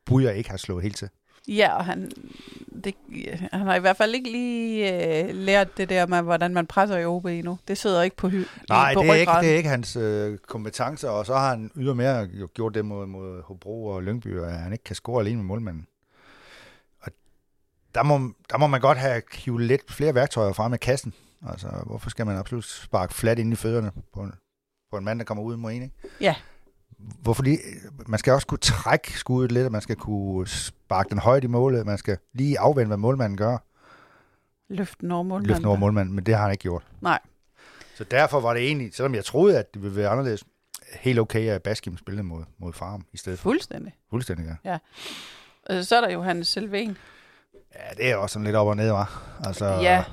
Buja 0.05 0.31
ikke 0.31 0.49
har 0.49 0.57
slået 0.57 0.83
helt 0.83 0.95
til. 0.97 1.09
Ja, 1.47 1.77
og 1.77 1.85
han, 1.85 2.11
det, 2.83 2.95
han 3.51 3.61
har 3.61 3.75
i 3.75 3.79
hvert 3.79 3.97
fald 3.97 4.15
ikke 4.15 4.31
lige 4.31 5.23
øh, 5.23 5.35
lært 5.35 5.77
det 5.77 5.89
der 5.89 6.05
med, 6.07 6.21
hvordan 6.21 6.53
man 6.53 6.67
presser 6.67 6.97
i 6.97 7.05
OB 7.05 7.25
endnu. 7.25 7.57
Det 7.67 7.77
sidder 7.77 8.01
ikke 8.01 8.15
på, 8.15 8.27
hy- 8.29 8.47
Nej, 8.69 8.93
på 8.93 9.01
det 9.01 9.09
er, 9.09 9.13
ikke, 9.13 9.31
det 9.41 9.51
er 9.51 9.55
ikke 9.57 9.69
hans 9.69 9.95
øh, 9.95 10.37
kompetencer, 10.37 11.09
og 11.09 11.25
så 11.25 11.33
har 11.35 11.49
han 11.49 11.71
ydermere 11.75 12.29
jo 12.33 12.47
gjort 12.53 12.73
det 12.73 12.85
mod, 12.85 13.05
mod 13.05 13.41
Hobro 13.43 13.85
og 13.85 14.03
Lyngby, 14.03 14.39
at 14.41 14.51
han 14.53 14.71
ikke 14.73 14.83
kan 14.83 14.95
score 14.95 15.21
alene 15.21 15.37
med 15.37 15.45
målmanden. 15.45 15.87
Der 17.95 18.03
må, 18.03 18.33
der 18.49 18.57
må 18.57 18.67
man 18.67 18.81
godt 18.81 18.97
have 18.97 19.21
hivet 19.33 19.61
lidt 19.61 19.91
flere 19.91 20.15
værktøjer 20.15 20.53
frem 20.53 20.71
med 20.71 20.79
kassen. 20.79 21.13
Altså, 21.49 21.67
hvorfor 21.85 22.09
skal 22.09 22.25
man 22.25 22.37
absolut 22.37 22.65
sparke 22.65 23.13
flat 23.13 23.39
ind 23.39 23.53
i 23.53 23.55
fødderne 23.55 23.91
på 24.13 24.19
en, 24.21 24.33
på 24.91 24.97
en 24.97 25.03
mand, 25.05 25.19
der 25.19 25.25
kommer 25.25 25.43
ud 25.43 25.55
mod 25.57 25.71
en, 25.71 25.83
ikke? 25.83 25.95
Ja. 26.21 26.35
Hvorfor 26.97 27.43
lige, 27.43 27.59
man 28.07 28.19
skal 28.19 28.33
også 28.33 28.47
kunne 28.47 28.57
trække 28.57 29.19
skuddet 29.19 29.51
lidt, 29.51 29.65
og 29.65 29.71
man 29.71 29.81
skal 29.81 29.95
kunne 29.95 30.47
sparke 30.47 31.09
den 31.09 31.19
højt 31.19 31.43
i 31.43 31.47
målet, 31.47 31.85
man 31.85 31.97
skal 31.97 32.17
lige 32.33 32.59
afvente, 32.59 32.87
hvad 32.87 32.97
målmanden 32.97 33.37
gør, 33.37 33.57
Løft 34.69 35.01
den 35.01 35.11
over 35.11 35.23
målmanden. 35.23 35.47
løfte 35.55 35.65
over 35.65 35.77
målmanden, 35.77 36.15
men 36.15 36.25
det 36.25 36.35
har 36.35 36.41
han 36.43 36.51
ikke 36.51 36.61
gjort. 36.61 36.83
Nej. 37.01 37.19
Så 37.95 38.03
derfor 38.03 38.39
var 38.39 38.53
det 38.53 38.63
egentlig, 38.67 38.93
selvom 38.93 39.15
jeg 39.15 39.25
troede, 39.25 39.59
at 39.59 39.73
det 39.73 39.81
ville 39.83 39.95
være 39.95 40.09
anderledes, 40.09 40.43
helt 40.99 41.19
okay, 41.19 41.47
at 41.49 41.63
Baskim 41.63 41.97
spillede 41.97 42.23
mod, 42.23 42.43
mod 42.57 42.73
Farm 42.73 43.05
i 43.13 43.17
stedet 43.17 43.39
for. 43.39 43.43
Fuldstændig. 43.43 43.93
Fuldstændig, 44.09 44.57
ja. 44.65 44.77
Øh, 45.69 45.83
Så 45.83 45.95
er 45.95 46.01
der 46.01 46.09
jo 46.09 46.21
Hans 46.21 46.47
Selven. 46.47 46.97
Ja, 47.75 48.03
det 48.03 48.11
er 48.11 48.15
også 48.15 48.33
sådan 48.33 48.43
lidt 48.43 48.55
op 48.55 48.67
og 48.67 48.75
ned, 48.77 48.89
var. 48.91 49.21
Altså, 49.45 49.65
Ja. 49.65 50.03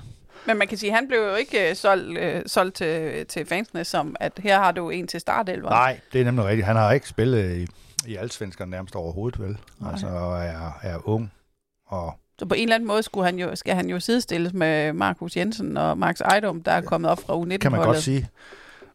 Men 0.46 0.59
man 0.59 0.68
kan 0.68 0.79
sige, 0.79 0.90
at 0.90 0.96
han 0.96 1.09
blev 1.09 1.18
jo 1.20 1.35
ikke 1.35 1.70
øh, 1.70 1.77
solgt, 1.77 2.18
øh, 2.18 2.42
solgt 2.46 2.77
til, 2.77 3.27
til 3.27 3.46
fansene, 3.46 3.85
som 3.85 4.16
at 4.20 4.33
her 4.38 4.59
har 4.59 4.73
du 4.73 4.90
en 4.90 5.07
til 5.07 5.20
startelver. 5.20 5.70
Nej, 5.70 6.01
det 6.12 6.20
er 6.20 6.25
nemlig 6.25 6.44
rigtigt. 6.44 6.66
Han 6.66 6.77
har 6.77 6.92
ikke 6.92 7.09
spillet 7.09 7.57
i, 7.57 7.66
i 8.11 8.16
Allsvenskeren 8.16 8.70
nærmest 8.70 8.96
overhovedet, 8.96 9.40
vel? 9.40 9.59
Nej. 9.81 9.90
Altså, 9.90 10.07
og 10.07 10.42
er, 10.44 10.79
er 10.83 11.09
ung. 11.09 11.33
Og 11.87 12.14
Så 12.38 12.46
på 12.46 12.55
en 12.55 12.62
eller 12.62 12.75
anden 12.75 12.87
måde 12.87 13.03
skulle 13.03 13.25
han 13.27 13.38
jo, 13.38 13.57
skal 13.57 13.75
han 13.75 13.88
jo 13.88 14.01
sidestilles 14.01 14.53
med 14.53 14.92
Markus 14.92 15.37
Jensen 15.37 15.77
og 15.77 15.99
Max 15.99 16.20
Ejdom, 16.20 16.62
der 16.62 16.73
er 16.73 16.81
kommet 16.81 17.11
op 17.11 17.18
fra 17.20 17.33
U19-holdet. 17.35 17.61
kan 17.61 17.73
man 17.73 17.85
godt 17.85 17.99
sige. 18.03 18.29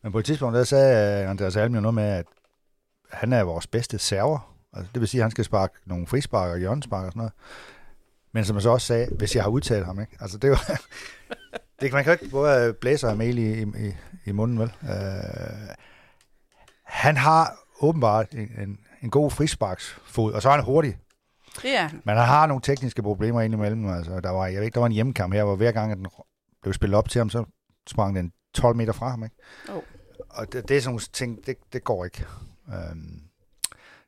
Men 0.04 0.12
på 0.12 0.20
et 0.20 0.26
tidspunkt, 0.26 0.56
der 0.56 0.64
sagde 0.64 1.24
øh, 1.24 1.30
Andreas 1.30 1.56
Alm 1.56 1.76
jo 1.76 1.82
noget 1.82 1.96
med, 1.96 2.04
at 2.04 2.26
han 3.12 3.34
er 3.34 3.44
vores 3.44 3.68
bedste 3.68 4.00
server. 4.00 4.56
Altså, 4.74 4.90
det 4.94 5.00
vil 5.00 5.10
sige, 5.10 5.22
at 5.22 5.24
han 5.24 5.32
skal 5.32 5.46
sparke 5.46 5.74
nogle 5.86 6.08
frispark 6.08 6.52
og 6.52 6.58
hjørnespark 6.58 7.06
og 7.06 7.12
sådan 7.12 7.20
noget. 7.20 7.34
Men 8.36 8.46
som 8.46 8.56
jeg 8.56 8.64
så 8.64 8.70
også 8.70 8.88
sagde, 8.88 9.08
hvis 9.18 9.36
jeg 9.36 9.44
har 9.44 9.50
udtalt 9.50 9.86
ham, 9.86 10.00
ikke? 10.00 10.18
Altså, 10.20 10.38
det 10.38 10.48
jo... 10.48 10.56
det 11.80 11.90
kan 11.90 11.94
man 11.94 12.04
kan 12.04 12.14
jo 12.14 12.20
ikke 12.22 12.32
både 12.32 12.74
blæse 12.74 13.08
og 13.08 13.18
mel 13.18 13.38
i, 13.38 13.62
i, 13.62 13.96
i 14.26 14.32
munden, 14.32 14.60
vel? 14.60 14.72
Uh, 14.82 14.90
han 16.84 17.18
har 17.18 17.54
åbenbart 17.80 18.32
en, 18.32 18.52
en, 18.60 18.80
en 19.02 19.10
god 19.10 19.32
frisparksfod, 19.32 20.34
og 20.34 20.42
så 20.42 20.50
er 20.50 20.54
han 20.54 20.64
hurtig. 20.64 20.98
Det 21.62 21.78
er 21.78 21.82
han. 21.82 22.02
Men 22.04 22.18
han 22.18 22.28
har 22.28 22.46
nogle 22.46 22.62
tekniske 22.62 23.04
problemer 23.04 23.42
indimellem. 23.42 23.90
Altså, 23.90 24.20
der 24.20 24.30
var, 24.30 24.48
jeg 24.48 24.56
ved 24.56 24.64
ikke, 24.64 24.76
der 24.76 24.80
var 24.80 24.88
en 24.88 24.94
hjemmekamp 24.94 25.34
her, 25.34 25.44
hvor 25.44 25.56
hver 25.56 25.72
gang 25.72 25.92
at 25.92 25.98
den 25.98 26.08
blev 26.62 26.74
spillet 26.74 26.98
op 26.98 27.10
til 27.10 27.20
ham, 27.20 27.30
så 27.30 27.46
sprang 27.88 28.16
den 28.16 28.32
12 28.54 28.76
meter 28.76 28.94
fra 28.94 29.10
ham. 29.10 29.24
Ikke? 29.24 29.36
Jo. 29.70 29.84
Og 30.30 30.54
det, 30.54 30.70
det 30.70 30.78
er 30.78 30.82
sådan 30.82 30.92
nogle 30.92 31.02
ting, 31.14 31.46
det, 31.46 31.58
det 31.74 31.84
går 31.84 32.06
ikke. 32.06 32.26
Um, 32.68 33.22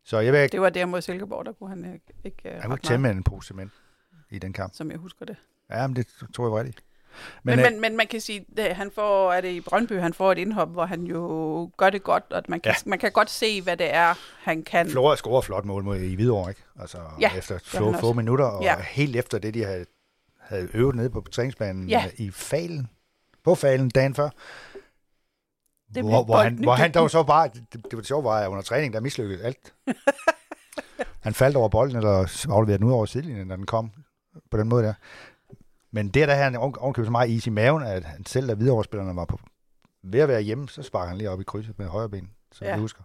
så 0.04 0.20
jeg 0.20 0.34
ved 0.34 0.44
ikke, 0.44 0.52
Det 0.52 0.62
var 0.62 0.70
der 0.70 0.86
mod 0.86 1.02
Silkeborg, 1.02 1.46
der 1.46 1.54
kunne 1.54 1.70
han 1.70 1.94
ikke, 1.94 2.14
ikke 2.24 2.50
øh, 2.50 2.62
han 2.62 2.70
kunne 2.70 2.80
tæmme 2.80 3.10
en 3.10 3.24
pose 3.24 3.48
cement 3.48 3.72
i 4.30 4.40
den 4.40 4.54
kamp. 4.54 4.74
som 4.76 4.92
jeg 4.92 4.98
husker 5.00 5.26
det. 5.26 5.36
Ja, 5.70 5.88
men 5.88 5.96
det 5.96 6.08
tror 6.36 6.46
jeg 6.46 6.52
var 6.52 6.60
rigtigt. 6.60 6.84
Men, 7.44 7.60
øh, 7.60 7.66
men, 7.72 7.82
men 7.82 7.98
man 7.98 8.08
kan 8.08 8.22
sige, 8.22 8.46
at 8.58 8.76
han 8.76 8.92
får, 8.96 9.32
er 9.34 9.42
det 9.42 9.50
i 9.52 9.62
Brøndby, 9.62 10.00
han 10.00 10.14
får 10.14 10.32
et 10.32 10.38
indhop, 10.38 10.70
hvor 10.70 10.86
han 10.86 11.04
jo 11.04 11.72
gør 11.78 11.90
det 11.90 12.04
godt, 12.04 12.24
og 12.30 12.38
at 12.38 12.50
man 12.50 12.60
kan, 12.60 12.70
Ja. 12.86 12.90
man 12.90 13.00
kan 13.00 13.12
godt 13.12 13.30
se, 13.30 13.62
hvad 13.62 13.78
det 13.78 13.94
er, 13.94 14.14
han 14.40 14.64
kan. 14.64 14.90
Flora 14.90 15.16
scorer 15.16 15.42
flot 15.42 15.66
mål 15.66 15.84
mod 15.84 15.98
i 16.00 16.16
Hvidovre, 16.16 16.50
ikke? 16.50 16.64
Altså, 16.80 16.98
Ja, 17.20 17.32
efter 17.38 17.60
få, 17.64 17.94
få 18.00 18.14
minutter, 18.14 18.46
og 18.46 18.64
Ja. 18.64 18.82
helt 18.82 19.16
efter 19.16 19.38
det, 19.40 19.54
de 19.54 19.64
havde, 19.66 19.86
havde 20.40 20.68
øvet 20.74 20.96
nede 20.96 21.10
på 21.10 21.26
træningsbanen 21.32 21.90
Ja. 21.90 22.06
i 22.18 22.32
Falen, 22.32 22.88
på 23.44 23.56
Falen 23.56 23.90
dagen 23.90 24.16
før. 24.16 24.30
Det 25.96 26.04
hvor, 26.04 26.24
hvor, 26.24 26.38
han, 26.38 26.56
hvor 26.64 26.74
han 26.74 26.92
dog 26.92 27.12
så 27.12 27.24
bare, 27.24 27.48
det, 27.48 27.66
det 27.74 27.84
var 27.94 27.98
det 28.00 28.08
sjove 28.08 28.24
var, 28.24 28.40
at 28.40 28.48
under 28.48 28.62
træning, 28.64 28.94
der 28.94 29.00
mislykkedes 29.00 29.42
alt. 29.42 29.74
han 31.26 31.34
faldt 31.34 31.58
over 31.58 31.70
bolden, 31.70 31.96
eller 31.98 32.46
afleverede 32.50 32.78
den 32.78 32.88
ud 32.88 32.92
over 32.92 33.06
sidelinjen, 33.06 33.48
når 33.48 33.56
den 33.56 33.66
kom 33.66 33.92
på 34.52 34.58
den 34.58 34.68
måde 34.70 34.84
der. 34.84 34.94
Men 35.92 36.08
det 36.10 36.28
der 36.28 36.36
her, 36.36 36.44
han 36.44 36.56
ovenkøbte 36.56 37.06
så 37.06 37.12
meget 37.12 37.30
is 37.30 37.48
i 37.48 37.50
maven, 37.50 37.84
at 37.84 38.04
han 38.04 38.26
selv, 38.26 38.48
da 38.48 38.54
videreoverspillerne 38.54 39.16
var 39.16 39.26
på, 39.26 39.40
ved 40.04 40.20
at 40.20 40.28
være 40.28 40.42
hjemme, 40.42 40.70
så 40.70 40.84
sparker 40.84 41.08
han 41.08 41.18
lige 41.18 41.30
op 41.30 41.42
i 41.42 41.44
krydset 41.44 41.80
med 41.80 41.88
højre 41.88 42.10
ben, 42.10 42.30
som 42.52 42.66
ja. 42.66 42.72
Jeg 42.72 42.80
husker. 42.80 43.04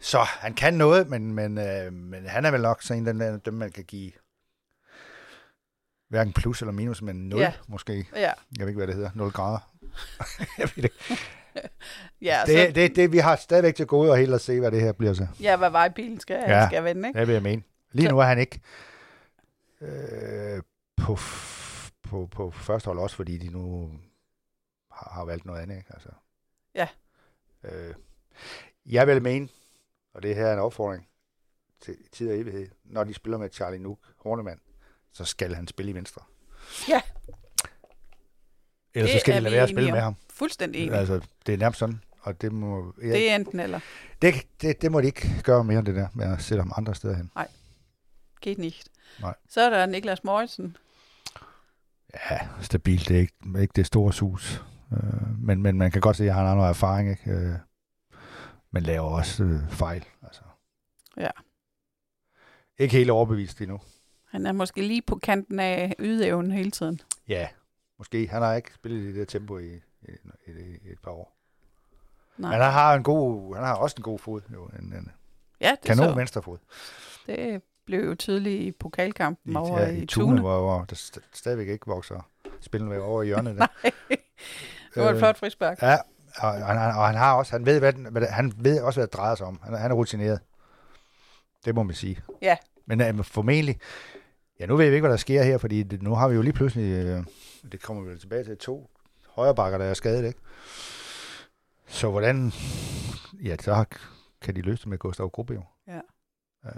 Så 0.00 0.18
han 0.18 0.54
kan 0.54 0.74
noget, 0.74 1.08
men, 1.08 1.32
men, 1.34 1.58
øh, 1.58 1.92
men 1.92 2.26
han 2.26 2.44
er 2.44 2.50
vel 2.50 2.60
nok 2.60 2.82
sådan 2.82 3.08
en, 3.08 3.20
den 3.20 3.40
dem 3.44 3.54
man 3.54 3.72
kan 3.72 3.84
give 3.84 4.12
hverken 6.08 6.32
plus 6.32 6.60
eller 6.62 6.72
minus, 6.72 7.02
men 7.02 7.28
0 7.28 7.40
Ja. 7.40 7.52
måske. 7.68 8.08
Ja, 8.16 8.20
Jeg 8.20 8.34
ved 8.58 8.66
ikke, 8.68 8.76
hvad 8.76 8.86
det 8.86 8.94
hedder. 8.94 9.10
0 9.14 9.30
grader. 9.30 9.72
jeg 10.58 10.70
ved 10.76 10.82
det. 10.82 10.90
ja, 12.22 12.40
Det, 12.46 12.68
så, 12.68 12.72
det, 12.74 12.96
det, 12.96 13.12
vi 13.12 13.18
har 13.18 13.36
stadigvæk 13.36 13.74
til 13.74 13.86
gode 13.86 14.10
og 14.10 14.16
helt 14.16 14.34
at 14.34 14.40
se, 14.40 14.60
hvad 14.60 14.70
det 14.70 14.80
her 14.80 14.92
bliver 14.92 15.14
til. 15.14 15.28
ja 15.40 15.56
hvad 15.56 15.70
vejbilen 15.70 16.20
skal, 16.20 16.36
Ja. 16.48 16.66
skal 16.66 16.84
vende, 16.84 17.08
ikke? 17.08 17.20
Det 17.20 17.26
vil 17.28 17.32
jeg 17.32 17.42
mene. 17.42 17.62
Lige 17.92 18.06
Så- 18.06 18.10
nu 18.12 18.18
er 18.18 18.24
han 18.24 18.38
ikke 18.38 18.60
øh, 19.80 20.62
på, 20.96 21.14
f- 21.14 21.90
på, 22.02 22.26
på 22.32 22.50
første 22.50 22.86
hold 22.86 22.98
også, 22.98 23.16
fordi 23.16 23.38
de 23.38 23.48
nu 23.48 23.92
har, 24.90 25.10
har 25.14 25.24
valgt 25.24 25.44
noget 25.44 25.60
andet. 25.60 25.76
Ikke? 25.76 25.90
Altså, 25.94 26.08
Ja. 26.74 26.88
Øh, 27.64 27.94
jeg 28.86 29.06
vil 29.06 29.22
mene, 29.22 29.48
og 30.14 30.22
det 30.22 30.34
her 30.34 30.46
er 30.46 30.52
en 30.52 30.58
opfordring 30.58 31.08
til 31.80 31.96
tid 32.12 32.30
og 32.30 32.38
evighed, 32.38 32.68
når 32.84 33.04
de 33.04 33.14
spiller 33.14 33.38
med 33.38 33.50
Charlie 33.52 33.78
Nook, 33.82 33.98
Hornemann, 34.16 34.60
så 35.12 35.24
skal 35.24 35.54
han 35.54 35.66
spille 35.66 35.90
i 35.90 35.94
venstre. 35.94 36.22
Ja. 36.88 37.00
Ellers 38.94 39.10
så 39.10 39.14
Det 39.14 39.20
skal 39.20 39.32
er 39.34 39.38
de 39.38 39.42
lade 39.42 39.52
være 39.54 39.62
at 39.62 39.68
enige 39.70 39.76
spille 39.76 39.90
om. 39.92 39.94
med 39.96 40.02
ham. 40.02 40.14
Fuldstændig 40.30 40.82
enig. 40.82 40.98
Altså, 40.98 41.20
det 41.46 41.52
er 41.54 41.58
nærmest 41.58 41.78
sådan. 41.78 42.02
og 42.20 42.40
det 42.40 42.52
må... 42.52 42.94
Ja, 43.02 43.06
Det 43.08 43.30
er 43.30 43.34
enten 43.36 43.60
eller. 43.60 43.80
det, 44.22 44.34
det, 44.60 44.82
det 44.82 44.92
må 44.92 45.00
de 45.00 45.06
ikke 45.06 45.40
gøre 45.44 45.64
mere, 45.64 45.82
det 45.82 45.94
der 45.94 46.08
med 46.14 46.32
at 46.32 46.42
sætte 46.42 46.62
ham 46.62 46.72
andre 46.76 46.94
steder 46.94 47.16
hen. 47.16 47.30
Geht 48.40 48.58
nicht. 48.58 48.88
Nej. 49.20 49.34
Så 49.48 49.60
er 49.60 49.70
der 49.70 49.86
Niklas 49.86 50.24
Mortensen. 50.24 50.76
Ja, 52.30 52.38
stabilt. 52.60 53.08
Det 53.08 53.16
er 53.16 53.20
ikke, 53.20 53.34
ikke 53.60 53.72
det 53.76 53.86
store 53.86 54.12
sus. 54.12 54.64
Øh, 54.92 55.38
men, 55.38 55.62
men 55.62 55.78
man 55.78 55.90
kan 55.90 56.00
godt 56.00 56.16
se, 56.16 56.24
at 56.24 56.34
han 56.34 56.46
har 56.46 56.54
noget 56.54 56.68
erfaring, 56.68 57.10
ikke? 57.10 57.30
Øh, 57.30 57.54
men 58.70 58.82
laver 58.82 59.10
også 59.10 59.44
øh, 59.44 59.70
fejl. 59.70 60.04
Altså. 60.22 60.42
Ja. 61.16 61.30
Ikke 62.78 62.96
helt 62.96 63.10
overbevist 63.10 63.60
endnu. 63.60 63.80
Han 64.30 64.46
er 64.46 64.52
måske 64.52 64.82
lige 64.82 65.02
på 65.02 65.16
kanten 65.16 65.60
af 65.60 65.94
ydeevnen 65.98 66.52
hele 66.52 66.70
tiden. 66.70 67.00
Ja, 67.28 67.48
måske. 67.98 68.28
Han 68.28 68.42
har 68.42 68.54
ikke 68.54 68.74
spillet 68.74 69.00
i 69.00 69.06
det 69.06 69.14
der 69.14 69.24
tempo 69.24 69.58
i, 69.58 69.74
i, 70.02 70.10
i, 70.46 70.50
i 70.82 70.92
et 70.92 70.98
par 71.02 71.10
år. 71.10 71.36
Nej. 72.36 72.50
Men 72.50 72.62
han 72.62 72.72
har, 72.72 72.94
en 72.94 73.02
god, 73.02 73.54
han 73.54 73.64
har 73.64 73.74
også 73.74 73.94
en 73.98 74.02
god 74.02 74.18
fod. 74.18 74.40
Jo, 74.52 74.66
en, 74.66 74.92
en 74.92 75.12
ja, 75.60 75.70
det, 75.70 75.80
kanon 75.80 76.08
så, 76.08 76.14
venstre 76.14 76.42
fod. 76.42 76.58
det 77.26 77.62
blev 77.90 78.04
jo 78.04 78.14
tydeligt 78.14 78.62
i 78.62 78.72
pokalkampen 78.72 79.52
I, 79.52 79.56
over 79.56 79.80
ja, 79.80 79.88
i, 79.88 79.98
i 79.98 80.06
Tune. 80.06 80.26
Tune, 80.26 80.40
hvor, 80.40 80.60
hvor 80.60 80.84
der 80.84 80.96
st- 80.96 81.28
stadigvæk 81.32 81.68
ikke 81.68 81.86
vokser 81.86 82.28
spillende 82.60 83.00
over 83.00 83.22
i 83.22 83.26
hjørnet. 83.26 83.56
Der. 83.58 83.66
det 84.94 85.02
var 85.02 85.10
et 85.10 85.18
flot 85.18 85.38
frispark. 85.38 85.82
Ja, 85.82 85.94
og, 86.38 86.48
og, 86.50 86.66
han, 86.66 86.76
og 86.96 87.06
han 87.06 87.14
har 87.16 87.34
også, 87.34 87.52
han 87.52 87.66
ved, 87.66 87.78
hvad, 87.78 87.92
den- 87.92 88.06
hvad 88.12 88.26
han 88.26 88.52
ved 88.56 88.80
også, 88.80 89.00
hvad 89.00 89.06
det 89.06 89.14
drejer 89.14 89.34
sig 89.34 89.46
om. 89.46 89.60
Han, 89.62 89.74
er- 89.74 89.78
han 89.78 89.90
er 89.90 89.94
rutineret. 89.94 90.40
Det 91.64 91.74
må 91.74 91.82
man 91.82 91.94
sige. 91.94 92.20
Ja. 92.42 92.56
Men 92.86 93.18
uh, 93.18 93.24
formentlig, 93.24 93.78
ja, 94.60 94.66
nu 94.66 94.76
ved 94.76 94.88
vi 94.88 94.94
ikke, 94.94 95.02
hvad 95.02 95.10
der 95.10 95.16
sker 95.16 95.42
her, 95.42 95.58
fordi 95.58 95.82
det, 95.82 96.02
nu 96.02 96.14
har 96.14 96.28
vi 96.28 96.34
jo 96.34 96.42
lige 96.42 96.52
pludselig, 96.52 97.18
uh, 97.18 97.24
det 97.72 97.82
kommer 97.82 98.02
vi 98.12 98.18
tilbage 98.18 98.44
til, 98.44 98.56
to 98.56 98.90
højrebakker, 99.28 99.78
der 99.78 99.84
er 99.84 99.94
skadet, 99.94 100.24
ikke? 100.26 100.38
Så 101.86 102.10
hvordan, 102.10 102.52
ja, 103.44 103.56
så 103.60 103.84
kan 104.42 104.56
de 104.56 104.60
løse 104.62 104.80
det 104.80 104.86
med 104.88 104.98
Gustav 104.98 105.30
Gruppe 105.30 105.54
jo. 105.54 105.62
Ja. 105.88 106.00
Uh, 106.64 106.70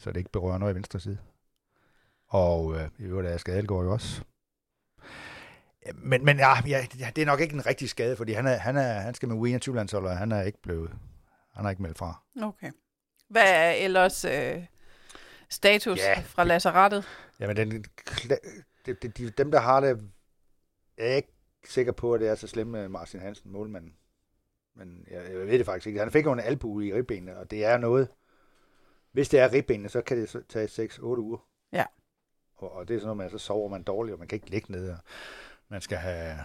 så 0.00 0.10
det 0.10 0.16
ikke 0.16 0.30
berører 0.32 0.58
noget 0.58 0.72
i 0.72 0.74
venstre 0.74 1.00
side. 1.00 1.18
Og 2.26 2.64
uh, 2.64 2.80
i 2.98 3.02
øvrigt 3.02 3.28
er 3.28 3.36
Skadelgaard 3.36 3.84
jo 3.84 3.92
også 3.92 4.22
Men, 5.94 6.24
men 6.24 6.38
ja, 6.38 6.52
ja, 6.66 6.86
det 7.16 7.22
er 7.22 7.26
nok 7.26 7.40
ikke 7.40 7.54
en 7.54 7.66
rigtig 7.66 7.88
skade, 7.88 8.16
fordi 8.16 8.32
han, 8.32 8.46
er, 8.46 8.56
han, 8.56 8.76
er, 8.76 8.92
han 8.92 9.14
skal 9.14 9.28
med 9.28 9.36
U21-landshold, 9.36 10.06
og 10.06 10.16
han 10.18 10.32
er 10.32 10.42
ikke 10.42 10.62
blevet, 10.62 10.90
han 11.54 11.64
har 11.64 11.70
ikke 11.70 11.82
meldt 11.82 11.98
fra. 11.98 12.22
Okay. 12.42 12.70
Hvad 13.28 13.42
er 13.46 13.70
ellers 13.70 14.24
øh, 14.24 14.64
status 15.48 15.98
Ja. 15.98 16.20
fra 16.26 16.44
lazarettet? 16.44 17.04
Jamen, 17.40 17.56
den, 17.56 17.84
det, 18.86 19.02
det, 19.02 19.18
de, 19.18 19.30
dem, 19.30 19.50
der 19.50 19.60
har 19.60 19.80
det, 19.80 20.10
er 20.98 21.14
ikke 21.14 21.32
sikker 21.64 21.92
på, 21.92 22.14
at 22.14 22.20
det 22.20 22.28
er 22.28 22.34
så 22.34 22.46
slemt 22.46 22.70
med 22.70 22.88
Martin 22.88 23.20
Hansen, 23.20 23.52
målmanden. 23.52 23.94
Men 24.76 25.06
jeg, 25.10 25.22
jeg 25.30 25.46
ved 25.46 25.58
det 25.58 25.66
faktisk 25.66 25.86
ikke. 25.86 26.00
Han 26.00 26.10
fik 26.10 26.24
jo 26.24 26.32
en 26.32 26.40
albu 26.40 26.80
i 26.80 26.94
ribbenene, 26.94 27.36
og 27.38 27.50
det 27.50 27.64
er 27.64 27.78
noget... 27.78 28.08
Hvis 29.12 29.28
det 29.28 29.40
er 29.40 29.52
ribbenene, 29.52 29.88
så 29.88 30.00
kan 30.02 30.16
det 30.16 30.44
tage 30.48 30.88
6-8 30.88 31.02
uger. 31.02 31.38
Ja. 31.72 31.84
Og, 32.56 32.72
og 32.72 32.88
det 32.88 32.96
er 32.96 33.00
sådan 33.00 33.16
noget 33.16 33.34
at 33.34 33.40
så 33.40 33.46
sover 33.46 33.68
man 33.68 33.82
dårligt, 33.82 34.12
og 34.12 34.18
man 34.18 34.28
kan 34.28 34.36
ikke 34.36 34.50
ligge 34.50 34.72
ned, 34.72 34.90
og 34.90 34.98
man 35.68 35.80
skal 35.80 35.98
have 35.98 36.38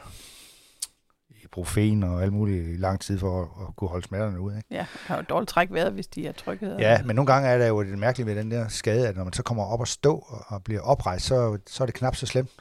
ibuprofen 1.29 2.03
og 2.03 2.23
alt 2.23 2.33
muligt 2.33 2.67
i 2.67 2.77
lang 2.77 2.99
tid 3.01 3.19
for 3.19 3.41
at, 3.41 3.67
at 3.67 3.75
kunne 3.75 3.87
holde 3.89 4.07
smerterne 4.07 4.39
ud. 4.39 4.55
Ikke? 4.55 4.67
Ja, 4.71 4.77
der 4.77 4.83
har 5.07 5.15
jo 5.15 5.21
dårligt 5.29 5.49
træk 5.49 5.71
vejret, 5.71 5.93
hvis 5.93 6.07
de 6.07 6.27
er 6.27 6.31
trykket. 6.31 6.79
Ja, 6.79 7.03
men 7.03 7.15
nogle 7.15 7.33
gange 7.33 7.49
er 7.49 7.57
det 7.57 7.67
jo 7.67 7.83
det 7.83 7.97
mærkelige 7.97 8.25
ved 8.25 8.35
den 8.35 8.51
der 8.51 8.67
skade, 8.67 9.07
at 9.07 9.15
når 9.15 9.23
man 9.23 9.33
så 9.33 9.43
kommer 9.43 9.63
op 9.63 9.79
og 9.79 9.87
stå 9.87 10.15
og, 10.27 10.45
og 10.47 10.63
bliver 10.63 10.81
oprejst, 10.81 11.25
så, 11.25 11.57
så 11.67 11.83
er 11.83 11.85
det 11.85 11.95
knap 11.95 12.15
så 12.15 12.25
slemt. 12.25 12.51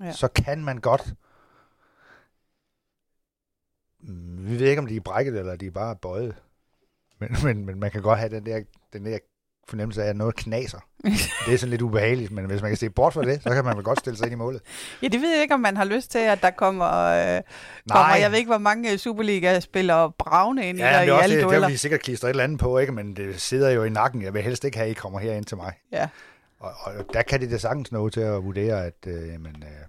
Ja. 0.00 0.12
Så 0.12 0.28
kan 0.28 0.64
man 0.64 0.78
godt... 0.78 1.14
Mm, 4.00 4.46
Vi 4.46 4.58
ved 4.58 4.68
ikke, 4.68 4.80
om 4.80 4.86
de 4.86 4.96
er 4.96 5.00
brækket, 5.00 5.38
eller 5.38 5.56
de 5.56 5.66
er 5.66 5.70
bare 5.70 5.96
bøjet. 5.96 6.42
Men, 7.18 7.36
men, 7.44 7.64
men 7.66 7.80
man 7.80 7.90
kan 7.90 8.02
godt 8.02 8.18
have 8.18 8.30
den 8.30 8.46
der, 8.46 8.62
den 8.92 9.04
der 9.04 9.18
fornemmelse 9.68 10.02
af, 10.04 10.08
at 10.08 10.16
noget 10.16 10.36
knaser. 10.36 10.78
Det 11.46 11.54
er 11.54 11.56
sådan 11.56 11.70
lidt 11.70 11.82
ubehageligt, 11.82 12.30
men 12.32 12.44
hvis 12.44 12.62
man 12.62 12.70
kan 12.70 12.76
se 12.76 12.90
bort 12.90 13.12
fra 13.14 13.22
det, 13.22 13.42
så 13.42 13.50
kan 13.50 13.64
man 13.64 13.76
vel 13.76 13.84
godt 13.84 13.98
stille 13.98 14.16
sig 14.16 14.24
ind 14.26 14.32
i 14.32 14.36
målet. 14.36 14.62
Ja, 15.02 15.08
det 15.08 15.20
ved 15.20 15.32
jeg 15.32 15.42
ikke, 15.42 15.54
om 15.54 15.60
man 15.60 15.76
har 15.76 15.84
lyst 15.84 16.10
til, 16.10 16.18
at 16.18 16.42
der 16.42 16.50
kommer, 16.50 16.86
øh, 16.86 17.42
kommer 17.90 18.16
jeg 18.16 18.30
ved 18.30 18.38
ikke, 18.38 18.48
hvor 18.48 18.58
mange 18.58 18.98
Superliga-spillere 18.98 20.12
bravne 20.18 20.68
ind 20.68 20.78
i, 20.78 20.82
Ja, 20.82 20.92
der, 20.92 20.98
det 21.00 21.06
i 21.06 21.08
er 21.08 21.12
også 21.12 21.22
alle 21.22 21.36
det, 21.36 21.44
dueller. 21.44 21.66
vil 21.66 21.72
de 21.74 21.78
sikkert 21.78 22.00
klistre 22.00 22.28
et 22.28 22.30
eller 22.30 22.44
andet 22.44 22.58
på, 22.58 22.78
ikke? 22.78 22.92
men 22.92 23.16
det 23.16 23.40
sidder 23.40 23.70
jo 23.70 23.84
i 23.84 23.90
nakken. 23.90 24.22
Jeg 24.22 24.34
vil 24.34 24.42
helst 24.42 24.64
ikke 24.64 24.76
have, 24.76 24.86
at 24.86 24.90
I 24.90 24.94
kommer 24.94 25.18
her 25.18 25.32
ind 25.32 25.44
til 25.44 25.56
mig. 25.56 25.72
Ja. 25.92 26.08
Og, 26.60 26.72
og 26.84 26.92
der 27.12 27.22
kan 27.22 27.40
det 27.40 27.50
da 27.50 27.58
sagtens 27.58 27.92
nå 27.92 28.08
til 28.08 28.20
at 28.20 28.44
vurdere, 28.44 28.84
at 28.86 29.06
øh, 29.06 29.40
men, 29.40 29.56
øh, 29.62 29.86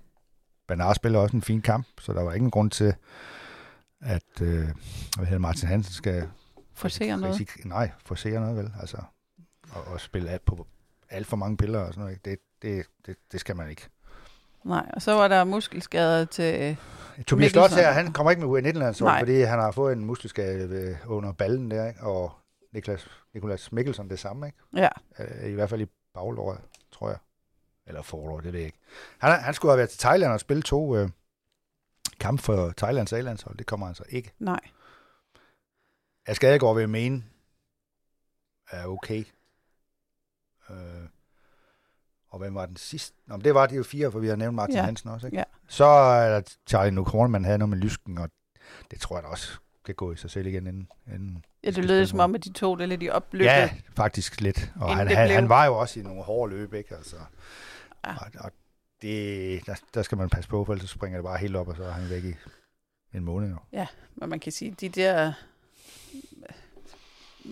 Bernard 0.67 0.95
spiller 0.95 1.19
også 1.19 1.35
en 1.35 1.41
fin 1.41 1.61
kamp, 1.61 1.87
så 1.99 2.13
der 2.13 2.23
var 2.23 2.33
ingen 2.33 2.51
grund 2.51 2.71
til, 2.71 2.93
at 4.01 4.41
øh, 4.41 4.67
hvad 5.17 5.25
hedder 5.25 5.39
Martin 5.39 5.67
Hansen 5.67 5.93
skal 5.93 6.23
Forsere 6.75 7.17
noget. 7.17 7.41
nej, 7.65 7.89
forsere 8.05 8.39
noget 8.39 8.57
vel, 8.57 8.71
altså, 8.81 8.97
og, 9.75 9.83
og 9.93 10.01
spille 10.01 10.29
alt 10.29 10.45
på 10.45 10.67
alt 11.09 11.27
for 11.27 11.37
mange 11.37 11.57
piller 11.57 11.79
og 11.79 11.93
sådan 11.93 12.03
noget? 12.03 12.25
Det, 12.25 12.39
det, 12.61 12.85
det, 13.05 13.15
det 13.31 13.39
skal 13.39 13.55
man 13.55 13.69
ikke. 13.69 13.89
Nej, 14.63 14.91
og 14.93 15.01
så 15.01 15.11
var 15.13 15.27
der 15.27 15.43
muskelskader 15.43 16.25
til... 16.25 16.77
Tobias 17.27 17.31
Mikkelsen. 17.31 17.51
Slot 17.51 17.71
her, 17.71 17.91
han 17.91 18.13
kommer 18.13 18.31
ikke 18.31 18.47
med 18.47 18.63
U19-landshold, 18.71 19.11
Nej. 19.11 19.19
fordi 19.21 19.41
han 19.41 19.59
har 19.59 19.71
fået 19.71 19.93
en 19.93 20.05
muskelskade 20.05 20.69
ved- 20.69 20.95
under 21.05 21.31
ballen 21.31 21.71
der, 21.71 21.87
ikke? 21.87 22.01
og 22.01 22.31
Niklas, 22.71 23.07
Niklas 23.33 23.71
Mikkelsen 23.71 24.09
det 24.09 24.19
samme, 24.19 24.45
ikke? 24.47 24.57
Ja, 24.75 24.89
Øh, 25.19 25.49
I 25.49 25.53
hvert 25.53 25.69
fald 25.69 25.81
i 25.81 25.85
baglåret, 26.13 26.59
tror 26.91 27.09
jeg. 27.09 27.17
Eller 27.87 28.01
forlåret, 28.01 28.43
det 28.43 28.53
ved 28.53 28.59
jeg 28.59 28.65
ikke. 28.65 28.79
Han, 29.17 29.41
han 29.41 29.53
skulle 29.53 29.71
have 29.71 29.77
været 29.77 29.89
til 29.89 29.99
Thailand 29.99 30.31
og 30.31 30.39
spille 30.39 30.63
to 30.63 30.95
øh, 30.97 31.09
kampe 32.19 32.41
for 32.41 32.73
Thailands 32.77 33.13
A-landshold. 33.13 33.57
Det 33.57 33.65
kommer 33.65 33.85
han 33.85 33.95
så 33.95 34.03
ikke. 34.09 34.31
nej. 34.39 34.59
Jeg 36.27 36.35
over 36.63 36.73
ved 36.73 36.83
at 36.83 36.89
mene, 36.89 37.23
er 38.71 38.85
okay. 38.85 39.23
Øh, 40.69 40.77
og 42.29 42.39
hvem 42.39 42.55
var 42.55 42.65
den 42.65 42.75
sidste? 42.75 43.15
Nå, 43.27 43.35
men 43.35 43.43
det 43.43 43.53
var 43.55 43.65
de 43.67 43.75
jo 43.75 43.83
fire, 43.83 44.11
for 44.11 44.19
vi 44.19 44.27
har 44.27 44.35
nævnt 44.35 44.55
Martin 44.55 44.75
Ja. 44.75 44.79
ja. 44.81 44.85
Hansen 44.85 45.09
også. 45.09 45.27
Ikke? 45.27 45.37
Ja. 45.37 45.43
Så 45.67 45.85
er 45.85 46.29
der 46.29 46.41
Charlie 46.67 46.91
Nuke 46.91 47.11
Horneman 47.11 47.45
havde 47.45 47.57
noget 47.57 47.69
med 47.69 47.77
lysken, 47.77 48.17
og 48.17 48.29
det 48.91 48.99
tror 48.99 49.15
jeg 49.15 49.23
da 49.23 49.27
også 49.27 49.51
kan 49.85 49.95
gå 49.95 50.11
i 50.11 50.15
sig 50.15 50.29
selv 50.31 50.47
igen 50.47 50.67
inden, 50.67 50.87
inden 51.07 51.45
Ja, 51.63 51.71
det 51.71 51.85
lød 51.85 52.05
som 52.05 52.19
om, 52.19 52.35
at 52.35 52.43
de 52.43 52.53
to 52.53 52.75
det 52.75 52.89
lidt 52.89 53.03
i 53.03 53.09
opløbet. 53.09 53.45
Ja, 53.45 53.69
faktisk 53.95 54.41
lidt. 54.41 54.71
Og 54.75 54.95
han, 54.95 55.07
det 55.07 55.17
han, 55.17 55.29
han 55.29 55.49
var 55.49 55.65
jo 55.65 55.79
også 55.79 55.99
i 55.99 56.03
nogle 56.03 56.23
hårde 56.23 56.53
løb, 56.55 56.73
ikke? 56.73 56.95
Altså, 56.95 57.15
Ja. 58.05 58.15
og, 58.15 58.31
og 58.39 58.51
det, 59.01 59.65
der, 59.65 59.75
der 59.93 60.01
skal 60.01 60.17
man 60.17 60.29
passe 60.29 60.49
på, 60.49 60.65
for 60.65 60.73
ellers 60.73 60.89
så 60.89 60.93
springer 60.95 61.17
det 61.17 61.23
bare 61.25 61.37
helt 61.37 61.55
op, 61.55 61.67
og 61.67 61.75
så 61.75 61.83
er 61.83 61.91
han 61.91 62.09
væk 62.09 62.23
i 62.23 62.33
en 63.13 63.23
måned 63.23 63.49
jo. 63.49 63.85
Men 64.15 64.29
man 64.29 64.39
kan 64.39 64.51
sige, 64.51 64.71
de 64.81 64.89
der... 64.89 65.33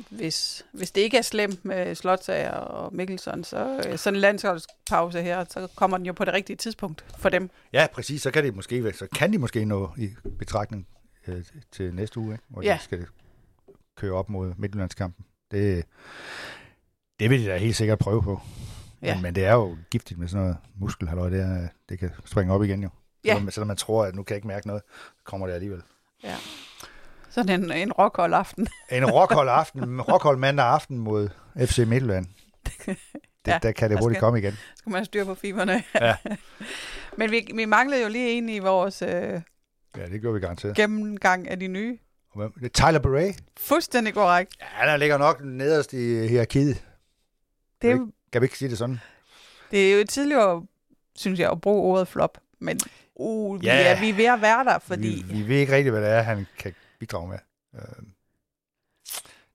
Hvis, 0.10 0.66
hvis 0.72 0.92
det 0.92 1.02
ikke 1.02 1.18
er 1.18 1.22
slemt 1.22 1.66
med 1.66 1.96
Slotsager 1.96 2.52
og 2.52 2.96
Mikkelsen, 2.96 3.44
så 3.44 3.84
øh, 3.88 3.98
sådan 3.98 4.16
en 4.18 4.22
landsholdspause 4.22 5.22
her, 5.22 5.46
så 5.50 5.68
kommer 5.76 5.98
den 5.98 6.06
jo 6.06 6.14
på 6.14 6.26
det 6.26 6.34
rigtige 6.34 6.58
tidspunkt 6.58 7.06
for 7.18 7.30
dem. 7.30 7.50
Ja, 7.74 7.88
præcis. 7.94 8.22
Så 8.22 8.32
kan, 8.32 8.44
det 8.44 8.56
måske, 8.56 8.84
være- 8.84 8.94
så 8.94 9.08
kan 9.16 9.34
de 9.34 9.38
måske 9.38 9.66
nå 9.66 9.92
i 9.98 10.10
betragtning 10.40 10.88
øh, 11.28 11.44
til 11.72 11.94
næste 11.96 12.20
uge, 12.20 12.34
ikke? 12.34 12.44
hvor 12.48 12.62
Ja. 12.62 12.78
de 12.80 12.84
skal 12.84 13.06
køre 13.98 14.12
op 14.14 14.30
mod 14.30 14.54
Midtjyllandskampen. 14.58 15.26
Det, 15.52 15.86
det 17.20 17.30
vil 17.30 17.42
de 17.42 17.46
da 17.48 17.58
helt 17.58 17.76
sikkert 17.76 18.00
prøve 18.00 18.22
på. 18.24 18.40
Ja. 19.02 19.14
Men, 19.14 19.24
men 19.24 19.36
det 19.36 19.46
er 19.46 19.54
jo 19.54 19.78
giftigt 19.92 20.20
med 20.20 20.28
sådan 20.28 20.42
noget 20.42 20.58
muskelhalløj, 20.76 21.30
det, 21.30 21.42
er, 21.42 21.68
det 21.90 22.00
kan 22.00 22.12
springe 22.26 22.54
op 22.54 22.64
igen 22.64 22.84
jo. 22.84 22.90
Ja. 23.26 23.34
Selvom, 23.34 23.52
selvom 23.52 23.68
man 23.68 23.78
tror, 23.78 24.06
at 24.06 24.16
nu 24.16 24.24
kan 24.24 24.34
jeg 24.34 24.38
ikke 24.38 24.48
mærke 24.48 24.68
noget, 24.68 24.82
kommer 25.24 25.48
det 25.48 25.54
alligevel. 25.54 25.82
Sådan 27.32 27.64
en, 27.64 27.72
en 27.72 27.92
rockhold 27.92 28.34
aften. 28.34 28.68
En 28.92 29.06
rockhold 29.12 29.50
aften, 29.50 30.02
rockhold 30.02 30.38
mandag 30.38 30.66
aften 30.66 30.98
mod 30.98 31.30
FC 31.66 31.78
Midtjylland. 31.88 32.26
Det, 33.46 33.52
Ja, 33.52 33.60
der 33.64 33.72
kan 33.72 33.90
det 33.90 33.98
der 33.98 34.04
hurtigt 34.04 34.18
skal- 34.18 34.20
komme 34.26 34.40
igen. 34.40 34.54
Skal 34.76 34.90
man 34.90 34.98
have 35.00 35.06
styr 35.06 35.26
på 35.26 35.36
fiberne. 35.36 35.84
Ja. 36.02 36.16
Men 37.18 37.32
vi, 37.32 37.48
vi 37.56 37.66
manglede 37.66 38.02
jo 38.04 38.10
lige 38.10 38.32
en 38.32 38.50
i 38.50 38.60
vores 38.60 39.02
øh, 39.02 39.10
Ja, 39.98 40.06
det 40.06 40.22
gør 40.22 40.32
vi 40.32 40.40
garanteret. 40.40 40.76
gennemgang 40.76 41.48
af 41.50 41.60
de 41.60 41.68
nye. 41.68 41.98
Og 42.32 42.38
hvem- 42.40 42.54
Det 42.54 42.66
er 42.66 42.86
Tyler 42.88 43.00
Beret. 43.00 43.36
Fuldstændig 43.58 44.14
korrekt. 44.14 44.56
Ja, 44.62 44.66
han 44.90 45.00
ligger 45.00 45.18
nok 45.18 45.42
nederst 45.44 45.94
i 45.94 46.28
hierarkiet. 46.28 46.84
Det, 47.82 47.88
Ikke? 47.88 48.06
Kan 48.34 48.42
vi 48.42 48.46
ikke 48.46 48.58
sige 48.58 48.70
det 48.70 48.78
sådan? 48.78 49.00
det 49.72 49.94
er 49.94 49.98
jo 50.00 50.06
tidligere, 50.10 50.64
synes 51.16 51.40
jeg, 51.40 51.52
at 51.52 51.62
bruge 51.62 51.82
ordet 51.82 52.08
flop. 52.08 52.38
Men 52.60 52.80
uh, 53.16 53.62
vi, 53.62 53.66
Ja. 53.68 53.96
er, 53.96 54.00
vi 54.00 54.10
er 54.10 54.14
ved 54.16 54.26
at 54.26 54.42
være 54.42 54.64
der, 54.64 54.80
fordi... 54.80 55.24
Vi, 55.28 55.34
vi 55.34 55.48
ved 55.48 55.58
ikke 55.60 55.76
rigtigt, 55.76 55.94
hvad 55.94 56.02
det 56.02 56.10
er, 56.12 56.22
han 56.22 56.48
kan 56.60 56.74
bidrage 57.02 57.28
med. 57.28 57.40
Øh, 57.76 58.04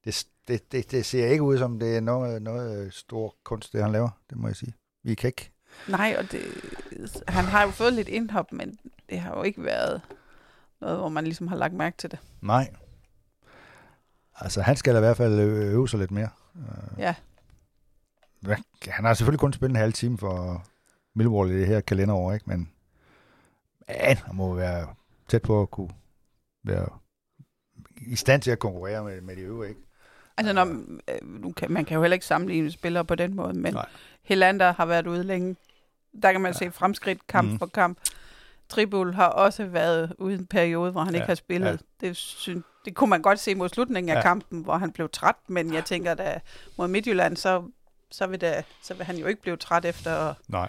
det, 0.05 0.27
det, 0.49 0.73
det, 0.73 0.91
det 0.91 1.07
ser 1.07 1.27
ikke 1.27 1.43
ud 1.43 1.59
som, 1.59 1.79
det 1.79 1.97
er 1.97 2.01
noget, 2.01 2.43
noget 2.43 2.95
stor 2.95 3.35
kunst, 3.45 3.73
det 3.73 3.83
han 3.83 3.93
laver. 3.93 4.11
Det 4.31 4.39
må 4.39 4.47
jeg 4.49 4.57
sige. 4.57 4.75
Vi 5.03 5.15
kan 5.15 5.29
ikke... 5.29 5.51
Nej, 5.89 6.17
og 6.19 6.33
det, 6.33 6.41
han 7.29 7.45
har 7.45 7.63
jo 7.63 7.71
fået 7.71 7.93
lidt 7.93 8.09
indhop, 8.09 8.53
men 8.53 8.79
det 9.11 9.21
har 9.21 9.37
jo 9.37 9.43
ikke 9.43 9.65
været 9.65 10.01
noget, 10.81 10.99
hvor 10.99 11.09
man 11.09 11.25
ligesom 11.25 11.49
har 11.49 11.57
lagt 11.57 11.75
mærke 11.75 11.97
til 11.97 12.11
det. 12.11 12.19
Nej. 12.41 12.75
Altså, 14.35 14.63
han 14.63 14.77
skal 14.77 14.97
i 14.97 14.99
hvert 14.99 15.17
fald 15.17 15.41
øve, 15.41 15.65
øve 15.65 15.89
sig 15.89 15.99
lidt 15.99 16.11
mere. 16.11 16.29
Øh, 16.57 16.99
Ja, 16.99 17.15
han 18.89 19.05
har 19.05 19.15
selvfølgelig 19.15 19.41
kun 19.41 19.53
spillet 19.53 19.75
en 19.77 19.81
halv 19.81 19.93
time 19.93 20.19
for 20.19 20.65
Millwall 21.15 21.51
i 21.51 21.59
det 21.59 21.67
her 21.67 21.81
kalenderår, 21.81 22.33
ikke? 22.33 22.49
Men, 22.49 22.73
men 23.89 24.17
han 24.17 24.37
må 24.37 24.55
være 24.55 24.95
tæt 25.29 25.43
på 25.43 25.63
at 25.63 25.71
kunne 25.71 25.91
være 26.65 26.89
i 28.01 28.17
stand 28.17 28.43
til 28.43 28.51
at 28.51 28.59
konkurrere 28.59 29.05
med, 29.05 29.21
med 29.21 29.37
de 29.37 29.41
øvrige. 29.41 29.69
Ikke? 29.69 29.81
Altså, 30.37 30.53
når, 30.53 30.65
øh, 30.65 31.43
nu 31.43 31.53
kan, 31.53 31.71
man 31.73 31.85
kan 31.85 31.95
jo 31.95 32.01
heller 32.03 32.15
ikke 32.15 32.27
sammenligne 32.27 32.71
spillere 32.71 33.05
på 33.05 33.15
den 33.15 33.35
måde, 33.35 33.55
men 33.55 33.75
Nej. 33.75 33.89
Helander 34.23 34.73
har 34.73 34.87
været 34.87 35.07
ude 35.07 35.25
længe. 35.25 35.57
Der 36.23 36.33
kan 36.33 36.41
man 36.41 36.53
ja. 36.53 36.59
se 36.59 36.71
fremskridt 36.71 37.27
kamp 37.27 37.51
mm. 37.53 37.59
for 37.59 37.67
kamp. 37.67 37.99
Tribul 38.69 39.15
har 39.15 39.27
også 39.27 39.67
været 39.67 40.15
ude 40.19 40.35
en 40.35 40.47
periode, 40.47 40.93
hvor 40.93 41.01
han 41.01 41.15
Ja, 41.15 41.17
ikke 41.21 41.27
har 41.27 41.35
spillet. 41.35 41.69
ja. 42.03 42.07
Det, 42.07 42.17
synes, 42.17 42.65
det 42.85 42.95
kunne 42.95 43.11
man 43.11 43.23
godt 43.23 43.39
se 43.39 43.55
mod 43.55 43.69
slutningen 43.69 44.11
af 44.11 44.15
Ja. 44.17 44.23
kampen, 44.23 44.63
hvor 44.63 44.77
han 44.77 44.93
blev 44.93 45.09
træt, 45.13 45.35
men 45.49 45.75
jeg 45.75 45.85
tænker, 45.85 46.15
at 46.19 46.43
mod 46.79 46.89
Midtjylland, 46.89 47.37
så, 47.37 47.63
så, 48.11 48.27
vil 48.27 48.41
det, 48.41 48.65
så 48.83 48.95
vil 48.95 49.05
han 49.07 49.17
jo 49.17 49.27
ikke 49.27 49.43
blive 49.43 49.57
træt 49.57 49.85
efter 49.85 50.35
Nej. 50.49 50.69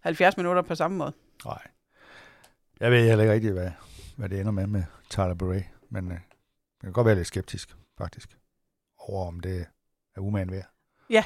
70 0.00 0.36
minutter 0.36 0.62
på 0.62 0.74
samme 0.74 0.96
måde. 0.96 1.12
Nej. 1.44 1.58
Jeg 2.80 2.90
ved 2.90 3.08
heller 3.08 3.22
ikke 3.22 3.34
rigtig, 3.34 3.52
hvad, 3.52 3.70
hvad 4.16 4.28
det 4.28 4.40
ender 4.40 4.52
med 4.52 4.66
med 4.66 4.82
Tyler 5.10 5.34
Beret, 5.34 5.64
men 5.90 6.12
øh, 6.12 6.18
jeg 6.82 6.86
kan 6.86 6.92
godt 6.92 7.06
være 7.06 7.14
lidt 7.14 7.26
skeptisk, 7.26 7.76
faktisk, 7.98 8.38
over 8.98 9.26
om 9.26 9.40
det 9.40 9.66
er 10.16 10.20
umagen 10.20 10.50
værd. 10.50 10.70
Ja. 11.10 11.24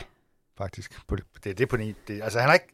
Faktisk. 0.59 1.07
På 1.09 1.16
det, 1.16 1.24
det, 1.34 1.59
det 1.59 1.61
er 1.61 1.66
på 1.66 1.76
ni. 1.76 1.94
Det, 2.09 2.22
altså, 2.22 2.38
han 2.38 2.48
har 2.48 2.54
ikke... 2.54 2.68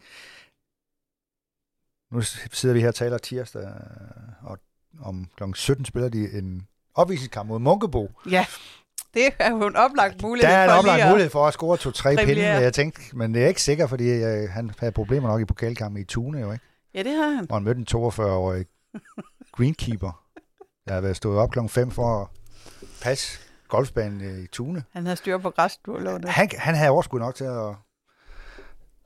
Nu 2.10 2.20
sidder 2.52 2.74
vi 2.74 2.80
her 2.80 2.88
og 2.88 2.94
taler 2.94 3.18
tirsdag, 3.18 3.62
øh, 3.62 4.50
og 4.50 4.58
om 5.00 5.28
kl. 5.36 5.44
17 5.54 5.84
spiller 5.84 6.08
de 6.08 6.38
en 6.38 6.68
opvisningskamp 6.94 7.48
mod 7.48 7.58
Munkebo. 7.58 8.10
Ja, 8.30 8.46
det 9.14 9.34
er 9.38 9.50
jo 9.50 9.66
en 9.66 9.76
oplagt 9.76 10.22
mulighed 10.22 10.50
Der 10.50 10.56
er 10.56 10.64
en 10.64 10.70
for 10.70 10.78
oplagt 10.78 11.08
mulighed 11.08 11.30
for 11.30 11.46
at 11.46 11.54
score 11.54 11.76
to-tre 11.76 12.16
pinde, 12.16 12.42
jeg 12.42 12.74
tænkte, 12.74 13.16
men 13.16 13.34
det 13.34 13.42
er 13.42 13.48
ikke 13.48 13.62
sikkert, 13.62 13.88
fordi 13.88 14.10
øh, 14.10 14.50
han 14.50 14.70
havde 14.78 14.92
problemer 14.92 15.28
nok 15.28 15.40
i 15.40 15.44
pokalkampen 15.44 16.02
i 16.02 16.04
Tune, 16.04 16.40
jo 16.40 16.52
ikke? 16.52 16.64
Ja, 16.94 17.02
det 17.02 17.12
har 17.12 17.28
han. 17.28 17.44
hvor 17.44 17.56
han 17.56 17.64
mødte 17.64 17.78
en 17.78 17.86
42-årig 17.90 18.66
greenkeeper, 19.52 20.24
der 20.84 20.92
havde 20.92 21.02
været 21.02 21.16
stået 21.16 21.38
op 21.38 21.50
klokken 21.50 21.68
5 21.68 21.90
for 21.90 22.22
at 22.22 22.28
passe 23.02 23.38
golfbanen 23.68 24.44
i 24.44 24.46
Tune. 24.46 24.84
Han 24.92 25.06
har 25.06 25.14
styr 25.14 25.38
på 25.38 25.50
græsduellerne. 25.50 26.28
Han, 26.28 26.50
han 26.58 26.74
havde 26.74 26.90
overskud 26.90 27.18
nok 27.18 27.34
til 27.34 27.44
at 27.44 27.74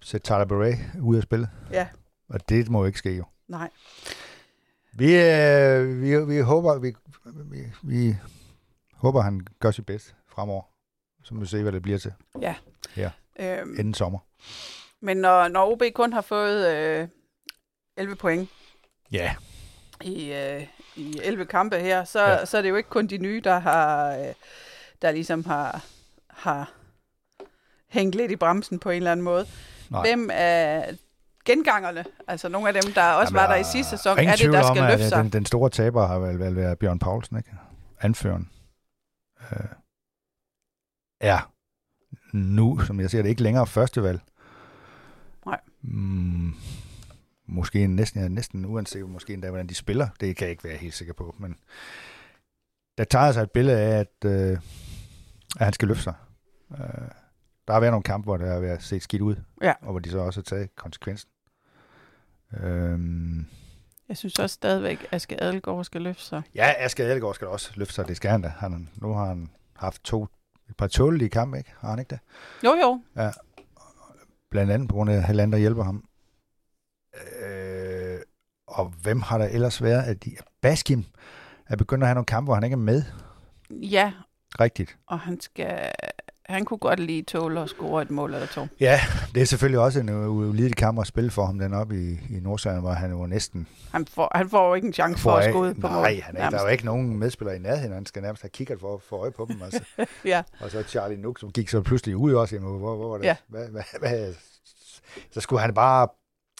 sætte 0.00 0.24
Tyler 0.24 0.44
Beret 0.44 0.78
ud 1.00 1.16
af 1.16 1.22
spillet, 1.22 1.48
Ja, 1.70 1.88
og 2.28 2.48
det 2.48 2.68
må 2.68 2.80
jo 2.80 2.86
ikke 2.86 2.98
ske 2.98 3.10
jo. 3.16 3.24
nej. 3.48 3.70
Vi, 4.92 5.16
øh, 5.16 6.02
vi, 6.02 6.24
vi, 6.24 6.38
håber, 6.40 6.78
vi, 6.78 6.94
vi, 7.24 7.64
vi 7.82 8.16
håber, 8.94 9.20
han 9.20 9.46
gør 9.60 9.70
sit 9.70 9.86
bedste 9.86 10.12
fremover. 10.28 10.62
Så 11.24 11.34
må 11.34 11.40
vi 11.40 11.46
se, 11.46 11.62
hvad 11.62 11.72
det 11.72 11.82
bliver 11.82 11.98
til 11.98 12.12
Øhm, 13.38 13.70
inden 13.78 13.94
sommer. 13.94 14.18
men 15.00 15.16
når, 15.16 15.48
når 15.48 15.72
OB 15.72 15.82
kun 15.94 16.12
har 16.12 16.20
fået 16.20 16.66
øh, 16.76 17.08
11 17.96 18.16
point, 18.16 18.48
Ja, 19.12 19.34
i, 20.04 20.32
øh, 20.32 20.66
i 20.96 21.20
11 21.22 21.46
kampe 21.46 21.78
her, 21.78 22.04
så, 22.04 22.20
Ja. 22.22 22.44
så 22.46 22.58
er 22.58 22.62
det 22.62 22.68
jo 22.68 22.76
ikke 22.76 22.88
kun 22.88 23.06
de 23.06 23.18
nye, 23.18 23.40
der 23.44 23.58
har 23.58 24.16
øh, 24.16 24.34
der 25.02 25.10
ligesom 25.10 25.44
har, 25.44 25.84
har 26.30 26.72
hængt 27.88 28.14
lidt 28.16 28.30
i 28.32 28.36
bremsen 28.36 28.78
på 28.78 28.90
en 28.90 28.96
eller 28.96 29.12
anden 29.12 29.24
måde. 29.24 29.46
Nej. 29.90 30.00
Hvem 30.02 30.30
er 30.32 30.84
gengangerne, 31.44 32.04
altså 32.28 32.48
nogle 32.48 32.68
af 32.68 32.74
dem, 32.82 32.92
der 32.92 33.02
også 33.12 33.34
Jamen, 33.36 33.48
var 33.48 33.54
der 33.54 33.60
i 33.60 33.64
sidste 33.64 33.90
sæson, 33.90 34.18
er 34.18 34.36
det, 34.36 34.52
der 34.52 34.62
om, 34.64 34.76
skal 34.76 34.84
at 34.84 34.90
løfte 34.90 35.08
sig? 35.08 35.18
Den, 35.24 35.32
den 35.32 35.46
store 35.46 35.70
taber 35.70 36.06
har 36.06 36.18
vel, 36.18 36.38
vel 36.38 36.56
været 36.56 36.78
Bjørn 36.78 36.98
Poulsen, 36.98 37.36
ikke? 37.36 37.50
Anføren. 38.00 38.50
Øh, 39.52 39.58
ja, 41.22 41.40
nu, 42.32 42.78
som 42.80 43.00
jeg 43.00 43.10
ser 43.10 43.22
det, 43.22 43.28
ikke 43.28 43.42
længere 43.42 43.66
førstevalg. 43.66 44.20
Nej. 45.46 45.60
Mm, 45.82 46.54
måske 47.46 47.86
næsten, 47.86 48.20
er 48.24 48.28
næsten 48.28 48.64
uanset, 48.64 49.08
måske 49.08 49.32
endda, 49.34 49.48
hvordan 49.48 49.66
de 49.66 49.74
spiller. 49.74 50.08
Det 50.20 50.36
kan 50.36 50.44
jeg 50.44 50.50
ikke 50.50 50.64
være 50.64 50.76
helt 50.76 50.94
sikker 50.94 51.14
på, 51.14 51.34
men 51.38 51.56
der 52.98 53.04
tager 53.04 53.32
sig 53.32 53.42
et 53.42 53.50
billede 53.50 53.78
af, 53.80 53.98
at, 54.00 54.30
øh, 54.30 54.58
at 55.58 55.64
han 55.64 55.72
skal 55.72 55.88
løfte 55.88 56.02
sig. 56.02 56.14
Øh, 56.72 56.78
der 57.66 57.72
har 57.72 57.80
været 57.80 57.92
nogle 57.92 58.02
kampe, 58.02 58.24
hvor 58.24 58.36
det 58.36 58.48
har 58.48 58.58
været 58.60 58.82
set 58.82 59.02
skidt 59.02 59.22
ud, 59.22 59.36
Ja. 59.62 59.72
og 59.82 59.90
hvor 59.90 59.98
de 59.98 60.10
så 60.10 60.18
også 60.18 60.40
har 60.40 60.44
taget 60.44 60.76
konsekvensen. 60.76 61.30
Øhm, 62.60 63.46
Jeg 64.08 64.16
synes 64.16 64.38
også 64.38 64.54
stadigvæk, 64.54 65.00
at 65.02 65.08
Aske 65.12 65.42
Adelgaard 65.42 65.84
skal 65.84 66.02
løfte 66.02 66.22
sig. 66.22 66.42
Ja, 66.54 66.72
Aske 66.78 67.04
Adelgaard 67.04 67.34
skal 67.34 67.46
også 67.48 67.72
løfte 67.76 67.94
sig. 67.94 68.08
Det 68.08 68.16
skal 68.16 68.30
han 68.30 68.42
da. 68.42 68.48
Han, 68.48 68.88
nu 68.96 69.12
har 69.12 69.26
han 69.26 69.50
haft 69.76 70.02
to, 70.04 70.26
et 70.68 70.76
par 70.76 70.86
tålige 70.86 71.28
kampe, 71.28 71.58
ikke? 71.58 71.72
Har 71.78 71.90
han 71.90 71.98
ikke 71.98 72.08
det? 72.10 72.18
Jo, 72.64 72.74
jo. 72.82 73.00
Blandt 74.50 74.72
andet 74.72 74.88
på 74.88 74.94
grund 74.94 75.10
af, 75.10 75.14
at 75.16 75.24
Helander 75.26 75.58
hjælper 75.58 75.82
ham. 75.82 76.04
Øh, 77.46 78.18
og 78.66 78.92
hvem 79.02 79.20
har 79.20 79.38
der 79.38 79.44
ellers 79.46 79.82
været? 79.82 80.02
At 80.02 80.24
de, 80.24 80.30
Baskim 80.62 81.04
er 81.68 81.76
begyndt 81.76 82.02
at 82.04 82.08
have 82.08 82.14
nogle 82.14 82.26
kampe, 82.26 82.46
hvor 82.46 82.54
han 82.54 82.64
ikke 82.64 82.74
er 82.74 82.78
med. 82.78 83.02
Ja, 83.70 84.12
Rigtigt. 84.60 84.96
og 85.06 85.20
han 85.20 85.40
skal... 85.40 85.90
Han 86.48 86.64
kunne 86.64 86.78
godt 86.78 87.00
lige 87.00 87.22
tåle 87.22 87.60
at 87.60 87.68
score 87.68 88.02
et 88.02 88.10
mål 88.10 88.34
eller 88.34 88.46
to. 88.46 88.66
Ja, 88.80 89.00
det 89.34 89.42
er 89.42 89.46
selvfølgelig 89.46 89.80
også 89.80 90.00
en 90.00 90.10
ulidelig 90.10 90.76
kamp 90.76 90.98
at 91.00 91.06
spille 91.06 91.30
for 91.30 91.46
ham, 91.46 91.58
den 91.58 91.74
op 91.74 91.92
i, 91.92 92.10
i 92.12 92.40
Nordsjælland, 92.42 92.82
hvor 92.82 92.92
han 92.92 93.10
jo 93.10 93.26
næsten 93.26 93.66
Han 93.92 94.06
får, 94.06 94.32
han 94.34 94.48
får 94.50 94.68
jo 94.68 94.74
ikke 94.74 94.86
en 94.86 94.92
chance 94.92 95.22
for 95.22 95.30
at 95.32 95.50
score 95.50 95.74
på 95.74 95.88
mål. 95.88 95.90
Nej, 95.90 96.20
han 96.22 96.36
er, 96.36 96.50
der 96.50 96.58
er 96.58 96.62
jo 96.62 96.68
ikke 96.68 96.84
nogen 96.84 97.18
medspillere 97.18 97.56
i 97.56 97.58
nærheden. 97.58 97.92
Han 97.92 98.06
skal 98.06 98.22
nærmest 98.22 98.42
have 98.42 98.50
kigget 98.50 98.80
for 98.80 98.94
at 98.94 99.02
få 99.02 99.16
øje 99.16 99.30
på 99.30 99.46
dem. 99.50 99.62
Altså. 99.62 99.80
Ja, 100.24 100.42
Og 100.60 100.70
så 100.70 100.82
Charlie 100.82 101.16
Nook, 101.18 101.38
som 101.38 101.50
gik 101.52 101.68
så 101.68 101.80
pludselig 101.82 102.16
ud 102.16 102.32
også. 102.34 102.56
Jamen, 102.56 102.78
hvor, 102.78 102.96
hvor 102.96 103.08
var 103.08 103.18
det? 103.18 103.24
Ja. 103.24 103.36
Hvad, 103.48 103.68
hvad, 103.68 103.82
hvad, 103.98 104.34
så 105.30 105.40
skulle 105.40 105.60
han 105.62 105.74
bare, 105.74 106.08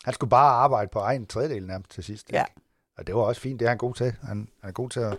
han 0.07 0.15
skulle 0.15 0.31
bare 0.31 0.51
arbejde 0.55 0.89
på 0.93 0.99
egen 0.99 1.27
tredjedel 1.27 1.67
nærmest 1.67 1.91
til 1.91 2.05
sidst. 2.05 2.33
Ja. 2.33 2.41
ikke? 2.41 2.61
Og 2.99 3.07
det 3.07 3.15
var 3.15 3.21
også 3.21 3.41
fint, 3.41 3.61
det 3.61 3.67
er 3.67 3.71
han 3.71 3.79
god 3.79 3.95
til. 3.95 4.15
Han, 4.29 4.49
han 4.61 4.69
er 4.69 4.73
god 4.73 4.91
til 4.91 5.01
at 5.01 5.17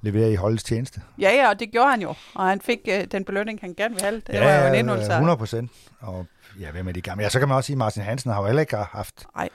levere 0.00 0.32
i 0.32 0.34
holdets 0.34 0.64
tjeneste. 0.64 1.00
ja, 1.18 1.30
ja, 1.34 1.48
og 1.48 1.60
det 1.60 1.70
gjorde 1.72 1.90
han 1.90 2.02
jo. 2.02 2.14
Og 2.34 2.48
han 2.48 2.60
fik 2.60 2.78
øh, 2.88 3.04
den 3.04 3.24
belønning, 3.24 3.58
han 3.60 3.74
gerne 3.74 3.94
ville 3.94 4.04
have. 4.06 4.22
Det 4.26 4.40
var 4.40 4.54
jo 4.62 4.68
en 4.68 4.74
endnu 4.74 4.94
100 4.94 5.36
procent. 5.36 5.70
Og 6.00 6.26
ja, 6.60 6.70
hvem 6.70 6.88
er 6.88 6.92
de 6.92 7.00
gamle? 7.00 7.22
Ja, 7.24 7.28
så 7.30 7.38
kan 7.38 7.48
man 7.48 7.56
også 7.56 7.66
sige, 7.66 7.74
at 7.74 7.78
Martin 7.78 8.02
Hansen 8.02 8.30
har 8.32 8.40
jo 8.40 8.46
heller 8.46 8.60
ikke 8.60 8.76
haft... 8.76 9.26
Nej. 9.36 9.48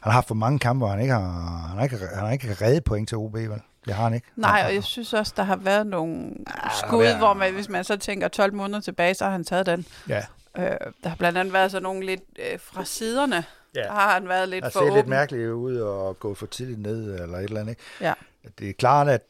Han 0.00 0.10
har 0.12 0.16
haft 0.16 0.28
for 0.28 0.34
mange 0.34 0.58
kampe, 0.58 0.78
hvor 0.78 0.88
han 0.88 1.00
ikke 1.00 1.12
har, 1.12 1.20
han 1.68 1.76
har 1.76 1.84
ikke, 1.84 1.96
han 1.98 2.24
har 2.24 2.30
ikke 2.32 2.56
reddet 2.64 2.84
point 2.84 3.08
til 3.08 3.18
OB, 3.18 3.34
vel? 3.34 3.60
Det 3.86 3.94
har 3.94 4.04
han 4.04 4.14
ikke. 4.14 4.26
Nej, 4.36 4.62
og 4.66 4.74
jeg 4.74 4.84
synes 4.84 5.12
også, 5.12 5.32
der 5.36 5.42
har 5.42 5.56
været 5.56 5.86
nogle 5.86 6.30
har 6.46 6.86
skud, 6.86 7.02
været- 7.02 7.18
hvor 7.18 7.34
man, 7.34 7.52
hvis 7.54 7.68
man 7.68 7.84
så 7.84 7.96
tænker 7.96 8.28
12 8.28 8.54
måneder 8.54 8.80
tilbage, 8.80 9.14
så 9.14 9.24
har 9.24 9.32
han 9.32 9.44
taget 9.44 9.66
den. 9.66 9.86
Ja, 10.08 10.22
Øh, 10.58 10.64
der 11.02 11.08
har 11.08 11.16
blandt 11.16 11.38
andet 11.38 11.52
været 11.54 11.70
sådan 11.70 11.82
nogle 11.82 12.06
lidt 12.06 12.20
øh, 12.52 12.58
fra 12.62 12.84
siderne. 12.84 13.44
Ja. 13.74 13.80
Der 13.82 13.92
har 13.92 14.12
han 14.14 14.28
været 14.28 14.48
lidt 14.48 14.64
har 14.64 14.70
for 14.70 14.80
set 14.80 14.86
lidt 14.92 14.98
åben. 14.98 15.10
mærkeligt 15.10 15.48
ud 15.50 15.76
og 15.76 16.18
gå 16.18 16.34
for 16.34 16.46
tidligt 16.46 16.78
ned, 16.80 17.20
eller 17.22 17.38
et 17.38 17.44
eller 17.44 17.60
andet. 17.60 17.70
Ikke? 17.70 17.82
Ja. 18.00 18.14
Det 18.58 18.68
er 18.70 18.72
klart, 18.72 19.08
at 19.08 19.22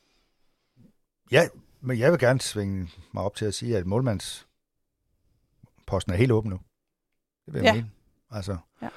ja, 1.30 1.48
men 1.80 1.98
jeg 1.98 2.10
vil 2.12 2.20
gerne 2.20 2.40
svinge 2.40 2.90
mig 3.14 3.22
op 3.24 3.34
til 3.36 3.44
at 3.44 3.54
sige, 3.54 3.76
at 3.76 3.86
målmands 3.86 4.46
posten 5.86 6.12
er 6.12 6.16
helt 6.16 6.32
åben 6.32 6.50
nu. 6.50 6.60
Det 7.46 7.54
vil 7.54 7.58
jeg 7.62 7.64
Ja. 7.64 7.74
mene. 7.74 7.90
Altså, 8.30 8.56
Ja. 8.82 8.88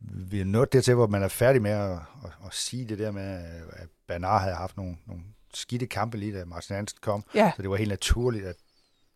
vi 0.00 0.40
er 0.40 0.44
nået 0.44 0.72
dertil, 0.72 0.94
hvor 0.94 1.06
man 1.06 1.22
er 1.22 1.28
færdig 1.28 1.62
med 1.62 1.70
at, 1.70 1.92
at, 2.24 2.30
at 2.46 2.54
sige 2.54 2.84
det 2.88 2.98
der 2.98 3.10
med, 3.10 3.44
at 3.72 3.88
Bernard 4.06 4.40
havde 4.40 4.54
haft 4.54 4.76
nogle, 4.76 4.96
nogle 5.06 5.22
skidte 5.54 5.86
kampe 5.86 6.16
lige 6.16 6.38
da 6.38 6.44
Martin 6.44 6.76
Hansen 6.76 6.98
kom. 7.00 7.24
Ja, 7.34 7.52
Så 7.56 7.62
det 7.62 7.70
var 7.70 7.76
helt 7.76 7.88
naturligt, 7.90 8.46
at 8.46 8.56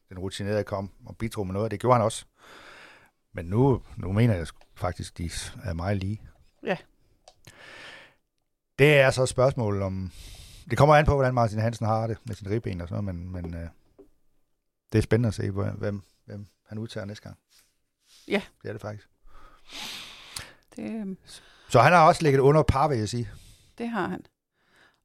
den 0.09 0.19
rutinerede 0.19 0.65
kom 0.65 0.91
og 1.07 1.17
bidrog 1.17 1.47
med 1.47 1.55
noget. 1.55 1.71
Det 1.71 1.81
gjorde 1.81 1.95
han 1.97 2.05
også. 2.05 2.25
Men 3.33 3.45
nu, 3.45 3.83
nu 3.97 4.13
mener 4.13 4.35
jeg 4.35 4.47
faktisk, 4.75 5.19
de 5.19 5.31
er 5.65 5.73
meget 5.73 5.97
lige. 5.97 6.23
Ja. 6.63 6.77
Det 8.79 8.99
er 8.99 9.11
så 9.11 9.23
et 9.23 9.29
spørgsmål 9.29 9.83
om... 9.83 10.13
Det 10.71 10.79
kommer 10.79 10.95
an 10.97 11.05
på, 11.07 11.15
hvordan 11.15 11.35
Martin 11.35 11.59
Hansen 11.59 11.87
har 11.87 12.07
det 12.07 12.19
med 12.25 12.35
sin 12.35 12.51
ribben 12.51 12.81
og 12.81 12.89
sådan 12.89 13.05
noget, 13.05 13.17
men, 13.17 13.33
men 13.43 13.55
øh, 13.55 13.69
det 14.93 14.99
er 14.99 15.03
spændende 15.03 15.29
at 15.29 15.35
se, 15.35 15.51
hvem, 15.51 16.03
hvem 16.25 16.47
han 16.67 16.79
udtager 16.79 17.05
næste 17.05 17.23
gang. 17.23 17.39
Ja. 18.29 18.43
Det 18.63 18.69
er 18.69 18.73
det 18.73 18.81
faktisk. 18.81 19.09
det, 20.77 21.07
øh, 21.07 21.17
Så 21.69 21.81
han 21.81 21.93
har 21.93 22.07
også 22.07 22.23
ligget 22.23 22.41
under 22.41 22.63
par, 22.63 22.89
vil 22.89 22.99
jeg 22.99 23.09
sige. 23.09 23.31
det 23.79 23.89
har 23.89 24.09
han. 24.09 24.27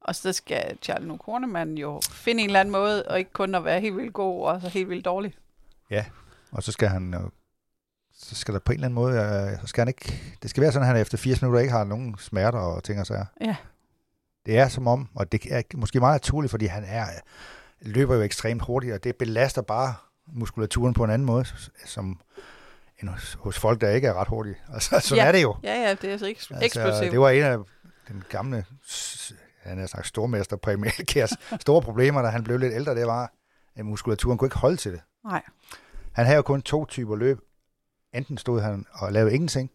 Og 0.00 0.14
så 0.14 0.32
skal 0.32 0.78
Charlie 0.82 1.18
Kornemann 1.18 1.78
jo 1.78 2.00
finde 2.10 2.42
en 2.42 2.48
eller 2.48 2.60
anden 2.60 2.72
måde, 2.72 3.08
og 3.08 3.18
ikke 3.18 3.32
kun 3.32 3.54
at 3.54 3.64
være 3.64 3.80
helt 3.80 3.96
vildt 3.96 4.12
god, 4.14 4.46
og 4.46 4.60
så 4.60 4.68
helt 4.68 4.88
vildt 4.88 5.04
dårlig. 5.04 5.34
Og 6.52 6.62
så 6.62 6.72
skal 6.72 6.88
han... 6.88 7.14
Så 8.18 8.34
skal 8.34 8.54
der 8.54 8.60
på 8.60 8.72
en 8.72 8.76
eller 8.76 8.86
anden 8.86 8.94
måde... 8.94 9.16
Øh, 9.52 9.60
så 9.60 9.66
skal 9.66 9.80
han 9.80 9.88
ikke... 9.88 10.22
Det 10.42 10.50
skal 10.50 10.60
være 10.62 10.72
sådan, 10.72 10.88
at 10.88 10.92
han 10.94 11.02
efter 11.02 11.18
80 11.18 11.42
minutter 11.42 11.60
ikke 11.60 11.72
har 11.72 11.84
nogen 11.84 12.18
smerter 12.18 12.58
og 12.58 12.84
ting 12.84 13.00
og 13.00 13.06
sager. 13.06 13.24
Ja, 13.40 13.56
Det 14.46 14.58
er 14.58 14.68
som 14.68 14.86
om, 14.86 15.08
og 15.14 15.32
det 15.32 15.40
er 15.50 15.62
måske 15.74 16.00
meget 16.00 16.14
naturligt, 16.14 16.50
fordi 16.50 16.66
han 16.66 16.84
er, 16.86 17.06
løber 17.80 18.14
jo 18.16 18.22
ekstremt 18.22 18.62
hurtigt, 18.62 18.94
og 18.94 19.04
det 19.04 19.16
belaster 19.16 19.62
bare 19.62 19.94
muskulaturen 20.32 20.94
på 20.94 21.04
en 21.04 21.10
anden 21.10 21.26
måde, 21.26 21.44
som 21.84 22.20
end 23.02 23.08
hos, 23.08 23.36
hos 23.40 23.58
folk, 23.58 23.80
der 23.80 23.90
ikke 23.90 24.08
er 24.08 24.14
ret 24.14 24.28
hurtige. 24.28 24.56
Altså, 24.74 25.00
sådan 25.00 25.22
Ja. 25.22 25.28
er 25.28 25.32
det 25.32 25.42
jo. 25.42 25.56
ja, 25.62 25.74
ja 25.74 25.94
det 25.94 26.12
er 26.12 26.16
så 26.16 26.24
eks- 26.26 26.64
eksplosivt. 26.64 27.12
det 27.12 27.20
var 27.20 27.30
en 27.30 27.42
af 27.42 27.58
den 28.08 28.24
gamle, 28.28 28.64
han 29.62 29.78
har 29.78 29.86
sagt 29.86 30.06
stormester 30.06 30.56
Præmie 30.56 30.90
Elkærs 30.98 31.30
store 31.60 31.82
problemer, 31.82 32.22
da 32.22 32.28
han 32.28 32.44
blev 32.44 32.58
lidt 32.58 32.74
ældre, 32.74 32.94
det 32.94 33.06
var, 33.06 33.32
at 33.76 33.86
muskulaturen 33.86 34.38
kunne 34.38 34.46
ikke 34.46 34.56
holde 34.58 34.76
til 34.76 34.92
det. 34.92 35.00
Nej, 35.24 35.42
Han 36.12 36.24
havde 36.26 36.36
jo 36.36 36.42
kun 36.42 36.62
to 36.62 36.84
typer 36.84 37.16
løb. 37.16 37.38
Enten 38.16 38.38
stod 38.38 38.60
han 38.60 38.86
og 38.92 39.12
lavede 39.12 39.34
ingenting, 39.34 39.70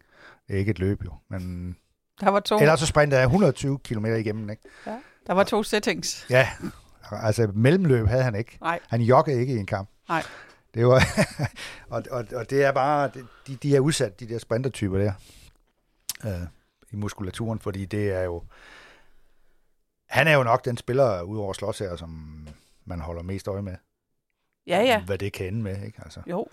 det 0.48 0.54
er 0.54 0.58
ikke 0.58 0.70
et 0.70 0.78
løb 0.78 1.04
jo, 1.04 1.12
men 1.28 1.76
der 2.20 2.30
var 2.30 2.40
to, 2.40 2.58
ellers 2.60 2.80
så 2.80 2.86
sprintede 2.86 3.20
han 3.20 3.26
120 3.28 3.78
km 3.78 4.06
igennem, 4.06 4.50
ikke? 4.50 4.62
der 5.26 5.32
var 5.32 5.44
to 5.44 5.62
settings. 5.62 6.26
Ja, 6.30 6.48
Altså, 7.10 7.46
mellemløb 7.54 8.06
havde 8.06 8.22
han 8.22 8.34
ikke. 8.34 8.58
Nej. 8.60 8.80
Han 8.88 9.00
joggede 9.00 9.40
ikke 9.40 9.54
i 9.54 9.56
en 9.58 9.66
kamp. 9.66 9.88
Nej. 10.08 10.22
Det 10.74 10.86
var, 10.86 11.02
og, 11.94 12.02
og, 12.10 12.24
og 12.34 12.50
det 12.50 12.64
er 12.64 12.72
bare, 12.72 13.10
de, 13.46 13.56
de 13.56 13.76
er 13.76 13.80
udsat, 13.80 14.20
de 14.20 14.28
der 14.28 14.38
sprintertyper 14.38 14.98
der, 14.98 15.12
øh, 16.24 16.46
i 16.92 16.96
muskulaturen, 16.96 17.58
fordi 17.58 17.84
det 17.84 18.10
er 18.12 18.22
jo, 18.22 18.44
han 20.08 20.28
er 20.28 20.34
jo 20.34 20.42
nok 20.42 20.64
den 20.64 20.76
spiller, 20.76 21.22
udover 21.22 21.52
Slås 21.52 21.78
her, 21.78 21.96
som 21.96 22.46
man 22.84 23.00
holder 23.00 23.22
mest 23.22 23.48
øje 23.48 23.62
med. 23.62 23.76
Ja, 24.66 24.80
ja. 24.80 25.04
Hvad 25.04 25.18
det 25.18 25.32
kan 25.32 25.46
ende 25.46 25.62
med, 25.62 25.82
ikke? 25.86 26.00
Altså, 26.04 26.20
Jo. 26.26 26.46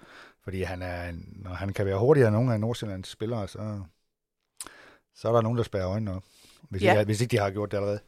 Fordi 0.49 0.61
han 0.63 0.81
er, 0.81 1.09
en, 1.09 1.33
når 1.35 1.53
han 1.53 1.73
kan 1.73 1.85
være 1.85 1.99
hurtigere 1.99 2.27
end 2.27 2.35
nogle 2.35 2.53
af 2.53 2.59
Nordsjællands 2.59 3.07
spillere, 3.07 3.47
så, 3.47 3.83
så 5.15 5.27
er 5.27 5.31
der 5.33 5.41
nogen, 5.41 5.57
der 5.57 5.63
spærrer 5.63 5.89
øjnene 5.89 6.15
op. 6.15 6.23
Hvis, 6.69 6.81
Ja. 6.81 6.91
ikke, 6.91 7.05
hvis 7.05 7.21
ikke 7.21 7.31
de 7.31 7.37
har 7.37 7.51
gjort 7.51 7.71
det 7.71 7.77
allerede. 7.77 7.99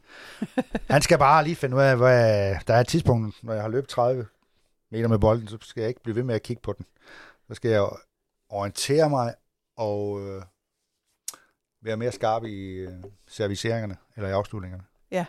Han 0.94 1.02
skal 1.02 1.18
bare 1.18 1.44
lige 1.44 1.56
finde 1.56 1.76
ud 1.76 1.80
af, 1.82 1.96
hvad, 1.96 2.54
der 2.66 2.74
er 2.74 2.80
et 2.80 2.86
tidspunkt, 2.86 3.44
når 3.44 3.52
jeg 3.52 3.62
har 3.62 3.68
løbet 3.68 3.88
30 3.88 4.26
meter 4.90 5.08
med 5.08 5.18
bolden, 5.18 5.48
så 5.48 5.58
skal 5.60 5.80
jeg 5.80 5.88
ikke 5.88 6.02
blive 6.02 6.16
ved 6.16 6.22
med 6.22 6.34
at 6.34 6.42
kigge 6.42 6.62
på 6.62 6.72
den. 6.72 6.86
Så 7.48 7.54
skal 7.54 7.70
jeg 7.70 7.88
orientere 8.48 9.10
mig 9.10 9.34
og 9.76 10.20
øh, 10.20 10.42
være 11.82 11.96
mere 11.96 12.12
skarp 12.12 12.44
i 12.44 12.72
øh, 12.74 12.92
serviceringerne, 13.28 13.96
eller 14.16 14.28
i 14.28 14.32
afslutningerne. 14.32 14.84
Ja. 15.10 15.26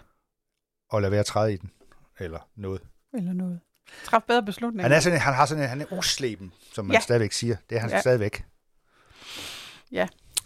Og 0.90 1.02
lade 1.02 1.12
være 1.12 1.20
at 1.20 1.26
træde 1.26 1.54
i 1.54 1.58
den, 1.58 1.72
eller 2.20 2.50
noget. 2.56 2.82
Eller 3.14 3.34
noget. 3.34 3.60
Træf 4.04 4.22
bedre 4.28 4.44
beslutninger. 4.44 4.84
Han, 4.84 4.92
er 4.92 5.00
sådan, 5.00 5.20
han 5.20 5.34
har 5.34 5.46
sådan 5.46 5.64
en, 5.64 5.70
han 5.70 5.82
er 5.82 5.86
usleben, 5.92 6.54
som 6.74 6.86
man 6.86 6.92
Ja. 6.94 6.98
ja. 6.98 7.02
stadigvæk 7.02 7.32
siger. 7.32 7.56
Det 7.70 7.76
er 7.76 7.80
han 7.80 7.90
Ja. 7.90 7.96
ja. 7.96 8.02
stadigvæk. 8.02 8.44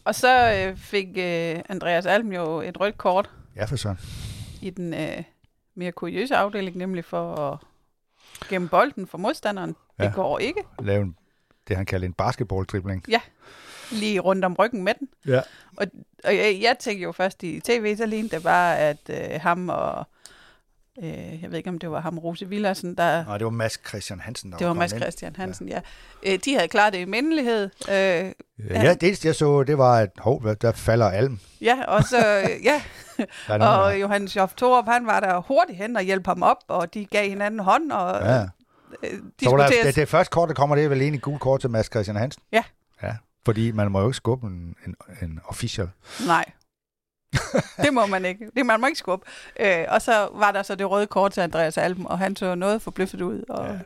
Og 0.04 0.16
så 0.16 0.54
øh, 0.54 0.78
fik 0.78 1.08
øh, 1.18 1.60
Andreas 1.70 2.06
Alm 2.06 2.32
jo 2.32 2.62
et 2.62 2.80
rødt 2.80 2.98
kort 2.98 3.30
Ja, 3.56 3.66
for 3.66 3.76
sådan. 3.76 3.98
i 4.62 4.70
den 4.70 4.94
øh, 4.94 5.24
mere 5.76 5.92
kuriøse 5.92 6.36
afdeling, 6.36 6.78
nemlig 6.78 7.06
for 7.06 7.36
at 7.36 7.60
gemme 8.50 8.70
bolden 8.70 9.08
for 9.08 9.18
modstanderen. 9.18 9.76
Ja. 10.00 10.04
Ja. 10.04 10.08
Det 10.10 10.16
går 10.16 10.40
ikke. 10.40 10.64
Lave 10.82 11.02
en, 11.04 11.16
det, 11.68 11.76
han 11.78 11.86
kalder 11.86 12.08
en 12.08 12.14
basketball-dribling. 12.22 13.04
Lige 13.92 14.20
rundt 14.20 14.46
om 14.46 14.54
ryggen 14.60 14.84
med 14.84 14.94
den. 15.00 15.10
Ja. 15.28 15.42
Og, 15.78 15.88
og 16.24 16.36
jeg, 16.36 16.60
jeg 16.62 16.76
tænkte 16.80 17.04
jo 17.04 17.12
først 17.12 17.44
i 17.44 17.60
tv, 17.60 17.98
så 17.98 18.06
lignede 18.06 18.36
det 18.36 18.44
bare, 18.44 18.78
at 18.80 19.10
øh, 19.10 19.42
ham 19.42 19.70
og, 19.70 20.08
øh, 21.04 21.41
jeg 21.41 21.52
ved 21.52 21.58
ikke 21.58 21.70
om 21.70 21.80
det 21.80 21.91
var 21.91 22.02
ham, 22.02 22.18
Rose 22.18 22.50
Villersen, 22.50 22.95
der, 22.95 23.26
Nej, 23.26 23.38
det 23.38 23.45
var 23.45 23.52
Mads 23.52 23.80
Christian 23.88 24.20
Hansen, 24.20 24.52
der 24.52 24.58
det 24.58 24.68
var 24.68 24.70
kommet 24.74 24.91
Mads. 24.91 25.02
Christian 25.02 25.36
Hansen, 25.36 25.70
ja. 25.70 25.80
ja. 26.26 26.34
Øh, 26.34 26.39
de 26.45 26.54
havde 26.56 26.68
klaret 26.68 26.93
det 26.93 27.00
i 27.00 27.06
mindelighed. 27.06 27.64
Øh, 27.89 28.32
Ja, 28.70 28.84
ja, 28.84 28.93
det 28.93 29.26
jeg 29.26 29.36
så, 29.36 29.64
det 29.64 29.78
var, 29.78 29.98
at 30.00 30.10
hov, 30.18 30.43
der 30.62 30.72
falder 30.72 31.10
alm. 31.10 31.39
ja, 31.62 31.84
og 31.88 32.04
så, 32.04 32.18
øh, 32.18 32.64
ja, 32.64 32.82
og 33.54 33.60
der- 33.60 33.89
Johannes 33.89 34.36
Joff 34.36 34.54
Thorup, 34.54 34.86
han 34.88 35.06
var 35.06 35.20
der 35.20 35.41
hurtigt 35.41 35.78
hen 35.78 35.95
og 35.95 36.02
hjalp 36.04 36.26
ham 36.28 36.43
op, 36.43 36.58
og 36.68 36.93
de 36.93 37.06
gav 37.06 37.30
hinanden 37.30 37.60
hånd, 37.60 37.91
og 37.91 38.22
ja. 38.26 38.41
øh, 39.04 39.10
Så 39.43 39.50
var 39.50 39.58
der, 39.58 39.84
det, 39.84 39.95
det 39.95 40.08
første 40.10 40.32
kort, 40.32 40.50
der 40.50 40.56
kommer, 40.56 40.76
det 40.76 40.86
er 40.86 40.89
vel 40.89 41.02
egentlig 41.02 41.22
gul 41.22 41.39
kort 41.39 41.60
til 41.62 41.70
Mads 41.70 41.86
Christian 41.86 42.16
Hansen. 42.18 42.43
Ja. 42.52 42.64
Ja, 43.04 43.16
fordi 43.45 43.72
man 43.72 43.91
må 43.91 44.00
jo 44.02 44.08
ikke 44.08 44.16
skubbe 44.18 44.48
en, 44.48 44.76
en, 44.86 44.95
en 45.22 45.39
official. 45.45 45.89
Nej. 46.28 46.45
det 47.84 47.94
må 47.94 48.06
man 48.06 48.26
ikke. 48.26 48.52
Det 48.56 48.66
man 48.66 48.82
må 48.82 48.88
ikke 48.88 49.00
skubbe. 49.00 49.26
Øh, 49.60 49.86
og 49.88 50.02
så 50.02 50.30
var 50.34 50.52
der 50.52 50.64
så 50.64 50.76
det 50.76 50.90
røde 50.90 51.08
kort 51.08 51.32
til 51.32 51.42
Andreas 51.42 51.78
Alben, 51.78 52.08
og 52.08 52.20
han 52.20 52.36
så 52.36 52.56
noget 52.56 52.82
forbløffet 52.82 53.22
ud. 53.22 53.44
Og, 53.50 53.66
Ja. 53.68 53.80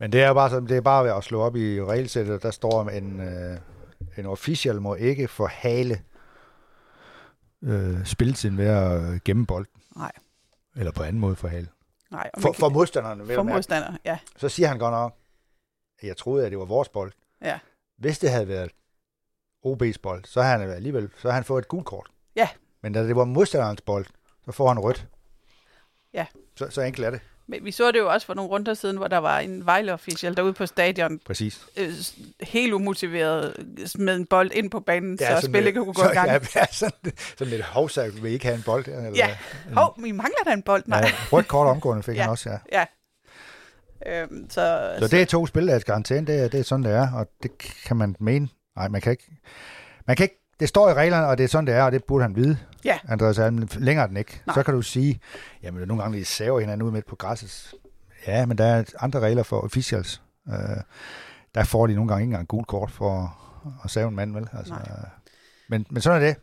Men 0.00 0.12
det 0.12 0.22
er 0.22 0.34
bare 0.34 0.50
sådan, 0.50 0.68
det 0.68 0.76
er 0.76 0.80
bare 0.80 1.04
ved 1.04 1.10
at 1.12 1.24
slå 1.24 1.40
op 1.42 1.56
i 1.56 1.84
regelsættet, 1.84 2.42
der 2.42 2.50
står 2.50 2.88
en, 2.88 3.20
øh, 3.20 3.58
en 4.18 4.26
official 4.26 4.80
må 4.80 4.94
ikke 4.94 5.28
forhale 5.28 6.02
øh, 7.62 8.04
spilletiden 8.06 8.58
ved 8.58 8.66
at 8.66 9.24
gemme 9.24 9.46
bolden. 9.46 9.82
Nej. 9.96 10.12
Eller 10.76 10.92
på 10.92 11.02
anden 11.02 11.20
måde 11.20 11.36
forhale. 11.36 11.68
nej, 12.10 12.30
For, 12.38 12.48
kan- 12.52 12.58
for 12.60 12.68
modstanderne, 12.68 13.18
vil 13.26 13.26
for 13.26 13.32
jeg 13.32 13.44
mærke. 13.44 13.54
modstander, 13.56 13.92
ja. 14.04 14.18
Så 14.36 14.48
siger 14.48 14.68
han 14.68 14.78
godt 14.78 14.92
nok, 14.92 15.14
at 16.02 16.08
jeg 16.08 16.16
troede, 16.16 16.44
at 16.44 16.50
det 16.50 16.58
var 16.58 16.64
vores 16.64 16.88
bold. 16.88 17.12
Ja. 17.42 17.58
Hvis 17.98 18.18
det 18.18 18.30
havde 18.30 18.48
været 18.48 18.70
OB's 19.66 19.96
bold, 20.02 20.24
så 20.24 20.42
havde 20.42 20.58
han 20.60 20.70
alligevel 20.70 21.10
så 21.16 21.22
havde 21.28 21.34
han 21.34 21.44
fået 21.44 21.62
et 21.62 21.68
gult 21.68 21.86
kort. 21.86 22.06
Ja. 22.36 22.48
Men 22.82 22.92
da 22.92 23.02
det 23.02 23.16
var 23.16 23.24
modstanderens 23.24 23.80
bold, 23.80 24.06
så 24.44 24.52
får 24.52 24.68
han 24.68 24.78
rødt. 24.78 25.06
Ja. 26.14 26.26
Så, 26.56 26.70
så 26.70 26.80
enkelt 26.82 27.06
er 27.06 27.10
det. 27.10 27.20
Men 27.50 27.64
vi 27.64 27.70
så 27.72 27.92
det 27.92 27.98
jo 27.98 28.12
også 28.12 28.26
for 28.26 28.34
nogle 28.34 28.50
runder 28.50 28.74
siden, 28.74 28.96
hvor 28.96 29.08
der 29.08 29.18
var 29.18 29.38
en 29.38 29.66
Vejle-official 29.66 30.36
derude 30.36 30.52
på 30.52 30.66
stadion, 30.66 31.18
Præcis. 31.26 31.66
øh, 31.76 31.92
helt 32.40 32.72
umotiveret, 32.72 33.66
smed 33.86 34.16
en 34.16 34.26
bold 34.26 34.50
ind 34.52 34.70
på 34.70 34.80
banen, 34.80 35.18
så 35.18 35.24
sådan 35.26 35.42
spillet 35.42 35.74
kunne 35.74 35.84
gå 35.94 36.02
så, 36.02 36.10
i 36.10 36.14
gang. 36.14 36.28
Ja, 36.28 36.38
ja, 36.54 36.64
sådan, 36.72 37.12
sådan 37.38 37.50
lidt 37.50 37.62
hovsag, 37.62 38.14
vil 38.22 38.30
I 38.30 38.34
ikke 38.34 38.44
have 38.46 38.56
en 38.56 38.62
bold 38.62 38.84
der? 38.84 38.96
Eller, 38.96 39.10
Ja. 39.16 39.36
Hov, 39.72 39.94
vi 40.02 40.12
mangler 40.12 40.44
da 40.46 40.52
en 40.52 40.62
bold. 40.62 40.82
Nej. 40.86 40.98
ja, 41.00 41.10
rødt 41.32 41.48
kort 41.48 41.66
omgående 41.66 42.02
fik 42.02 42.16
Ja. 42.16 42.20
han 42.22 42.30
også, 42.30 42.50
ja. 42.50 42.58
Ja. 42.72 44.22
Øhm, 44.22 44.50
så, 44.50 44.94
Så 44.98 45.08
det 45.08 45.22
er 45.22 45.26
to 45.26 45.46
spilledags 45.46 45.84
karantæne, 45.84 46.26
det 46.26 46.40
er, 46.44 46.48
det 46.48 46.60
er 46.60 46.64
sådan, 46.64 46.84
det 46.84 46.92
er, 46.92 47.12
og 47.12 47.26
det 47.42 47.58
kan 47.86 47.96
man 47.96 48.16
mene. 48.20 48.48
Nej, 48.76 48.88
man 48.88 49.00
kan 49.00 49.10
ikke. 49.10 49.24
Man 50.06 50.16
kan 50.16 50.24
ikke 50.24 50.40
det 50.60 50.68
står 50.68 50.88
i 50.90 50.94
reglerne, 50.94 51.26
og 51.26 51.38
det 51.38 51.44
er 51.44 51.48
sådan, 51.48 51.66
det 51.66 51.74
er, 51.74 51.82
og 51.82 51.92
det 51.92 52.04
burde 52.04 52.22
han 52.22 52.36
vide. 52.36 52.58
Ja. 52.84 52.98
Andreas 53.08 53.38
Alm, 53.38 53.68
længere 53.78 54.02
er 54.02 54.08
den 54.08 54.16
ikke. 54.16 54.42
Nej. 54.46 54.54
Så 54.54 54.62
kan 54.62 54.74
du 54.74 54.82
sige, 54.82 55.20
jamen 55.62 55.88
nogle 55.88 56.02
gange 56.02 56.18
de 56.18 56.24
saver 56.24 56.60
hinanden 56.60 56.82
ud 56.86 56.92
midt 56.92 57.06
på 57.06 57.16
græsset. 57.16 57.74
Ja, 58.26 58.46
men 58.46 58.58
der 58.58 58.64
er 58.64 58.84
andre 58.98 59.20
regler 59.20 59.42
for 59.42 59.60
officials. 59.60 60.22
Øh, 60.48 60.54
der 61.54 61.64
får 61.64 61.86
de 61.86 61.94
nogle 61.94 62.08
gange 62.08 62.22
ikke 62.22 62.30
engang 62.32 62.48
gul 62.48 62.64
kort 62.64 62.90
for 62.90 63.38
at 63.84 63.90
save 63.90 64.08
en 64.08 64.14
mand, 64.14 64.34
vel? 64.34 64.48
Altså, 64.52 64.72
Nej. 64.72 64.88
men, 65.68 65.86
men 65.90 66.02
sådan 66.02 66.22
er 66.22 66.26
det. 66.26 66.36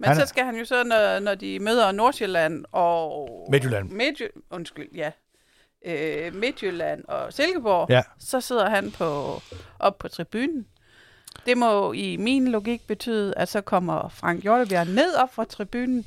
Men 0.00 0.08
Han 0.08 0.16
så 0.16 0.26
skal 0.26 0.44
han 0.44 0.56
jo 0.56 0.64
så, 0.64 0.84
når, 0.84 1.18
når 1.20 1.34
de 1.34 1.58
møder 1.58 1.92
Nordsjælland 1.92 2.64
og... 2.72 3.28
Midtjylland. 3.50 3.90
Midtjy, 3.90 4.22
undskyld, 4.50 4.88
ja. 4.94 5.10
Øh, 5.86 6.34
Midtjylland 6.34 7.04
og 7.08 7.32
Silkeborg, 7.32 7.90
Ja. 7.90 8.02
så 8.18 8.40
sidder 8.40 8.70
han 8.70 8.90
på, 8.90 9.40
op 9.78 9.98
på 9.98 10.08
tribunen. 10.08 10.66
Det 11.46 11.58
må 11.58 11.92
i 11.92 12.16
min 12.16 12.48
logik 12.48 12.86
betyde, 12.86 13.34
at 13.36 13.48
så 13.48 13.60
kommer 13.60 14.08
Frank 14.08 14.42
Hjortebjerg 14.42 14.86
ned 14.86 15.14
op 15.14 15.34
fra 15.34 15.44
tribunen 15.44 16.06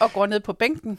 og 0.00 0.12
går 0.12 0.26
ned 0.26 0.40
på 0.40 0.52
bænken. 0.52 0.98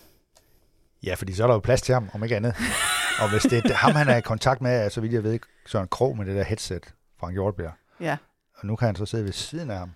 Ja, 1.03 1.13
fordi 1.13 1.33
så 1.33 1.43
er 1.43 1.47
der 1.47 1.53
jo 1.53 1.59
plads 1.59 1.81
til 1.81 1.93
ham, 1.93 2.09
om 2.13 2.23
ikke 2.23 2.35
andet. 2.35 2.55
og 3.21 3.29
hvis 3.31 3.41
det 3.43 3.65
er 3.65 3.73
ham, 3.73 3.91
han 3.91 4.07
er 4.07 4.15
i 4.17 4.21
kontakt 4.21 4.61
med, 4.61 4.89
så 4.89 5.01
vidt 5.01 5.13
jeg 5.13 5.23
ved, 5.23 5.39
Søren 5.65 5.87
Krog 5.87 6.17
med 6.17 6.25
det 6.25 6.35
der 6.35 6.43
headset, 6.43 6.93
Frank 7.19 7.33
Hjortbjerg. 7.33 7.73
Ja, 7.99 8.17
Og 8.55 8.67
nu 8.67 8.75
kan 8.75 8.85
han 8.85 8.95
så 8.95 9.05
sidde 9.05 9.23
ved 9.23 9.31
siden 9.31 9.71
af 9.71 9.77
ham 9.77 9.91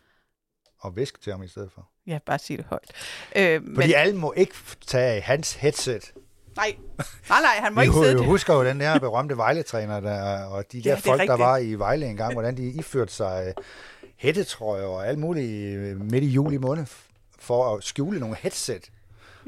og 0.80 0.95
viske 0.95 1.20
til 1.22 1.32
ham 1.32 1.43
i 1.43 1.47
stedet 1.47 1.72
for. 1.76 1.89
ja 2.07 2.20
bare 2.26 2.39
sig 2.39 2.57
det 2.57 2.65
højt. 2.65 2.91
Øh, 3.36 3.61
Men... 3.61 3.63
men, 3.70 3.76
Fordi 3.76 3.93
alle 3.93 4.15
må 4.15 4.34
ikke 4.38 4.55
tage 4.88 5.22
hans 5.22 5.53
headset. 5.53 6.13
Nej, 6.60 6.76
nej, 7.30 7.41
nej, 7.41 7.55
han 7.64 7.74
må 7.74 7.82
Vi 7.82 7.86
ikke 7.86 7.93
sidde 8.03 8.18
det. 8.18 8.26
husker 8.26 8.53
jo 8.53 8.66
den 8.66 8.80
der 8.80 8.99
berømte 8.99 9.38
Vejle-træner, 9.38 9.99
der, 9.99 10.43
og 10.45 10.64
de 10.72 10.82
der 10.84 10.89
Ja, 10.89 10.95
folk, 10.95 11.22
der 11.22 11.38
var 11.38 11.57
i 11.57 11.74
Vejle 11.74 12.05
engang, 12.05 12.34
hvordan 12.34 12.57
de 12.57 12.64
iførte 12.70 13.14
sig 13.14 13.53
øh, 13.57 13.64
hættetrøjer 14.18 14.84
og 14.86 15.07
alt 15.07 15.20
muligt 15.20 15.78
øh, 15.78 16.01
midt 16.01 16.24
i 16.24 16.28
juli 16.28 16.57
måned 16.57 16.86
for 17.39 17.76
at 17.76 17.84
skjule 17.84 18.20
nogle 18.20 18.36
headset. 18.39 18.89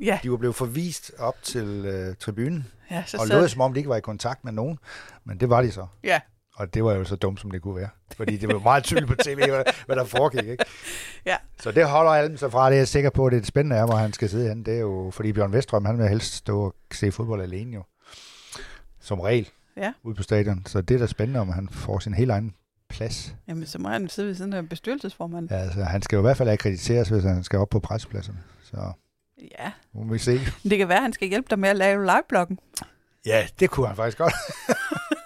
Ja, 0.01 0.19
De 0.23 0.31
var 0.31 0.37
blevet 0.37 0.55
forvist 0.55 1.11
op 1.19 1.35
til 1.43 1.85
øh, 1.85 2.15
tribunen, 2.19 2.67
ja, 2.91 3.03
så 3.07 3.17
og 3.17 3.27
lød 3.27 3.47
som 3.47 3.61
om 3.61 3.73
de 3.73 3.79
ikke 3.79 3.89
var 3.89 3.95
i 3.97 4.01
kontakt 4.01 4.43
med 4.43 4.51
nogen, 4.53 4.79
men 5.25 5.39
det 5.39 5.49
var 5.49 5.61
de 5.61 5.71
så. 5.71 5.87
ja, 6.03 6.19
Og 6.61 6.73
det 6.73 6.83
var 6.83 6.93
jo 6.93 7.03
så 7.03 7.15
dumt, 7.15 7.39
som 7.39 7.51
det 7.51 7.61
kunne 7.61 7.75
være. 7.75 7.89
Fordi 8.17 8.37
det 8.37 8.49
var 8.53 8.59
meget 8.59 8.83
tydeligt 8.83 9.07
på 9.07 9.15
tv, 9.15 9.35
hvad, 9.35 9.63
hvad 9.85 9.95
der 9.95 10.03
foregik. 10.03 10.47
Ikke? 10.47 10.65
Ja. 11.25 11.35
Så 11.61 11.71
det 11.71 11.85
holder 11.89 12.11
Alm 12.11 12.37
sig 12.37 12.51
fra. 12.51 12.69
Det 12.69 12.73
er 12.75 12.79
jeg 12.79 12.87
sikker 12.87 13.09
på, 13.09 13.25
at 13.25 13.31
det 13.31 13.47
spændende 13.47 13.75
er, 13.75 13.85
hvor 13.85 13.95
han 13.95 14.13
skal 14.13 14.29
sidde 14.29 14.47
henne. 14.47 14.63
Det 14.63 14.75
er 14.75 14.79
jo, 14.79 15.11
fordi 15.13 15.33
Bjørn 15.33 15.53
Vestrøm, 15.53 15.85
han 15.85 15.97
vil 15.97 16.07
helst 16.07 16.33
stå 16.33 16.59
og 16.61 16.75
se 16.91 17.11
fodbold 17.11 17.41
alene 17.41 17.73
jo. 17.73 17.83
Som 18.99 19.19
regel. 19.19 19.49
Ja. 19.77 19.93
Ude 20.03 20.15
på 20.15 20.23
stadion. 20.23 20.63
Så 20.65 20.81
det 20.81 20.95
er 20.95 20.99
da 20.99 21.07
spændende, 21.07 21.39
om 21.39 21.49
han 21.49 21.69
får 21.71 21.99
sin 21.99 22.13
helt 22.13 22.31
egen 22.31 22.55
plads. 22.89 23.35
jamen 23.47 23.65
så 23.65 23.79
må 23.79 23.89
han 23.89 24.09
sidde 24.09 24.27
ved 24.27 24.35
siden 24.35 24.53
af 24.53 24.69
bestyrelsesformanden. 24.69 25.57
Ja, 25.57 25.63
altså, 25.63 25.83
han 25.83 26.01
skal 26.01 26.15
jo 26.15 26.21
i 26.21 26.25
hvert 26.25 26.37
fald 26.37 26.49
akkrediteres, 26.49 27.09
hvis 27.09 27.23
han 27.23 27.43
skal 27.43 27.59
op 27.59 27.69
på 27.69 27.79
pressepladserne. 27.79 28.39
Så 28.63 28.91
Ja, 29.59 29.71
må 29.93 30.13
vi 30.13 30.17
se. 30.19 30.39
det 30.69 30.77
kan 30.77 30.87
være, 30.87 30.97
at 30.97 31.03
han 31.03 31.13
skal 31.13 31.27
hjælpe 31.27 31.47
dig 31.49 31.59
med 31.59 31.69
at 31.69 31.75
lave 31.75 32.05
livebloggen. 32.05 32.59
Ja, 33.25 33.47
det 33.59 33.69
kunne 33.69 33.87
han 33.87 33.95
faktisk 33.95 34.17
godt. 34.17 34.33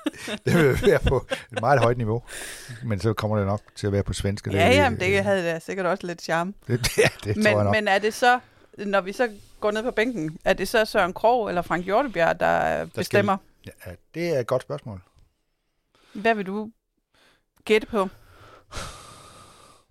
det 0.45 0.53
vil 0.55 0.81
være 0.91 0.99
på 1.07 1.27
et 1.51 1.61
meget 1.61 1.79
højt 1.79 1.97
niveau. 1.97 2.23
Men 2.83 2.99
så 2.99 3.13
kommer 3.13 3.37
det 3.37 3.45
nok 3.47 3.61
til 3.75 3.87
at 3.87 3.93
være 3.93 4.03
på 4.03 4.13
svensk. 4.13 4.47
Ja, 4.47 4.51
er- 4.67 4.71
jamen, 4.73 4.99
det 4.99 5.23
havde 5.23 5.43
da 5.45 5.59
sikkert 5.59 5.85
også 5.85 6.07
lidt 6.07 6.21
charme. 6.21 6.53
Det, 6.67 6.79
det, 6.79 6.89
det 7.23 7.35
tror 7.35 7.43
jeg 7.47 7.55
Men, 7.57 7.63
nok. 7.65 7.75
men 7.75 7.87
er 7.87 7.99
det 7.99 8.13
så, 8.13 8.39
når 8.77 9.01
vi 9.01 9.13
så 9.13 9.35
går 9.59 9.71
ned 9.71 9.83
på 9.83 9.91
bænken, 9.91 10.37
er 10.45 10.53
det 10.53 10.67
så 10.67 10.85
Søren 10.85 11.13
Krog 11.13 11.49
eller 11.49 11.61
Frank 11.61 11.85
Hjortebjerg, 11.85 12.39
der, 12.39 12.85
bestemmer? 12.85 13.37
Ja, 13.65 13.91
det 14.13 14.35
er 14.35 14.39
et 14.39 14.47
godt 14.47 14.61
spørgsmål. 14.61 15.01
Hvad 16.13 16.35
vil 16.35 16.45
du 16.45 16.71
gætte 17.65 17.87
på? 17.87 18.09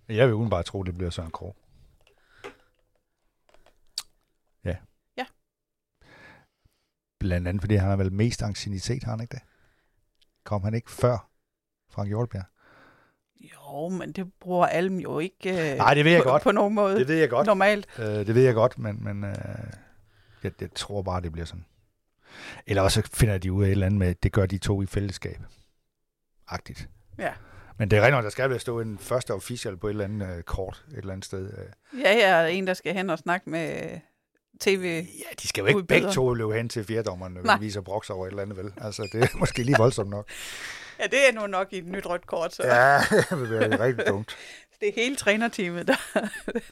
Jeg 0.08 0.26
vil 0.26 0.34
uden 0.34 0.50
bare 0.50 0.62
tro, 0.62 0.82
det 0.82 0.94
bliver 0.96 1.10
Søren 1.10 1.30
Krog. 1.30 1.56
Ja. 4.64 4.76
Ja. 5.16 5.26
Blandt 7.20 7.48
andet, 7.48 7.62
fordi 7.62 7.74
han 7.74 7.88
har 7.88 7.96
vel 7.96 8.12
mest 8.12 8.42
ancienitet, 8.42 9.04
har 9.04 9.10
han 9.10 9.20
ikke 9.20 9.32
det? 9.32 9.42
Kom 10.44 10.64
han 10.64 10.74
ikke 10.74 10.90
før 10.90 11.30
Frank 11.90 12.08
Hjortbjerg? 12.08 12.44
Jo, 13.40 13.88
men 13.88 14.12
det 14.12 14.32
bruger 14.40 14.66
Alm 14.66 14.96
jo 14.96 15.18
ikke 15.18 15.72
øh, 15.72 15.76
Nej, 15.78 15.94
det 15.94 16.04
ved 16.04 16.12
jeg 16.12 16.22
på, 16.22 16.28
godt. 16.28 16.42
på 16.42 16.52
nogen 16.52 16.74
måde. 16.74 16.98
Det 16.98 17.08
ved 17.08 17.16
jeg 17.16 17.30
godt. 17.30 17.46
Normalt. 17.46 17.86
Øh, 17.98 18.04
det 18.04 18.34
ved 18.34 18.42
jeg 18.42 18.54
godt, 18.54 18.78
men, 18.78 19.04
men 19.04 19.24
øh, 19.24 19.34
jeg, 20.42 20.52
jeg 20.60 20.68
tror 20.74 21.02
bare, 21.02 21.20
det 21.20 21.32
bliver 21.32 21.44
sådan. 21.44 21.64
Eller 22.66 22.82
også 22.82 23.02
finder 23.12 23.38
de 23.38 23.52
ud 23.52 23.62
af 23.62 23.66
et 23.66 23.70
eller 23.72 23.86
andet 23.86 23.98
med, 23.98 24.14
det 24.14 24.32
gør 24.32 24.46
de 24.46 24.58
to 24.58 24.82
i 24.82 24.86
fællesskab. 24.86 25.40
Agtigt. 26.48 26.88
Ja. 27.18 27.32
Men 27.78 27.90
det 27.90 27.98
er 27.98 28.10
nok, 28.10 28.24
der 28.24 28.30
skal 28.30 28.50
vel 28.50 28.60
stå 28.60 28.80
en 28.80 28.98
første 28.98 29.34
official 29.34 29.76
på 29.76 29.86
et 29.86 29.90
eller 29.90 30.04
andet 30.04 30.36
øh, 30.36 30.42
kort 30.42 30.84
et 30.90 30.98
eller 30.98 31.12
andet 31.12 31.24
sted. 31.24 31.52
Øh. 31.58 32.00
Ja, 32.00 32.20
er 32.20 32.46
en, 32.46 32.66
der 32.66 32.74
skal 32.74 32.94
hen 32.94 33.10
og 33.10 33.18
snakke 33.18 33.50
med 33.50 33.98
tv. 34.60 35.06
Ja, 35.18 35.34
de 35.42 35.48
skal 35.48 35.62
jo 35.62 35.66
ikke 35.66 35.78
Udbyder. 35.78 36.00
begge 36.00 36.12
to 36.12 36.34
løbe 36.34 36.54
hen 36.54 36.68
til 36.68 36.84
fjerdommeren, 36.84 37.38
Nej. 37.44 37.54
og 37.54 37.60
viser 37.60 37.80
broks 37.80 38.10
over 38.10 38.26
et 38.26 38.30
eller 38.30 38.42
andet, 38.42 38.56
vel? 38.56 38.72
Altså, 38.80 39.08
det 39.12 39.22
er 39.22 39.28
måske 39.34 39.62
lige 39.62 39.76
voldsomt 39.78 40.10
nok. 40.10 40.28
Ja, 40.98 41.04
det 41.04 41.28
er 41.28 41.32
nu 41.32 41.46
nok 41.46 41.68
i 41.72 41.78
et 41.78 41.86
nyt 41.86 42.06
rødt 42.06 42.26
kort, 42.26 42.54
så 42.54 42.62
ja. 42.66 42.98
Det 43.40 43.50
være 43.50 43.84
rigtig 43.84 44.06
dumt. 44.12 44.36
det 44.80 44.88
er 44.88 44.92
hele 44.94 45.16
trænerteamet, 45.16 45.88
der, 45.88 45.96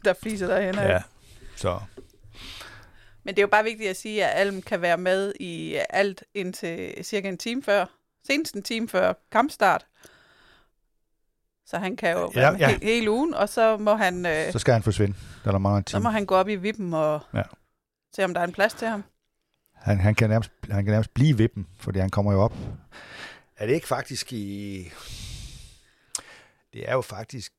der 0.04 0.14
fliser 0.22 0.46
derhen. 0.46 0.74
Ja, 0.74 1.02
så 1.56 1.78
Men 3.24 3.34
det 3.34 3.38
er 3.38 3.42
jo 3.42 3.48
bare 3.48 3.64
vigtigt 3.64 3.90
at 3.90 3.96
sige, 3.96 4.24
at 4.26 4.40
Alm 4.40 4.62
kan 4.62 4.80
være 4.82 4.98
med 4.98 5.32
i 5.40 5.78
alt 5.90 6.24
indtil 6.34 6.94
cirka 7.04 7.28
en 7.28 7.38
time 7.38 7.62
før, 7.62 7.86
senest 8.26 8.54
en 8.54 8.62
time 8.62 8.88
før 8.88 9.12
kampstart. 9.32 9.86
Så 11.66 11.78
han 11.78 11.96
kan 11.96 12.12
jo 12.12 12.32
Ja, 12.34 12.50
ja. 12.58 12.68
he- 12.68 12.78
hele 12.84 13.10
ugen, 13.10 13.34
og 13.34 13.48
så 13.48 13.76
må 13.76 13.94
han, 13.94 14.26
øh, 14.26 14.52
så 14.52 14.58
skal 14.58 14.72
han 14.74 14.82
forsvinde. 14.82 15.14
Der 15.44 15.48
er 15.48 15.52
der 15.52 15.58
mange 15.58 15.84
så 15.86 15.98
må 15.98 16.08
han 16.08 16.26
gå 16.26 16.34
op 16.34 16.48
i 16.48 16.56
vippen 16.56 16.94
og 16.94 17.20
Ja. 17.34 17.42
Se, 18.14 18.24
om 18.24 18.34
der 18.34 18.40
er 18.40 18.44
en 18.44 18.52
plads 18.52 18.74
til 18.74 18.88
ham. 18.88 19.04
Han, 19.72 20.00
han, 20.00 20.14
kan 20.14 20.30
nærmest, 20.30 20.50
han 20.70 20.84
kan 20.84 20.92
nærmest 20.92 21.14
blive 21.14 21.36
vippen, 21.36 21.66
fordi 21.78 21.98
han 21.98 22.10
kommer 22.10 22.32
jo 22.32 22.40
op. 22.40 22.54
Er 23.56 23.66
det 23.66 23.74
ikke 23.74 23.86
faktisk 23.86 24.32
i... 24.32 24.90
Det 26.72 26.88
er 26.88 26.92
jo 26.92 27.00
faktisk 27.00 27.52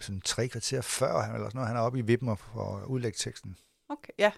sådan 0.00 0.20
tre 0.20 0.48
kvarter 0.48 0.80
før, 0.80 1.20
han, 1.20 1.34
eller 1.34 1.48
sådan 1.48 1.58
noget, 1.58 1.68
han 1.68 1.76
er 1.76 1.80
oppe 1.80 1.98
i 1.98 2.02
vippen 2.02 2.28
og 2.28 2.38
får 2.38 2.84
udlægge 2.86 3.16
teksten. 3.16 3.56
Okay, 3.88 4.12
ja. 4.18 4.32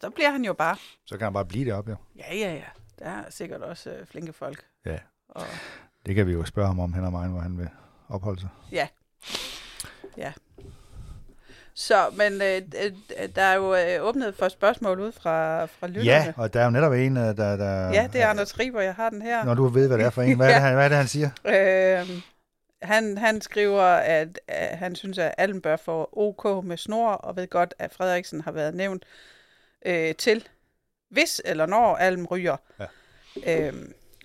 Så 0.00 0.10
bliver 0.10 0.30
han 0.30 0.44
jo 0.44 0.52
bare. 0.52 0.76
Så 1.04 1.16
kan 1.16 1.24
han 1.24 1.32
bare 1.32 1.44
blive 1.44 1.70
deroppe, 1.70 1.90
jo. 1.90 1.96
Ja, 2.16 2.34
ja, 2.34 2.54
ja. 2.54 2.64
Der 2.98 3.04
er 3.04 3.30
sikkert 3.30 3.62
også 3.62 3.90
øh, 3.90 4.06
flinke 4.06 4.32
folk. 4.32 4.64
Ja. 4.84 4.98
Og, 5.28 5.46
Det 6.06 6.14
kan 6.14 6.26
vi 6.26 6.32
jo 6.32 6.44
spørge 6.44 6.66
ham 6.66 6.80
om 6.80 6.92
hen 6.92 7.04
ad 7.04 7.10
vejen, 7.10 7.30
hvor 7.30 7.40
han 7.40 7.58
vil 7.58 7.68
opholde 8.08 8.40
sig. 8.40 8.48
Så, 11.78 12.10
men 12.12 12.32
øh, 12.42 12.62
øh, 12.84 13.28
der 13.36 13.42
er 13.42 13.54
jo 13.54 13.74
øh, 13.74 14.08
åbnet 14.08 14.34
for 14.34 14.48
spørgsmål 14.48 15.00
ud 15.00 15.12
fra, 15.12 15.64
fra 15.64 15.86
lytterne. 15.86 16.10
Ja, 16.10 16.32
og 16.36 16.54
der 16.54 16.60
er 16.60 16.64
jo 16.64 16.70
netop 16.70 16.92
en, 16.92 17.16
øh, 17.16 17.22
der... 17.22 17.56
der 17.56 17.88
ja, 17.92 18.08
det 18.12 18.22
er 18.22 18.26
Anders 18.26 18.58
Riber, 18.58 18.80
jeg 18.80 18.94
har 18.94 19.10
den 19.10 19.22
her. 19.22 19.44
Når 19.44 19.54
du 19.54 19.68
ved, 19.68 19.88
hvad 19.88 19.98
det 19.98 20.06
er 20.06 20.10
for 20.10 20.22
en. 20.22 20.36
Hvad 20.36 20.48
er 20.48 20.52
det, 20.52 20.62
han, 20.66 20.74
hvad 20.74 20.84
er 20.84 20.88
det, 20.88 20.98
han 20.98 21.08
siger? 21.08 21.30
Øh, 21.44 22.22
han, 22.82 23.18
han 23.18 23.40
skriver, 23.40 23.82
at, 23.82 24.40
at 24.48 24.78
han 24.78 24.96
synes, 24.96 25.18
at 25.18 25.34
Allen 25.38 25.60
bør 25.60 25.76
få 25.76 26.08
OK 26.12 26.64
med 26.64 26.76
snor, 26.76 27.12
og 27.12 27.36
ved 27.36 27.50
godt, 27.50 27.74
at 27.78 27.92
Frederiksen 27.92 28.40
har 28.40 28.52
været 28.52 28.74
nævnt 28.74 29.04
øh, 29.86 30.14
til, 30.14 30.48
hvis 31.10 31.42
eller 31.44 31.66
når 31.66 31.96
Allen 31.96 32.26
ryger. 32.26 32.56
Ja. 32.80 32.86
Øh, 33.46 33.74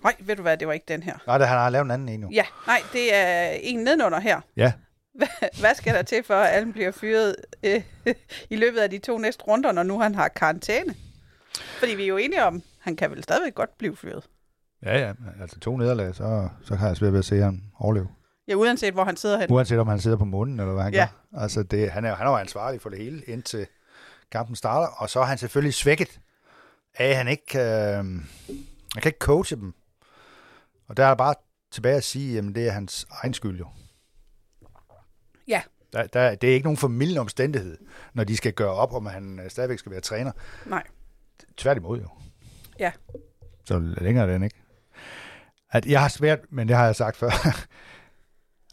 nej, 0.02 0.14
ved 0.20 0.36
du 0.36 0.42
hvad, 0.42 0.56
det 0.56 0.66
var 0.68 0.72
ikke 0.72 0.86
den 0.88 1.02
her. 1.02 1.14
Nej, 1.26 1.38
det, 1.38 1.48
han 1.48 1.58
har 1.58 1.70
lavet 1.70 1.84
en 1.84 1.90
anden 1.90 2.08
en 2.08 2.20
nu. 2.20 2.28
Ja, 2.32 2.44
nej, 2.66 2.80
det 2.92 3.14
er 3.14 3.50
en 3.50 3.78
nedenunder 3.78 4.20
her. 4.20 4.40
Ja. 4.56 4.72
Hvad- 5.14 5.60
Hvad 5.60 5.74
skal 5.74 5.94
der 5.94 6.02
til 6.02 6.22
for, 6.24 6.34
at 6.34 6.54
Allen 6.54 6.72
bliver 6.72 6.90
fyret 6.90 7.36
øh, 7.62 7.82
i 8.50 8.56
løbet 8.56 8.78
af 8.78 8.90
de 8.90 8.98
to 8.98 9.18
næste 9.18 9.44
runder, 9.44 9.72
når 9.72 9.82
nu 9.82 9.98
han 10.00 10.14
har 10.14 10.28
karantæne? 10.28 10.94
Fordi 11.78 11.94
vi 11.94 12.02
er 12.02 12.06
jo 12.06 12.16
enige 12.16 12.44
om, 12.44 12.62
han 12.78 12.96
kan 12.96 13.10
vel 13.10 13.22
stadigvæk 13.22 13.54
godt 13.54 13.78
blive 13.78 13.96
fyret. 13.96 14.24
Ja, 14.82 14.98
ja. 14.98 15.12
Altså 15.40 15.58
to 15.60 15.76
nederlag, 15.76 16.14
så, 16.14 16.48
så 16.64 16.76
kan 16.76 16.86
jeg 16.88 16.96
svært 16.96 17.12
ved 17.12 17.18
at 17.18 17.24
se 17.24 17.38
ham 17.38 17.60
overleve. 17.78 18.08
Ja, 18.48 18.54
uanset 18.54 18.94
hvor 18.94 19.04
han 19.04 19.16
sidder 19.16 19.38
hen. 19.40 19.52
Uanset 19.52 19.78
om 19.78 19.88
han 19.88 20.00
sidder 20.00 20.16
på 20.16 20.24
munden, 20.24 20.60
eller 20.60 20.72
hvad 20.72 20.82
han 20.84 20.92
Ja. 20.94 21.08
gør. 21.32 21.40
Altså, 21.42 21.62
det, 21.62 21.90
han, 21.90 22.04
er, 22.04 22.14
han 22.14 22.26
er 22.26 22.30
jo 22.30 22.36
ansvarlig 22.36 22.80
for 22.80 22.88
det 22.90 22.98
hele, 22.98 23.22
indtil 23.26 23.66
kampen 24.30 24.56
starter. 24.56 24.86
Og 24.86 25.10
så 25.10 25.20
er 25.20 25.24
han 25.24 25.38
selvfølgelig 25.38 25.74
svækket 25.74 26.20
af, 26.94 27.08
at 27.08 27.16
han 27.16 27.28
ikke 27.28 27.46
kan, 27.46 27.64
han 28.94 29.02
kan 29.02 29.06
ikke 29.08 29.18
coache 29.18 29.56
dem. 29.56 29.74
Og 30.88 30.96
der 30.96 31.04
er 31.06 31.14
bare 31.14 31.34
tilbage 31.72 31.96
at 31.96 32.04
sige, 32.04 32.38
at 32.38 32.44
det 32.44 32.66
er 32.66 32.70
hans 32.70 33.06
egen 33.10 33.34
skyld 33.34 33.58
jo. 33.58 33.66
Ja. 35.48 35.62
Der, 35.92 36.06
der, 36.06 36.34
det 36.34 36.50
er 36.50 36.54
ikke 36.54 36.64
nogen 36.64 36.76
formidlende 36.76 37.20
omstændighed, 37.20 37.78
når 38.14 38.24
de 38.24 38.36
skal 38.36 38.52
gøre 38.52 38.70
op, 38.72 38.92
om 38.94 39.06
han 39.06 39.40
øh, 39.44 39.50
stadigvæk 39.50 39.78
skal 39.78 39.92
være 39.92 40.00
træner. 40.00 40.32
Nej. 40.66 40.82
Tværtimod 41.56 42.00
jo. 42.00 42.08
Ja. 42.78 42.92
Så 43.64 43.78
længere 43.78 44.28
er 44.28 44.32
den 44.32 44.42
ikke. 44.42 44.56
At 45.70 45.86
jeg 45.86 46.00
har 46.00 46.08
svært, 46.08 46.38
men 46.50 46.68
det 46.68 46.76
har 46.76 46.84
jeg 46.84 46.96
sagt 46.96 47.16
før. 47.16 47.30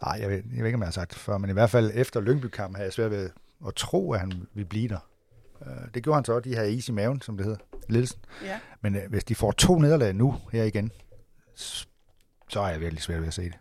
Nej, 0.06 0.18
jeg 0.22 0.30
ved, 0.30 0.36
jeg 0.36 0.58
ved 0.60 0.66
ikke, 0.66 0.76
om 0.76 0.82
jeg 0.82 0.88
har 0.88 0.92
sagt 0.92 1.12
det 1.12 1.20
før, 1.20 1.38
men 1.38 1.50
i 1.50 1.54
hvert 1.54 1.70
fald 1.70 1.92
efter 1.94 2.22
Lyngby-kampen 2.22 2.76
havde 2.76 2.86
jeg 2.86 2.94
svært 2.94 3.12
ved 3.12 3.30
at 3.68 3.76
tro, 3.76 4.14
at 4.14 4.20
han 4.20 4.32
ville 4.54 4.70
blive 4.70 4.88
der. 4.88 5.10
Øh, 5.66 5.94
Det 5.94 6.04
gjorde 6.04 6.16
han 6.18 6.26
så, 6.26 6.40
de 6.40 6.56
havde 6.56 6.74
is 6.74 6.90
i 6.90 6.92
maven, 6.92 7.22
som 7.22 7.38
det 7.38 7.46
hedder, 7.46 7.60
ledelsen. 7.90 8.20
Ja. 8.44 8.60
Men 8.82 8.96
øh, 8.96 9.10
hvis 9.10 9.24
de 9.24 9.36
får 9.36 9.52
to 9.52 9.80
nederlag 9.80 10.14
nu, 10.16 10.36
her 10.52 10.64
igen, 10.64 10.92
så 12.50 12.60
er 12.62 12.68
jeg 12.68 12.80
virkelig 12.80 13.02
svært 13.04 13.20
ved 13.20 13.28
at 13.28 13.34
se 13.34 13.44
det. 13.44 13.58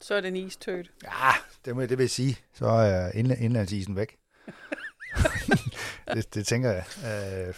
Så 0.00 0.14
er 0.14 0.20
det 0.20 0.28
en 0.28 0.36
istødt. 0.36 0.90
Ja, 1.04 1.30
det, 1.64 1.76
må, 1.76 1.82
det 1.82 1.98
vil 1.98 2.10
sige. 2.10 2.38
Så 2.54 2.66
er 2.66 3.10
indla- 3.10 3.42
indlandsisen 3.42 3.96
væk. 3.96 4.16
det, 6.14 6.34
det 6.34 6.46
tænker 6.46 6.70
jeg. 6.70 6.84
Øh, 7.48 7.54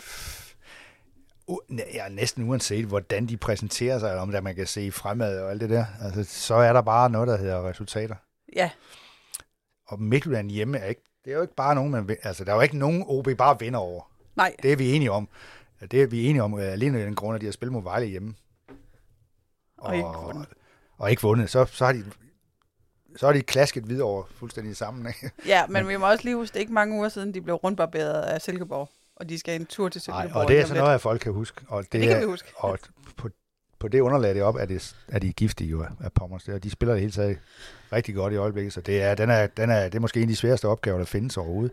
u- 1.51 1.93
ja, 1.95 2.09
næsten 2.09 2.49
uanset, 2.49 2.87
hvordan 2.87 3.27
de 3.27 3.37
præsenterer 3.37 3.99
sig, 3.99 4.09
eller 4.09 4.23
om 4.23 4.31
der 4.33 4.41
man 4.41 4.55
kan 4.55 4.67
se 4.67 4.93
fremad 4.93 5.41
og 5.41 5.51
alt 5.51 5.61
det 5.61 5.71
der, 5.71 5.85
altså, 6.03 6.25
så 6.25 6.55
er 6.55 6.73
der 6.73 6.81
bare 6.83 7.11
noget, 7.11 7.29
der 7.29 7.37
hedder 7.37 7.69
resultater. 7.69 8.15
Ja, 8.57 8.71
Og 9.87 10.03
Midtjylland 10.03 10.51
hjemme 10.51 10.79
er 10.79 10.85
ikke, 10.87 11.03
det 11.25 11.31
er 11.31 11.35
jo 11.37 11.43
ikke 11.43 11.55
bare 11.55 11.75
nogen, 11.75 11.91
man, 11.91 12.17
altså 12.23 12.45
der 12.45 12.51
er 12.53 12.57
jo 12.57 12.61
ikke 12.63 12.79
nogen 12.79 13.05
OB 13.07 13.29
bare 13.39 13.57
vinder 13.61 13.79
over. 13.79 14.11
nej. 14.37 14.57
Det 14.63 14.73
er 14.73 14.77
vi 14.77 14.93
enige 14.93 15.11
om. 15.13 15.29
Det 15.91 16.03
er 16.03 16.07
vi 16.07 16.27
enige 16.27 16.43
om, 16.43 16.59
øh, 16.59 16.73
alene 16.73 16.99
af 16.99 17.05
den 17.05 17.15
grund, 17.15 17.35
at 17.35 17.41
de 17.41 17.47
har 17.47 17.53
spillet 17.53 17.73
mod 17.73 17.83
Vejle 17.83 18.07
hjemme. 18.07 18.35
Og 19.79 19.97
ikke 19.97 20.09
vundet. 20.23 20.47
Og 20.99 21.11
ikke 21.11 21.23
vundet. 21.23 21.51
Så, 21.51 21.65
så 21.65 21.85
har 21.85 21.93
de 21.93 22.05
så 23.17 23.27
har 23.27 23.33
de 23.33 23.43
klasket 23.43 23.89
videre 23.89 24.07
over 24.07 24.25
fuldstændig 24.39 24.77
sammen. 24.77 25.07
Ikke? 25.07 25.31
Ja, 25.47 25.67
men 25.67 25.89
vi 25.89 25.97
må 25.97 26.11
også 26.11 26.25
lige 26.25 26.37
huske, 26.37 26.53
det 26.53 26.57
er 26.57 26.61
ikke 26.61 26.73
mange 26.73 26.97
uger 26.99 27.09
siden, 27.09 27.35
de 27.35 27.41
blev 27.41 27.55
rundbarberet 27.55 28.23
af 28.23 28.41
Silkeborg, 28.43 28.89
og 29.17 29.29
de 29.29 29.39
skal 29.39 29.61
en 29.61 29.67
tur 29.67 29.89
til 29.89 30.03
Nej, 30.09 30.23
Silkeborg. 30.23 30.43
og 30.43 30.49
det 30.49 30.59
er 30.61 30.65
sådan 30.67 30.81
noget, 30.83 30.95
at 30.95 31.01
folk 31.01 31.21
kan 31.21 31.33
huske. 31.33 31.61
Og 31.69 31.83
det, 31.83 31.93
Det 31.93 32.01
kan 32.03 32.13
er, 32.13 32.19
vi 32.21 32.25
huske. 32.27 32.49
Og 32.57 32.79
på, 33.19 33.29
på 33.79 33.89
det 33.89 34.01
underlag 34.01 34.35
det 34.35 34.43
op, 34.43 34.55
er, 34.57 34.65
det, 34.65 34.97
er 35.09 35.19
de 35.19 35.33
giftige 35.33 35.71
jo 35.71 35.83
af- 35.83 36.13
Pommers. 36.13 36.49
Og 36.49 36.63
de 36.65 36.71
spiller 36.71 36.93
det 36.95 37.01
hele 37.01 37.13
taget 37.13 37.39
rigtig 37.93 38.15
godt 38.15 38.33
i 38.33 38.37
øjeblikket, 38.37 38.73
så 38.73 38.81
det 38.81 39.03
er, 39.03 39.15
den 39.15 39.31
er, 39.31 39.47
den 39.47 39.71
er, 39.71 39.85
det 39.85 39.95
er 39.95 40.01
måske 40.01 40.19
en 40.21 40.23
af 40.25 40.29
de 40.29 40.37
sværeste 40.37 40.69
opgaver, 40.69 40.99
der 40.99 41.05
findes 41.05 41.37
overhovedet. 41.37 41.73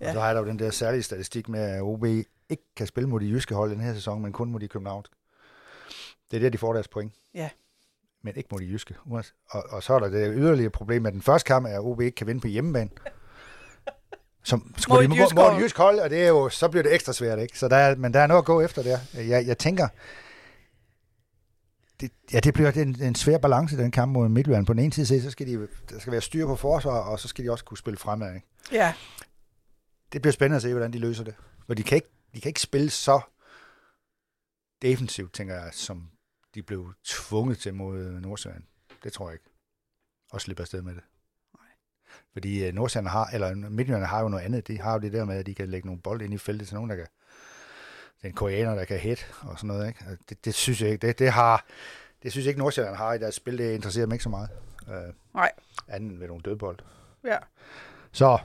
Ja. 0.00 0.08
Og 0.08 0.14
så 0.14 0.20
har 0.20 0.32
der 0.34 0.40
jo 0.40 0.46
den 0.46 0.58
der 0.58 0.70
særlige 0.70 1.02
statistik 1.02 1.48
med, 1.48 1.60
at 1.60 1.82
OB 1.82 2.04
ikke 2.04 2.62
kan 2.76 2.86
spille 2.86 3.08
mod 3.08 3.20
de 3.20 3.26
jyske 3.30 3.54
hold 3.54 3.70
den 3.70 3.80
her 3.80 3.94
sæson, 3.94 4.22
men 4.22 4.32
kun 4.32 4.50
mod 4.50 4.60
de 4.60 4.68
københavnske. 4.68 5.14
Det 6.30 6.36
er 6.36 6.40
der, 6.40 6.48
de 6.50 6.58
får 6.58 6.72
deres 6.72 6.88
point. 6.88 7.12
Ja. 7.34 7.48
Men 8.22 8.36
ikke 8.36 8.48
mod 8.52 8.60
de 8.60 8.64
jyske. 8.66 8.94
Og, 9.50 9.64
og 9.68 9.82
så 9.82 9.94
er 9.94 9.98
der 9.98 10.08
det 10.08 10.32
yderligere 10.36 10.70
problem, 10.70 11.06
at 11.06 11.12
den 11.12 11.22
første 11.22 11.46
kamp 11.46 11.66
er, 11.66 11.70
at 11.70 11.80
OB 11.80 12.00
ikke 12.00 12.14
kan 12.14 12.26
vinde 12.26 12.40
på 12.40 12.46
hjemmebane. 12.48 12.90
Som 14.44 14.74
Mod 14.88 15.02
de, 15.02 15.08
mod, 15.08 15.16
jysk 15.16 15.34
mod 15.34 15.44
et 15.56 15.62
jysk 15.62 15.76
hold, 15.76 15.98
og 15.98 16.10
det 16.10 16.22
er 16.24 16.28
jo, 16.28 16.48
så 16.48 16.68
bliver 16.68 16.82
det 16.82 16.94
ekstra 16.94 17.12
svært, 17.12 17.38
ikke? 17.38 17.58
Så 17.58 17.68
der 17.68 17.76
er, 17.76 17.96
men 17.96 18.14
der 18.14 18.20
er 18.20 18.26
noget 18.26 18.38
at 18.42 18.44
gå 18.46 18.60
efter 18.60 18.82
der. 18.82 18.98
Jeg, 19.14 19.46
jeg 19.46 19.58
tænker, 19.58 19.88
det, 22.00 22.10
ja, 22.32 22.40
det 22.40 22.54
bliver 22.54 22.70
en, 22.72 23.02
en 23.02 23.14
svær 23.14 23.38
balance, 23.38 23.76
den 23.76 23.90
kamp 23.90 24.12
mod 24.12 24.28
Midtjylland. 24.28 24.66
På 24.66 24.72
den 24.72 24.82
ene 24.82 24.92
side, 24.92 25.22
så 25.22 25.30
skal 25.30 25.46
de, 25.46 25.68
der 25.90 25.98
skal 25.98 26.12
være 26.12 26.20
styr 26.20 26.46
på 26.46 26.56
forsvar, 26.56 26.98
og 27.00 27.20
så 27.20 27.28
skal 27.28 27.44
de 27.44 27.50
også 27.50 27.64
kunne 27.64 27.78
spille 27.78 27.96
fremad, 27.98 28.34
ikke? 28.34 28.46
Ja, 28.72 28.94
Det 30.12 30.22
bliver 30.22 30.32
spændende 30.32 30.56
at 30.56 30.62
se, 30.62 30.70
hvordan 30.72 30.92
de 30.92 30.98
løser 30.98 31.24
det. 31.24 31.34
For 31.66 31.74
de 31.74 31.82
kan 31.82 31.96
ikke, 31.96 32.08
de 32.34 32.40
kan 32.40 32.48
ikke 32.48 32.60
spille 32.60 32.90
så 32.90 33.20
defensivt, 34.82 35.32
tænker 35.32 35.54
jeg, 35.54 35.68
som 35.72 36.08
de 36.54 36.62
blev 36.62 36.94
tvunget 37.04 37.58
til 37.58 37.74
mod 37.74 37.98
Nordsjælland. 38.20 38.62
Det 39.04 39.12
tror 39.12 39.28
jeg 39.28 39.34
ikke. 39.34 39.44
Og 40.30 40.40
slippe 40.40 40.60
afsted 40.60 40.82
med 40.82 40.94
det. 40.94 41.02
Fordi 42.32 42.68
uh, 42.68 42.74
Nordsjælland 42.74 43.08
har, 43.08 43.26
eller 43.32 43.54
Midtjylland 43.54 44.04
har 44.04 44.20
jo 44.22 44.28
noget 44.28 44.44
andet. 44.44 44.68
De 44.68 44.80
har 44.80 44.92
jo 44.92 44.98
det 44.98 45.12
der 45.12 45.24
med, 45.24 45.36
at 45.36 45.46
de 45.46 45.54
kan 45.54 45.68
lægge 45.68 45.86
nogle 45.86 46.02
bolde 46.02 46.24
ind 46.24 46.34
i 46.34 46.38
feltet 46.38 46.68
til 46.68 46.74
nogen, 46.74 46.90
der 46.90 46.96
kan 46.96 47.06
det 48.16 48.28
er 48.28 48.28
en 48.28 48.34
koreaner, 48.34 48.74
der 48.74 48.84
kan 48.84 48.98
hit 48.98 49.34
og 49.40 49.58
sådan 49.58 49.68
noget. 49.68 49.88
Ikke? 49.88 50.04
Det, 50.28 50.44
det, 50.44 50.54
synes 50.54 50.82
jeg 50.82 50.90
ikke. 50.90 51.06
Det, 51.06 51.18
det, 51.18 51.30
har, 51.32 51.64
det 52.22 52.32
synes 52.32 52.44
jeg 52.44 52.50
ikke, 52.50 52.60
Nordsjælland 52.60 52.96
har 52.96 53.12
i 53.12 53.18
deres 53.18 53.34
spil. 53.34 53.58
Det 53.58 53.74
interesserer 53.74 54.06
mig 54.06 54.14
ikke 54.14 54.22
så 54.22 54.28
meget. 54.28 54.48
Uh, 54.86 54.94
Nej. 55.34 55.52
Anden 55.88 56.20
ved 56.20 56.26
nogle 56.26 56.42
dødbold. 56.42 56.78
ja. 57.24 57.36
Så 58.12 58.38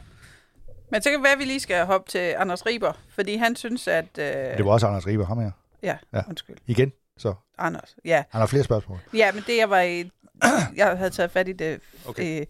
Men 0.92 1.02
så 1.02 1.10
kan 1.10 1.18
det 1.18 1.24
være, 1.24 1.34
at 1.34 1.40
vi 1.40 1.44
lige 1.46 1.60
skal 1.60 1.86
hoppe 1.86 2.12
til 2.12 2.36
Anders 2.38 2.66
Riber, 2.66 2.94
fordi 3.10 3.36
han 3.36 3.56
synes, 3.56 3.88
at... 3.88 4.18
Øh, 4.18 4.26
det 4.58 4.66
var 4.66 4.72
også 4.72 4.88
Anders 4.88 5.08
Riber, 5.08 5.26
ham 5.26 5.40
her. 5.40 5.52
Ja, 5.84 5.98
Ja. 6.14 6.22
undskyld. 6.30 6.58
Igen. 6.66 6.92
Så 7.18 7.34
Anders, 7.58 7.96
ja. 8.06 8.24
han 8.30 8.40
har 8.40 8.48
flere 8.48 8.64
spørgsmål. 8.64 9.00
Ja, 9.14 9.32
men 9.32 9.44
det 9.48 9.58
jeg 9.58 9.70
var 9.70 9.82
i... 9.82 10.12
Jeg 10.76 10.98
havde 10.98 11.10
taget 11.10 11.32
fat 11.32 11.48
i 11.48 11.54
det 11.54 11.82
Okay. 12.06 12.42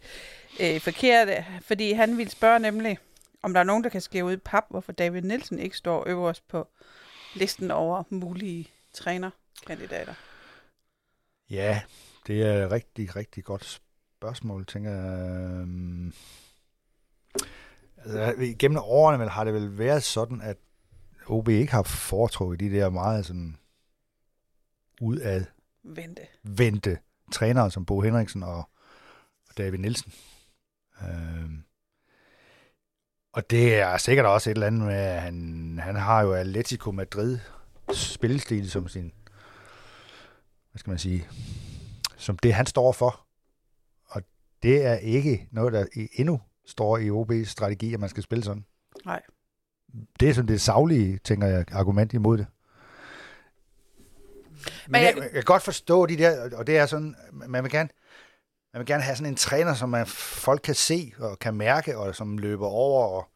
øh, 0.59 0.75
øh, 0.75 0.81
forkerte, 0.81 1.45
fordi 1.61 1.91
han 1.91 2.17
ville 2.17 2.31
spørge 2.31 2.59
nemlig, 2.59 2.97
om 3.43 3.53
der 3.53 3.59
er 3.59 3.63
nogen, 3.63 3.83
der 3.83 3.89
kan 3.89 4.01
skrive 4.01 4.25
ud 4.25 4.33
i 4.33 4.37
pap, 4.37 4.63
hvorfor 4.69 4.91
David 4.91 5.21
Nielsen 5.21 5.59
ikke 5.59 5.77
står 5.77 6.03
øverst 6.07 6.47
på 6.47 6.67
listen 7.35 7.71
over 7.71 8.03
mulige 8.09 8.67
trænerkandidater. 8.93 10.13
Ja, 11.49 11.81
det 12.27 12.41
er 12.41 12.65
et 12.65 12.71
rigtig, 12.71 13.15
rigtig 13.15 13.43
godt 13.43 13.81
spørgsmål, 14.17 14.65
tænker 14.65 14.91
jeg. 14.91 15.67
Altså, 17.97 18.55
gennem 18.59 18.77
årene 18.83 19.29
har 19.29 19.43
det 19.43 19.53
vel 19.53 19.77
været 19.77 20.03
sådan, 20.03 20.41
at 20.41 20.57
OB 21.27 21.49
ikke 21.49 21.71
har 21.71 21.83
foretrukket 21.83 22.59
de 22.59 22.69
der 22.69 22.89
meget 22.89 23.25
sådan 23.25 23.57
udad 25.01 25.45
Vente. 25.83 26.21
vendte 26.43 26.97
trænere 27.31 27.71
som 27.71 27.85
Bo 27.85 28.01
Henriksen 28.01 28.43
og, 28.43 28.69
David 29.57 29.79
Nielsen. 29.79 30.11
Øhm, 31.03 31.63
og 33.33 33.49
det 33.49 33.75
er 33.75 33.97
sikkert 33.97 34.25
også 34.25 34.49
et 34.49 34.53
eller 34.53 34.67
andet 34.67 34.81
med, 34.81 34.95
at 34.95 35.21
han, 35.21 35.79
han 35.83 35.95
har 35.95 36.21
jo 36.21 36.33
Atletico 36.33 36.91
Madrid 36.91 37.39
spillestil 37.93 38.71
som 38.71 38.87
sin, 38.87 39.11
hvad 40.71 40.79
skal 40.79 40.91
man 40.91 40.99
sige, 40.99 41.27
som 42.17 42.37
det 42.37 42.53
han 42.53 42.65
står 42.65 42.91
for. 42.91 43.27
Og 44.05 44.21
det 44.63 44.85
er 44.85 44.95
ikke 44.95 45.47
noget, 45.51 45.73
der 45.73 45.85
endnu 46.13 46.41
står 46.65 46.97
i 46.97 47.09
OB's 47.09 47.45
strategi, 47.45 47.93
at 47.93 47.99
man 47.99 48.09
skal 48.09 48.23
spille 48.23 48.43
sådan. 48.43 48.65
Nej. 49.05 49.21
Det 50.19 50.29
er 50.29 50.33
sådan 50.33 50.47
det 50.47 50.61
savlige, 50.61 51.17
tænker 51.17 51.47
jeg, 51.47 51.65
argument 51.71 52.13
imod 52.13 52.37
det. 52.37 52.47
Men, 54.87 55.01
jeg- 55.01 55.17
jeg, 55.17 55.31
kan 55.31 55.43
godt 55.43 55.63
forstå 55.63 56.05
de 56.05 56.17
der, 56.17 56.57
og 56.57 56.67
det 56.67 56.77
er 56.77 56.85
sådan, 56.85 57.15
man 57.31 57.63
vil 57.63 57.71
gerne, 57.71 57.89
man 58.73 58.79
vil 58.79 58.85
gerne 58.87 59.03
have 59.03 59.15
sådan 59.15 59.31
en 59.33 59.35
træner, 59.37 59.73
som 59.73 59.89
man, 59.89 60.07
folk 60.07 60.61
kan 60.63 60.75
se 60.75 61.13
og 61.19 61.39
kan 61.39 61.53
mærke, 61.55 61.97
og 61.97 62.15
som 62.15 62.37
løber 62.37 62.67
over 62.67 63.03
og, 63.07 63.29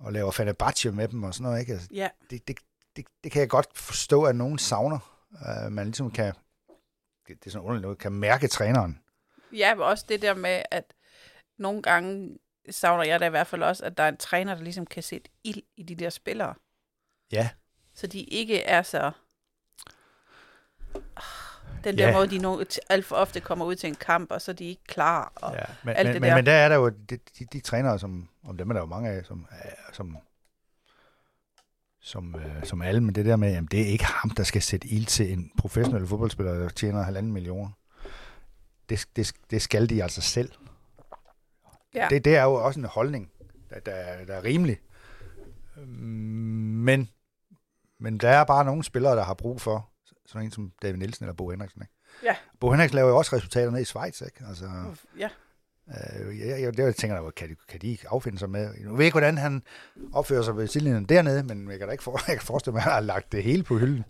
og 0.00 0.12
laver 0.12 0.30
Fenerbahce 0.30 0.92
med 0.92 1.08
dem 1.08 1.22
og 1.22 1.34
sådan 1.34 1.42
noget. 1.44 1.60
Ikke? 1.60 1.72
Altså, 1.72 1.88
Ja, 1.92 2.08
det, 2.30 2.48
det, 2.48 2.58
det, 2.96 3.04
det 3.24 3.32
kan 3.32 3.40
jeg 3.40 3.48
godt 3.48 3.78
forstå, 3.78 4.22
at 4.24 4.36
nogen 4.36 4.58
savner. 4.58 4.98
Uh, 5.66 5.72
man 5.72 5.86
ligesom 5.86 6.10
kan, 6.10 6.34
det, 7.28 7.28
det 7.28 7.46
er 7.46 7.50
sådan 7.50 7.62
underligt 7.64 7.82
noget, 7.82 7.98
kan 7.98 8.12
mærke 8.12 8.48
træneren. 8.48 9.00
ja, 9.52 9.74
men 9.74 9.82
også 9.84 10.04
det 10.08 10.22
der 10.22 10.34
med, 10.34 10.62
at 10.70 10.94
nogle 11.58 11.82
gange 11.82 12.38
savner 12.70 13.04
jeg 13.04 13.20
da 13.20 13.26
i 13.26 13.30
hvert 13.30 13.46
fald 13.46 13.62
også, 13.62 13.84
at 13.84 13.96
der 13.98 14.02
er 14.02 14.08
en 14.08 14.16
træner, 14.16 14.54
der 14.54 14.62
ligesom 14.62 14.86
kan 14.86 15.02
sætte 15.02 15.30
ild 15.44 15.62
i 15.76 15.82
de 15.82 15.94
der 15.94 16.10
spillere. 16.10 16.54
Ja, 17.32 17.50
Så 17.94 18.06
de 18.06 18.20
ikke 18.22 18.60
er 18.62 18.82
så... 18.82 19.10
Den 21.84 21.98
der 21.98 22.08
Ja. 22.08 22.12
måde, 22.16 22.30
de 22.30 22.38
no, 22.38 22.64
alt 22.88 23.04
for 23.04 23.16
ofte 23.16 23.40
kommer 23.40 23.64
ud 23.64 23.74
til 23.74 23.88
en 23.88 23.94
kamp, 23.94 24.30
og 24.30 24.40
så 24.42 24.50
er 24.50 24.54
de 24.54 24.64
ikke 24.64 24.84
klar. 24.84 25.32
Og, 25.36 25.52
ja. 25.54 25.62
Men, 25.84 25.94
alt 25.96 26.06
men, 26.06 26.14
det 26.14 26.20
men, 26.22 26.30
der. 26.30 26.36
men 26.36 26.46
der 26.46 26.52
er 26.52 26.68
der 26.68 26.76
jo 26.76 26.88
de, 26.88 27.18
de, 27.38 27.44
de 27.52 27.60
trænere, 27.60 27.98
som, 27.98 28.28
om 28.44 28.56
dem 28.56 28.70
er 28.70 28.74
der 28.74 28.80
jo 28.80 28.86
mange 28.86 29.10
af, 29.10 29.24
som, 29.24 29.46
som, 29.92 30.18
som, 32.00 32.34
øh, 32.34 32.64
som 32.64 32.82
alle, 32.82 33.00
men 33.00 33.14
det 33.14 33.24
der 33.24 33.36
med, 33.36 33.52
jamen 33.52 33.68
det 33.70 33.80
er 33.80 33.86
ikke 33.86 34.04
ham, 34.04 34.30
der 34.30 34.42
skal 34.42 34.62
sætte 34.62 34.88
ild 34.88 35.06
til 35.06 35.32
en 35.32 35.50
professionel 35.58 36.06
fodboldspiller, 36.06 36.54
der 36.54 36.68
tjener 36.68 37.02
halvanden 37.02 37.32
million. 37.32 37.74
Det, 38.88 39.06
det, 39.16 39.32
det 39.50 39.62
skal 39.62 39.90
de 39.90 40.02
altså 40.02 40.20
selv. 40.20 40.52
Ja. 41.94 42.06
Det, 42.10 42.24
det 42.24 42.36
er 42.36 42.42
jo 42.42 42.54
også 42.54 42.80
en 42.80 42.86
holdning, 42.86 43.30
der, 43.70 43.80
der, 43.80 44.24
der 44.24 44.34
er 44.34 44.44
rimelig. 44.44 44.78
Men, 45.86 47.08
men 48.00 48.18
der 48.18 48.28
er 48.28 48.44
bare 48.44 48.64
nogle 48.64 48.84
spillere, 48.84 49.16
der 49.16 49.24
har 49.24 49.34
brug 49.34 49.60
for 49.60 49.88
sådan 50.26 50.44
en 50.46 50.50
som 50.52 50.72
David 50.82 50.96
Nielsen 50.98 51.24
eller 51.24 51.34
Bo 51.34 51.50
Henriksen. 51.50 51.82
Ikke? 51.82 51.92
Ja. 52.24 52.36
Bo 52.60 52.70
Henriksen 52.70 52.94
laver 52.96 53.08
jo 53.08 53.16
også 53.16 53.36
resultater 53.36 53.70
ned 53.70 53.80
i 53.80 53.84
Schweiz. 53.84 54.20
Ikke? 54.20 54.44
Altså, 54.48 54.64
ja, 55.18 55.28
øh, 55.88 56.38
jeg, 56.40 56.60
jeg, 56.62 56.76
det 56.76 56.96
tænker 56.96 57.22
jeg, 57.22 57.34
kan 57.34 57.48
de, 57.50 57.56
kan 57.68 57.80
de 57.80 57.86
ikke 57.86 58.08
affinde 58.10 58.38
sig 58.38 58.50
med? 58.50 58.60
Jeg 58.80 58.98
ved 58.98 59.04
ikke, 59.04 59.14
hvordan 59.14 59.38
han 59.38 59.62
opfører 60.12 60.42
sig 60.42 60.56
ved 60.56 60.66
sidelinjen 60.66 61.04
dernede, 61.04 61.42
men 61.42 61.70
jeg 61.70 61.78
kan 61.78 61.88
da 61.88 61.92
ikke 61.92 62.04
for, 62.04 62.20
jeg 62.28 62.36
kan 62.38 62.46
forestille 62.46 62.72
mig, 62.72 62.78
at 62.80 62.84
han 62.84 62.92
har 62.92 63.00
lagt 63.00 63.32
det 63.32 63.42
hele 63.42 63.62
på 63.62 63.78
hylden. 63.78 64.04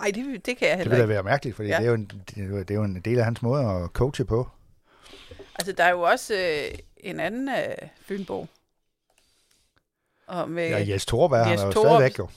Ej, 0.00 0.10
det, 0.14 0.46
det 0.46 0.56
kan 0.56 0.68
jeg 0.68 0.78
Det 0.78 0.86
heller 0.86 0.90
vil 0.90 0.98
da 0.98 1.02
ikke. 1.04 1.08
være 1.14 1.22
mærkeligt, 1.22 1.56
fordi 1.56 1.68
Ja. 1.68 1.76
det, 1.78 1.84
er 1.84 1.88
jo 1.88 1.94
en, 1.94 2.04
det, 2.28 2.38
er 2.38 2.46
jo, 2.46 2.58
det 2.62 2.70
en 2.76 3.00
del 3.00 3.18
af 3.18 3.24
hans 3.24 3.42
måde 3.42 3.64
at 3.64 3.88
coache 3.90 4.24
på. 4.24 4.48
Altså, 5.54 5.72
der 5.72 5.84
er 5.84 5.90
jo 5.90 6.00
også 6.00 6.34
øh, 6.34 6.78
en 6.96 7.20
anden 7.20 7.48
øh, 7.48 7.88
Fynbo, 8.00 8.46
og 10.26 10.50
med, 10.50 10.68
Ja, 10.68 10.84
Jes 10.88 11.06
Torp 11.06 11.32
er 11.32 11.36
han 11.42 11.58
er 11.58 11.66
jo 11.66 11.72
Torup. 11.72 11.86
stadigvæk 11.86 12.18
jo. 12.18 12.28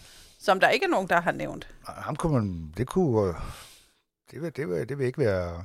Som 0.43 0.59
der 0.59 0.69
ikke 0.69 0.85
er 0.85 0.89
nogen, 0.89 1.09
der 1.09 1.21
har 1.21 1.31
nævnt. 1.31 1.75
Ham 1.87 2.15
kunne 2.15 2.33
man, 2.33 2.73
det 2.77 2.87
kunne, 2.87 3.29
øh, 3.29 3.35
det 4.31 4.41
vil, 4.41 4.55
det 4.55 4.69
vil, 4.69 4.89
det 4.89 4.97
vil 4.97 5.05
ikke 5.05 5.19
være 5.19 5.63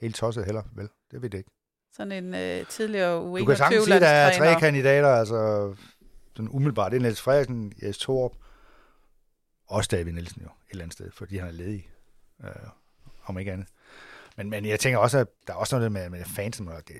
helt 0.00 0.16
tosset 0.16 0.44
heller, 0.44 0.62
vel? 0.74 0.88
Det 1.10 1.22
vil 1.22 1.32
det 1.32 1.38
ikke. 1.38 1.50
Sådan 1.92 2.12
en 2.12 2.34
øh, 2.34 2.66
tidligere 2.66 3.14
Du 3.14 3.32
Wing 3.32 3.46
kan 3.48 3.56
sagtens 3.56 3.84
sige, 3.84 3.94
at 3.94 4.02
der 4.02 4.08
er 4.08 4.38
tre 4.38 4.60
kandidater, 4.60 5.08
altså 5.08 5.74
sådan 6.36 6.48
umiddelbart. 6.48 6.92
Det 6.92 6.98
er 6.98 7.02
Niels 7.02 7.20
Frederiksen, 7.20 7.72
Jes 7.82 7.98
Torup, 7.98 8.32
også 9.66 9.88
David 9.92 10.12
Nielsen 10.12 10.42
jo, 10.42 10.48
et 10.48 10.70
eller 10.70 10.84
andet 10.84 10.92
sted, 10.92 11.10
fordi 11.10 11.36
han 11.36 11.48
er 11.48 11.52
ledig, 11.52 11.90
øh, 12.44 12.50
om 13.24 13.38
ikke 13.38 13.52
andet. 13.52 13.66
Men, 14.36 14.50
men 14.50 14.64
jeg 14.64 14.80
tænker 14.80 14.98
også, 14.98 15.18
at 15.18 15.26
der 15.46 15.52
er 15.52 15.56
også 15.56 15.76
noget 15.76 15.92
med, 15.92 16.10
med 16.10 16.24
fansen. 16.24 16.68
Og 16.68 16.88
det, 16.88 16.96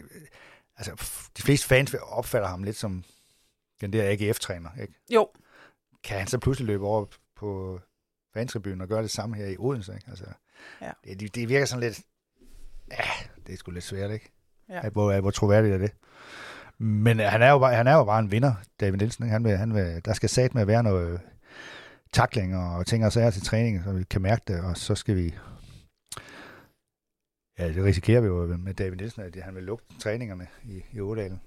altså, 0.77 0.93
de 1.37 1.43
fleste 1.43 1.69
fans 1.69 1.95
opfatter 1.95 2.49
ham 2.49 2.63
lidt 2.63 2.77
som 2.77 3.05
den 3.81 3.93
der 3.93 4.11
AGF-træner, 4.11 4.71
ikke? 4.81 4.95
Jo, 5.11 5.29
Kan 6.05 6.19
han 6.19 6.27
så 6.27 6.39
pludselig 6.39 6.67
løbe 6.67 6.87
over 6.87 7.05
på 7.37 7.81
fantribunen 8.35 8.81
og 8.81 8.89
gøre 8.89 9.03
det 9.03 9.11
samme 9.11 9.37
her 9.37 9.47
i 9.47 9.57
Odense, 9.59 9.95
ikke? 9.95 10.07
Altså, 10.09 10.25
Ja. 10.81 10.91
det, 11.05 11.21
det, 11.21 11.35
det 11.35 11.49
virker 11.49 11.67
sådan 11.67 11.81
lidt, 11.81 12.01
ja, 12.91 13.05
det 13.47 13.53
er 13.53 13.57
sgu 13.57 13.71
lidt 13.71 13.85
svært, 13.85 14.11
ikke? 14.11 14.33
Ja. 14.69 14.89
Hvor, 14.89 15.21
hvor 15.21 15.31
troværdigt 15.31 15.75
er 15.75 15.79
det? 15.79 15.93
Men 16.79 17.21
øh, 17.21 17.27
han 17.27 17.43
er, 17.43 17.51
jo 17.51 17.59
bare, 17.59 17.75
han 17.75 17.87
er 17.87 17.95
jo 17.95 18.05
bare 18.05 18.19
en 18.21 18.31
vinder, 18.31 18.55
David 18.81 18.99
Nielsen. 18.99 19.25
Ikke? 19.25 19.33
Han 19.33 19.45
vil, 19.45 19.57
han 19.57 19.75
vil, 19.75 20.05
der 20.05 20.13
skal 20.13 20.29
sat 20.29 20.55
med 20.55 20.63
at 20.63 20.69
være 20.69 20.83
noget 20.83 21.21
takling 22.13 22.57
og 22.57 22.87
ting 22.87 23.05
og 23.07 23.13
sager 23.13 23.31
til 23.31 23.43
træning, 23.43 23.85
så 23.85 23.93
vi 23.93 24.05
kan 24.05 24.23
mærke 24.23 24.43
det, 24.49 24.61
og 24.61 24.77
så 24.77 24.95
skal 24.95 25.17
vi... 25.17 25.35
Ja, 27.59 27.69
det 27.69 27.85
risikerer 27.85 28.21
vi 28.21 28.27
jo 28.27 28.57
med 28.57 28.75
David 28.75 28.97
Nielsen, 28.97 29.23
at 29.23 29.37
han 29.43 29.55
vil 29.55 29.63
lukke 29.63 29.85
træningerne 30.01 30.47
i, 30.65 30.83
i 30.93 31.01
Ådalen. 31.01 31.41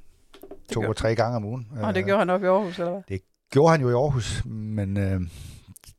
To 0.71 0.81
og 0.81 0.95
tre 0.95 1.15
gange 1.15 1.35
om 1.35 1.45
ugen. 1.45 1.67
og 1.81 1.93
det 1.93 2.01
Øh, 2.01 2.05
gjorde 2.05 2.19
han 2.19 2.29
op 2.29 2.43
i 2.43 2.45
Aarhus, 2.45 2.79
eller 2.79 2.91
hvad? 2.91 3.01
Gjorde 3.55 3.71
han 3.71 3.81
jo 3.81 3.89
i 3.89 3.93
Aarhus, 3.93 4.45
men 4.45 4.97
øh, 4.97 5.21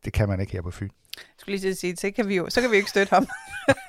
det 0.04 0.12
kan 0.12 0.28
man 0.28 0.40
ikke 0.40 0.52
her 0.52 0.62
på 0.62 0.70
Fyn. 0.70 0.90
Jeg 1.16 1.24
skulle 1.38 1.58
lige 1.58 1.74
sige, 1.74 1.96
så 1.96 2.10
kan 2.10 2.28
vi 2.28 2.36
jo, 2.36 2.50
så 2.50 2.60
kan 2.60 2.70
vi 2.70 2.76
jo 2.76 2.78
ikke 2.78 2.90
støtte 2.90 3.10
ham. 3.14 3.26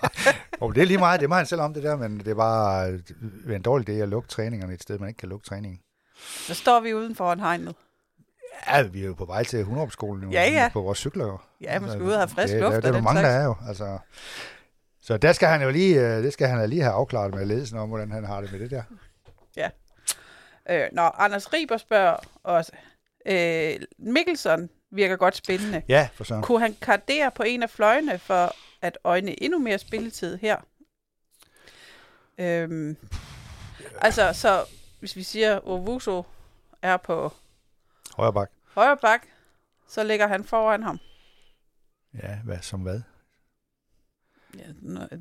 Og 0.61 0.75
det 0.75 0.81
er 0.81 0.85
lige 0.85 0.97
meget, 0.97 1.19
det 1.19 1.29
må 1.29 1.35
han 1.35 1.45
selv 1.45 1.61
om 1.61 1.73
det 1.73 1.83
der, 1.83 1.95
men 1.95 2.19
det 2.19 2.27
er 2.27 2.35
bare 2.35 2.91
det 2.91 3.05
er 3.49 3.55
en 3.55 3.61
dårlig 3.61 3.89
idé 3.89 4.01
at 4.01 4.09
lukke 4.09 4.29
træningerne 4.29 4.73
et 4.73 4.81
sted, 4.81 4.99
man 4.99 5.09
ikke 5.09 5.17
kan 5.17 5.29
lukke 5.29 5.45
træningen. 5.47 5.79
Så 6.17 6.53
står 6.53 6.79
vi 6.79 6.93
uden 6.93 7.15
for 7.15 7.33
en 7.33 7.39
hegnet. 7.39 7.75
Ja, 8.67 8.81
vi 8.81 9.01
er 9.01 9.05
jo 9.05 9.13
på 9.13 9.25
vej 9.25 9.43
til 9.43 9.59
100 9.59 9.91
skolen 9.91 10.23
nu. 10.23 10.31
Ja, 10.31 10.49
ja. 10.49 10.69
På 10.73 10.81
vores 10.81 10.97
cykler 10.97 11.25
jo. 11.25 11.37
Ja, 11.61 11.79
man 11.79 11.89
skal 11.89 12.01
ud 12.01 12.11
og 12.11 12.19
have 12.19 12.27
frisk 12.27 12.53
det, 12.53 12.61
luft 12.61 12.75
Det, 12.75 12.83
det 12.83 12.89
er 12.89 12.93
der 12.93 13.01
mange, 13.01 13.21
der 13.21 13.27
slags. 13.27 13.41
er 13.41 13.45
jo. 13.45 13.55
Altså. 13.67 13.97
Så 15.01 15.17
der 15.17 15.33
skal 15.33 15.47
han 15.47 15.61
jo 15.61 15.69
lige, 15.69 15.99
øh, 15.99 16.23
det 16.23 16.33
skal 16.33 16.47
han 16.47 16.69
lige 16.69 16.81
have 16.81 16.93
afklaret 16.93 17.35
med 17.35 17.45
ledelsen 17.45 17.77
om, 17.77 17.89
hvordan 17.89 18.11
han 18.11 18.25
har 18.25 18.41
det 18.41 18.51
med 18.51 18.59
det 18.59 18.71
der. 18.71 18.83
Øh, 20.69 20.87
når 20.91 21.21
Anders 21.21 21.53
Riber 21.53 21.77
spørger 21.77 22.15
også, 22.43 22.71
øh, 23.27 23.79
Mikkelsen 23.97 24.69
virker 24.91 25.15
godt 25.15 25.35
spændende. 25.35 25.81
Ja, 25.87 26.09
for 26.13 26.23
så. 26.23 26.41
Kunne 26.43 26.59
han 26.59 26.75
kardere 26.81 27.31
på 27.31 27.43
en 27.43 27.63
af 27.63 27.69
fløjene 27.69 28.19
for 28.19 28.55
at 28.81 28.97
øjne 29.03 29.43
endnu 29.43 29.59
mere 29.59 29.77
spilletid 29.77 30.37
her? 30.37 30.57
Øhm, 32.37 32.97
altså, 34.01 34.33
så 34.33 34.65
hvis 34.99 35.15
vi 35.15 35.23
siger, 35.23 35.55
at 35.55 35.61
Ovuso 35.63 36.23
er 36.81 36.97
på 36.97 37.33
Højre 38.17 38.33
bak. 38.33 38.51
højre 38.73 38.97
bak, 38.97 39.21
så 39.87 40.03
ligger 40.03 40.27
han 40.27 40.43
foran 40.43 40.83
ham. 40.83 40.99
Ja, 42.23 42.37
hvad, 42.43 42.57
som 42.61 42.79
hvad? 42.79 43.01
Ja, 44.57 44.63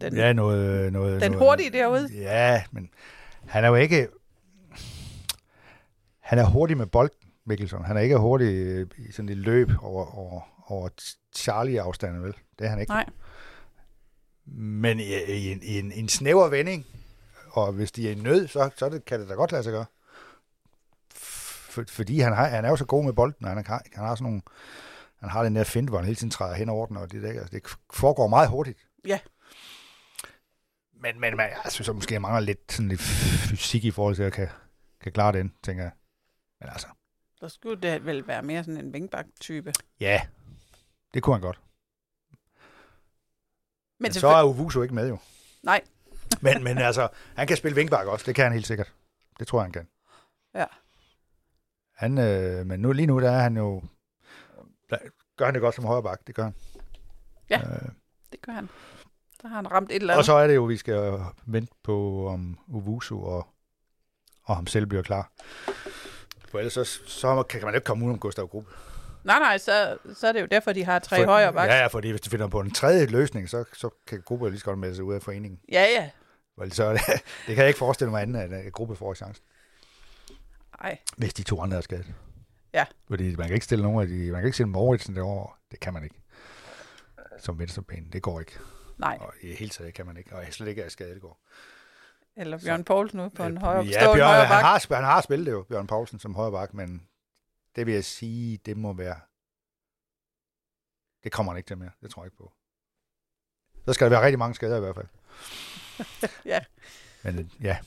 den, 0.00 0.16
Ja, 0.16 0.32
noget... 0.32 0.92
noget 0.92 1.22
den 1.22 1.32
noget, 1.32 1.46
hurtige 1.46 1.70
derude. 1.70 2.09
Ja, 2.14 2.64
men 2.70 2.90
han 3.46 3.64
er 3.64 3.68
jo 3.68 3.74
ikke... 3.74 4.09
Han 6.20 6.38
er 6.38 6.44
hurtig 6.44 6.76
med 6.76 6.86
bolden, 6.86 7.26
Mikkelsen. 7.47 7.84
Han 7.84 7.97
er 7.97 8.01
ikke 8.01 8.16
hurtig 8.16 8.55
øh, 8.55 8.86
i 8.99 9.12
sådan 9.12 9.28
et 9.28 9.36
løb 9.36 9.70
over, 9.80 10.18
over, 10.18 10.40
over 10.66 10.88
Charlie-afstanden, 11.36 12.22
vel? 12.22 12.34
Det 12.59 12.64
er 12.64 12.68
han 12.68 12.80
ikke. 12.80 12.92
Nej, 12.92 13.07
Men 14.44 15.01
i, 15.01 15.14
i, 15.28 15.53
en, 15.53 15.62
i 15.62 15.78
en, 15.78 15.92
en 15.92 16.09
snæver 16.09 16.49
vending, 16.49 16.86
og 17.51 17.72
hvis 17.72 17.92
de 17.92 18.09
er 18.09 18.12
i 18.12 18.14
nød, 18.14 18.49
så, 18.49 18.70
så 18.76 18.88
det, 18.88 19.05
kan 19.05 19.20
det 19.20 19.28
da 19.28 19.34
godt 19.34 19.53
lade 19.53 19.62
sig 19.62 19.72
gøre. 19.72 19.86
For, 21.14 21.84
fordi 21.88 22.20
han, 22.20 22.32
har, 22.32 22.49
han 22.49 22.64
er 22.64 22.68
jo 22.68 22.76
så 22.76 22.84
god 22.84 23.05
med 23.05 23.12
bolden, 23.12 23.44
og 23.44 23.51
han, 23.51 23.66
har, 23.66 23.82
han 23.94 24.05
har 24.05 24.14
sådan 24.14 24.24
nogle, 24.24 24.42
han 25.20 25.30
har 25.30 25.42
den 25.42 25.57
der 25.57 25.64
fint, 25.64 25.88
hvor 25.88 25.99
han 25.99 26.05
hele 26.05 26.16
tiden 26.16 26.30
træder 26.30 26.55
hen 26.55 26.68
over 26.68 26.86
den, 26.86 26.97
og 26.97 27.12
det, 27.12 27.22
der, 27.22 27.28
altså, 27.28 27.49
det 27.53 27.62
foregår 27.92 28.26
meget 28.26 28.49
hurtigt. 28.49 28.78
Ja. 29.07 29.18
Men, 31.03 31.20
men 31.20 31.36
man, 31.36 31.51
jeg 31.64 31.72
synes, 31.72 31.88
at 31.88 31.94
måske 31.94 32.20
mangler 32.20 32.40
lidt, 32.40 32.72
sådan 32.72 32.88
lidt 32.88 33.01
fysik 33.01 33.84
i 33.84 33.90
forhold 33.90 34.14
til 34.14 34.22
at 34.22 34.32
kan, 34.32 34.49
kan 35.01 35.12
klare 35.12 35.32
den, 35.32 35.53
tænker 35.62 35.82
jeg. 35.82 35.92
Men 36.61 36.68
altså, 36.68 36.86
så 37.37 37.49
skulle 37.49 37.82
det 37.82 38.07
vel 38.07 38.26
være 38.26 38.43
mere 38.43 38.64
sådan 38.64 38.80
en 38.80 38.93
vingbak-type. 38.93 39.72
ja, 40.01 40.26
det 41.14 41.22
kunne 41.22 41.34
han 41.34 41.43
godt. 41.43 41.61
Men, 43.99 44.05
Men 44.05 44.12
så 44.12 44.28
er 44.28 44.43
Uvuso 44.43 44.82
ikke 44.82 44.95
med 44.95 45.09
jo. 45.09 45.18
Nej. 45.62 45.80
men, 46.43 46.64
men 46.64 46.78
altså, 46.78 47.09
han 47.37 47.47
kan 47.47 47.57
spille 47.57 47.74
vingbak 47.76 48.07
også, 48.07 48.24
det 48.26 48.34
kan 48.34 48.45
han 48.45 48.53
helt 48.53 48.66
sikkert. 48.66 48.93
Det 49.39 49.47
tror 49.47 49.59
jeg, 49.59 49.64
han 49.64 49.72
kan. 49.72 49.89
Ja. 50.55 50.64
Han, 51.95 52.18
øh, 52.18 52.66
men 52.66 52.80
nu, 52.80 52.93
lige 52.93 53.07
nu, 53.07 53.20
der 53.20 53.30
er 53.30 53.41
han 53.43 53.57
jo... 53.57 53.82
Der, 54.91 54.99
gør 55.37 55.45
han 55.45 55.55
det 55.55 55.61
godt 55.61 55.74
som 55.74 55.84
højre 55.84 56.03
bak, 56.03 56.26
det 56.26 56.34
gør 56.34 56.43
han. 56.43 56.55
Ja. 57.51 57.61
Øh, 57.61 57.89
det 58.32 58.43
gør 58.43 58.53
han. 58.53 58.68
Der 59.43 59.49
har 59.49 59.57
han 59.57 59.70
ramt 59.70 59.91
et 59.91 59.97
eller 59.97 60.14
og 60.14 60.16
andet. 60.16 60.26
så 60.26 60.32
er 60.32 60.47
det 60.47 60.55
jo, 60.55 60.64
vi 60.64 60.76
skal 60.76 61.20
vente 61.47 61.72
på, 61.82 62.28
om 62.28 62.59
Uvuso 62.66 63.22
og, 63.22 63.47
og 64.43 64.57
ham 64.57 64.66
selv 64.66 64.87
bliver 64.87 65.03
klar. 65.03 65.32
For 66.51 66.59
ellers 66.59 66.72
så, 66.72 66.84
så 67.07 67.42
kan 67.42 67.61
man 67.64 67.74
ikke 67.74 67.84
komme 67.84 68.07
ud 68.07 68.11
om 68.12 68.18
Gustav 68.18 68.49
Gruppe. 68.49 68.70
Nej, 69.24 69.38
nej, 69.38 69.59
så, 69.59 69.99
så 70.14 70.26
er 70.28 70.32
det 70.32 70.40
jo 70.40 70.47
derfor, 70.47 70.72
de 70.72 70.84
har 70.84 70.99
tre 70.99 71.16
For- 71.16 71.24
højre 71.24 71.53
bak. 71.53 71.68
Ja, 71.68 71.76
ja, 71.76 71.86
fordi 71.86 72.11
hvis 72.11 72.20
de 72.20 72.30
finder 72.30 72.49
på 72.49 72.61
en 72.61 72.70
tredje 72.70 73.07
løsning, 73.07 73.49
så, 73.49 73.64
så 73.72 73.90
kan 74.07 74.22
gruppe 74.24 74.49
lige 74.51 74.59
så 74.59 74.64
godt 74.64 74.78
melde 74.78 74.94
sig 74.97 75.05
ud 75.05 75.14
af 75.14 75.22
foreningen. 75.22 75.61
ja. 75.72 75.82
ja. 75.82 76.11
Vel, 76.59 76.72
Så 76.72 76.92
det, 76.92 77.01
det 77.47 77.55
kan 77.55 77.57
jeg 77.57 77.66
ikke 77.68 77.78
forestille 77.78 78.11
mig 78.11 78.22
andet, 78.22 78.40
at 78.40 78.64
en 78.66 78.72
gruppe 78.72 78.97
får 78.97 79.14
chancen, 79.14 79.44
Ej, 80.80 80.99
hvis 81.16 81.34
de 81.34 81.42
to 81.42 81.61
andre 81.61 81.76
er 81.76 81.80
skadet. 81.80 82.07
Ja. 82.74 82.84
Fordi 83.09 83.36
man 83.36 83.47
kan 83.47 83.55
ikke 83.55 83.64
stille 83.64 83.84
nogen 83.84 84.01
af 84.03 84.09
de, 84.09 84.14
man 84.32 84.40
kan 84.40 84.44
ikke 84.47 84.55
stille 84.57 84.70
Mauritsen 84.70 85.16
derovre. 85.16 85.53
Det 85.70 85.80
kan 85.80 85.92
man 85.94 86.05
ikke. 86.05 86.16
Som 87.38 87.59
venstrebane. 87.59 88.07
Det 88.12 88.22
går 88.22 88.40
ikke. 88.40 88.53
nej. 88.99 89.18
Og 89.20 89.32
i 89.42 89.55
hele 89.55 89.70
taget 89.70 89.94
kan 89.94 90.07
man 90.07 90.16
ikke. 90.16 90.36
Og 90.36 90.44
slet 90.51 90.68
ikke 90.68 90.82
er 90.82 90.88
skadet, 90.88 91.14
det 91.14 91.22
går. 91.22 91.40
Eller 92.37 92.59
Bjørn 92.59 92.84
Poulsen 92.84 93.20
ude 93.20 93.30
på 93.30 93.43
en 93.45 93.57
højre, 93.59 93.84
ja, 93.84 94.01
Bjørn, 94.01 94.20
højre 94.20 94.47
han, 94.47 94.64
har, 94.64 94.95
han 94.95 95.05
har 95.05 95.20
spillet 95.20 95.47
det 95.47 95.53
jo, 95.53 95.62
Bjørn 95.62 95.87
Poulsen 95.87 96.18
som 96.18 96.34
højre 96.34 96.53
bak, 96.53 96.74
men 96.74 97.03
det 97.76 97.87
vil 97.87 97.95
jeg 97.95 98.05
sige, 98.05 98.59
det 98.66 98.76
må 98.76 98.93
være... 98.93 99.16
Det 101.24 101.32
kommer 101.32 101.53
han 101.53 101.57
ikke 101.57 101.66
til 101.66 101.78
mere. 101.78 101.91
Det 102.03 102.11
tror 102.11 102.22
jeg 102.22 102.26
ikke 102.26 102.37
på. 102.37 102.53
Så 103.84 103.93
skal 103.93 104.05
der 104.05 104.11
være 104.11 104.24
rigtig 104.24 104.39
mange 104.39 104.55
skader 104.55 104.76
i 104.76 104.80
hvert 104.80 104.95
fald. 104.95 105.07
Ja. 106.45 106.61
Men 107.22 107.39
øh, 107.39 107.45
ja, 107.61 107.78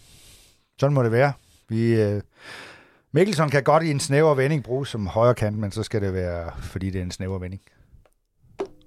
sådan 0.80 0.94
må 0.94 1.04
det 1.04 1.12
være. 1.12 1.34
Vi, 1.68 2.02
øh, 2.02 2.22
Mikkelsen 3.12 3.50
kan 3.50 3.64
godt 3.64 3.84
i 3.84 3.92
en 3.92 4.00
snæver 4.00 4.36
vending 4.36 4.64
bruges 4.64 4.90
som 4.90 5.08
højre 5.08 5.36
kant, 5.36 5.58
men 5.58 5.72
så 5.72 5.84
skal 5.84 6.02
det 6.02 6.14
være, 6.14 6.62
fordi 6.62 6.90
det 6.90 7.00
er 7.00 7.04
en 7.04 7.12
snæver 7.12 7.40
vending. 7.40 7.62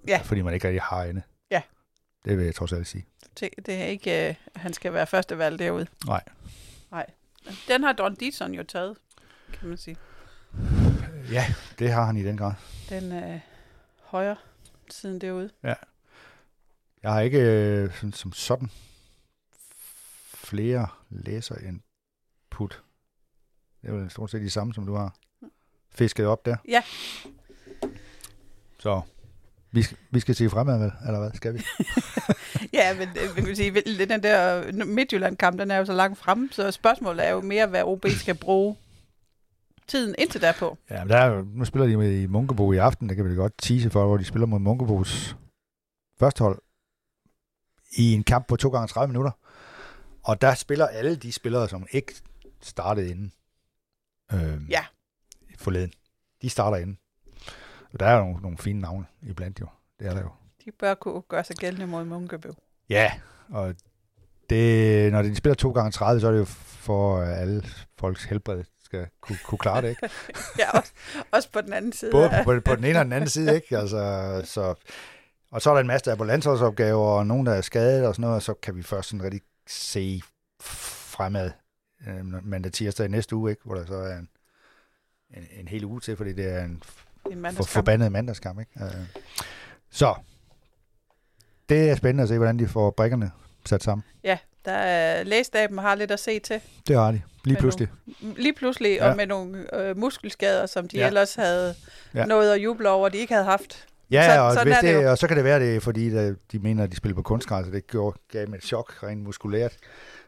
Ja. 0.08 0.20
Fordi 0.24 0.42
man 0.42 0.54
ikke 0.54 0.66
rigtig 0.66 0.82
har 0.82 1.04
inde. 1.04 1.22
Ja. 1.50 1.62
Det 2.24 2.38
vil 2.38 2.44
jeg 2.44 2.54
trods 2.54 2.72
alt 2.72 2.86
sige. 2.86 3.06
Det, 3.40 3.48
det 3.66 3.74
er 3.74 3.84
ikke, 3.84 4.28
øh, 4.28 4.34
han 4.56 4.72
skal 4.72 4.92
være 4.92 5.06
første 5.06 5.38
valg 5.38 5.58
derude. 5.58 5.86
Nej. 6.06 6.22
Nej. 6.90 7.06
Den 7.68 7.82
har 7.82 7.92
Don 7.92 8.14
Dietzson 8.14 8.54
jo 8.54 8.62
taget, 8.62 8.96
kan 9.52 9.68
man 9.68 9.78
sige. 9.78 9.96
Ja, 11.30 11.44
det 11.78 11.92
har 11.92 12.04
han 12.04 12.16
i 12.16 12.24
den 12.24 12.36
grad. 12.36 12.52
Den 12.88 13.12
øh, 13.12 13.40
højre 14.02 14.36
siden 14.90 15.20
derude. 15.20 15.50
Jeg 17.02 17.12
har 17.12 17.20
ikke 17.20 17.40
øh, 17.40 17.94
sådan, 17.94 18.12
som 18.12 18.32
sådan 18.32 18.70
flere 20.34 20.88
læser 21.10 21.54
input. 21.58 22.82
Det 23.82 23.90
er 23.90 23.94
vel 23.94 24.10
stort 24.10 24.30
set 24.30 24.40
de 24.40 24.50
samme, 24.50 24.74
som 24.74 24.86
du 24.86 24.94
har 24.94 25.14
fisket 25.90 26.26
op 26.26 26.46
der. 26.46 26.56
Ja. 26.68 26.82
Så 28.78 29.00
vi 29.72 29.82
skal, 29.82 29.96
vi 30.10 30.20
skal 30.20 30.34
se 30.34 30.50
fremad, 30.50 30.78
vel? 30.78 30.92
Eller 31.06 31.18
hvad 31.20 31.30
skal 31.34 31.54
vi? 31.54 31.62
Ja, 32.72 32.94
men 32.98 33.08
øh, 33.08 33.34
man 33.36 33.44
kan 33.44 33.56
sige, 33.56 33.80
den 34.06 34.22
der 34.22 34.72
Midtjylland-kamp, 34.84 35.58
den 35.60 35.70
er 35.70 35.76
jo 35.76 35.84
så 35.84 35.92
langt 35.92 36.18
fremme, 36.18 36.48
så 36.52 36.70
spørgsmålet 36.70 37.26
er 37.26 37.30
jo 37.30 37.40
mere, 37.40 37.66
hvad 37.66 37.82
OB 37.82 38.06
skal 38.08 38.34
bruge 38.34 38.76
tiden 39.86 40.14
indtil 40.18 40.40
derpå. 40.40 40.78
Ja, 40.90 40.98
men 41.04 41.08
der 41.10 41.16
er, 41.16 41.26
jo- 41.26 41.46
nu 41.54 41.64
spiller 41.64 41.86
de 41.86 41.96
med 41.96 42.20
i 42.22 42.26
Munkebo 42.26 42.72
i 42.72 42.76
aften. 42.76 43.08
Det 43.08 43.16
kan 43.16 43.30
vi 43.30 43.34
godt 43.34 43.52
tease 43.62 43.90
for, 43.90 44.06
hvor 44.06 44.16
de 44.16 44.24
spiller 44.24 44.46
mod 44.46 44.58
Munkebos 44.58 45.36
første 46.18 46.44
hold 46.44 46.58
i 47.96 48.12
en 48.12 48.24
kamp 48.24 48.46
på 48.48 48.56
2 48.56 48.68
gange 48.70 48.88
30 48.88 49.08
minutter. 49.12 49.30
Og 50.22 50.40
der 50.40 50.54
spiller 50.54 50.86
alle 50.86 51.16
de 51.16 51.32
spillere, 51.32 51.68
som 51.68 51.86
ikke 51.90 52.14
startede 52.60 53.10
inden. 53.10 53.32
Øhm, 54.32 54.66
Ja. 54.70 54.84
Forleden. 55.58 55.92
De 56.42 56.50
starter 56.50 56.76
inden. 56.76 56.98
Der 58.00 58.06
er 58.06 58.12
jo 58.16 58.24
nogle, 58.24 58.40
nogle 58.42 58.58
fine 58.58 58.80
navne 58.80 59.06
iblandt 59.22 59.60
jo. 59.60 59.66
Det 59.98 60.06
er 60.06 60.14
der 60.14 60.20
jo. 60.20 60.30
De 60.64 60.70
bør 60.72 60.94
kunne 60.94 61.22
gøre 61.22 61.44
sig 61.44 61.56
gældende 61.56 61.86
mod 61.86 62.04
Munkebo. 62.04 62.48
Ja, 62.88 63.12
og 63.50 63.74
det, 64.50 65.12
når 65.12 65.22
de 65.22 65.34
spiller 65.36 65.54
2 65.54 65.70
gange 65.72 65.90
30, 65.90 66.20
så 66.20 66.26
er 66.28 66.32
det 66.32 66.38
jo 66.38 66.44
for 66.44 67.22
alle 67.22 67.62
folks 67.98 68.24
helbred 68.24 68.64
skal 68.84 69.06
kunne, 69.20 69.38
kunne 69.44 69.58
klare 69.58 69.82
det, 69.82 69.88
ikke? 69.88 70.10
Ja, 70.58 70.70
også, 70.78 70.92
også 71.30 71.50
på 71.52 71.60
den 71.60 71.72
anden 71.72 71.92
side. 71.92 72.10
Både 72.10 72.30
af- 72.30 72.44
på, 72.44 72.60
på 72.64 72.76
den 72.76 72.84
ene 72.84 72.98
og 72.98 73.04
den 73.04 73.12
anden 73.12 73.28
side, 73.30 73.54
ikke? 73.54 73.78
Altså, 73.78 74.42
så, 74.44 74.74
og 75.50 75.62
så 75.62 75.70
er 75.70 75.74
der 75.74 75.80
en 75.80 75.86
masse, 75.86 76.04
der 76.04 76.12
er 76.12 76.16
på 76.16 76.24
landsholdsopgaver, 76.24 77.06
og 77.06 77.26
nogen, 77.26 77.46
der 77.46 77.52
er 77.52 77.60
skadet 77.60 78.06
og 78.06 78.14
sådan 78.14 78.20
noget, 78.20 78.36
og 78.36 78.42
så 78.42 78.54
kan 78.54 78.76
vi 78.76 78.82
først 78.82 79.08
sådan 79.08 79.22
rigtig 79.24 79.40
se 79.66 80.22
fremad 80.60 81.50
øh, 82.06 82.44
mandag 82.46 82.72
tirsdag 82.72 83.06
i 83.06 83.08
næste 83.08 83.36
uge, 83.36 83.50
ikke? 83.50 83.62
Hvor 83.64 83.74
der 83.74 83.86
så 83.86 83.94
er 83.94 84.16
en, 84.18 84.28
en, 85.36 85.46
en 85.50 85.68
hel 85.68 85.84
uge 85.84 86.00
til, 86.00 86.16
fordi 86.16 86.32
det 86.32 86.48
er 86.48 86.64
en 86.64 86.82
en 87.26 87.32
for, 87.32 87.40
mandagskamp. 87.40 87.68
forbandet 87.68 88.12
mandagskamp, 88.12 88.60
ikke? 88.60 88.72
Øh, 88.84 88.90
så, 89.90 90.14
det 91.68 91.90
er 91.90 91.94
spændende 91.96 92.22
at 92.22 92.28
se, 92.28 92.36
hvordan 92.36 92.58
de 92.58 92.68
får 92.68 92.90
brikkerne 92.90 93.30
sat 93.66 93.82
sammen. 93.82 94.04
Ja, 94.24 94.38
der 94.64 94.72
er 94.72 95.24
lægestaben 95.24 95.78
har 95.78 95.94
lidt 95.94 96.10
at 96.10 96.20
se 96.20 96.38
til. 96.38 96.60
Det 96.88 96.96
har 96.96 97.12
de, 97.12 97.22
lige 97.44 97.56
pludselig. 97.56 97.88
Lige 98.20 98.52
pludselig, 98.54 98.96
Ja. 98.96 99.10
og 99.10 99.16
med 99.16 99.26
nogle 99.26 99.74
øh, 99.80 99.96
muskelskader, 99.96 100.66
som 100.66 100.88
de 100.88 100.96
Ja. 100.96 101.02
ja. 101.02 101.06
ellers 101.06 101.34
havde 101.34 101.74
Ja. 102.14 102.18
ja. 102.20 102.24
nået 102.26 102.50
at 102.52 102.58
juble 102.62 102.88
over, 102.90 103.08
de 103.08 103.18
ikke 103.18 103.32
havde 103.32 103.44
haft. 103.44 103.86
Ja, 104.10 104.34
Så- 104.36 104.40
og, 104.40 104.52
sådan 104.52 104.66
hvis 104.66 104.76
det 104.80 104.94
det, 104.96 105.02
jo. 105.04 105.10
og 105.10 105.18
så 105.18 105.26
kan 105.28 105.36
det 105.36 105.44
være, 105.44 105.60
det 105.60 105.82
fordi 105.82 106.10
de, 106.10 106.36
de 106.52 106.58
mener, 106.58 106.84
at 106.84 106.90
de 106.90 106.96
spiller 106.96 107.14
på 107.16 107.22
kunstgræs, 107.22 107.66
og 107.66 107.72
det 107.72 107.86
gjorde, 107.86 108.18
gav 108.32 108.46
dem 108.46 108.54
et 108.54 108.62
chok 108.64 109.02
rent 109.02 109.22
muskulært. 109.22 109.72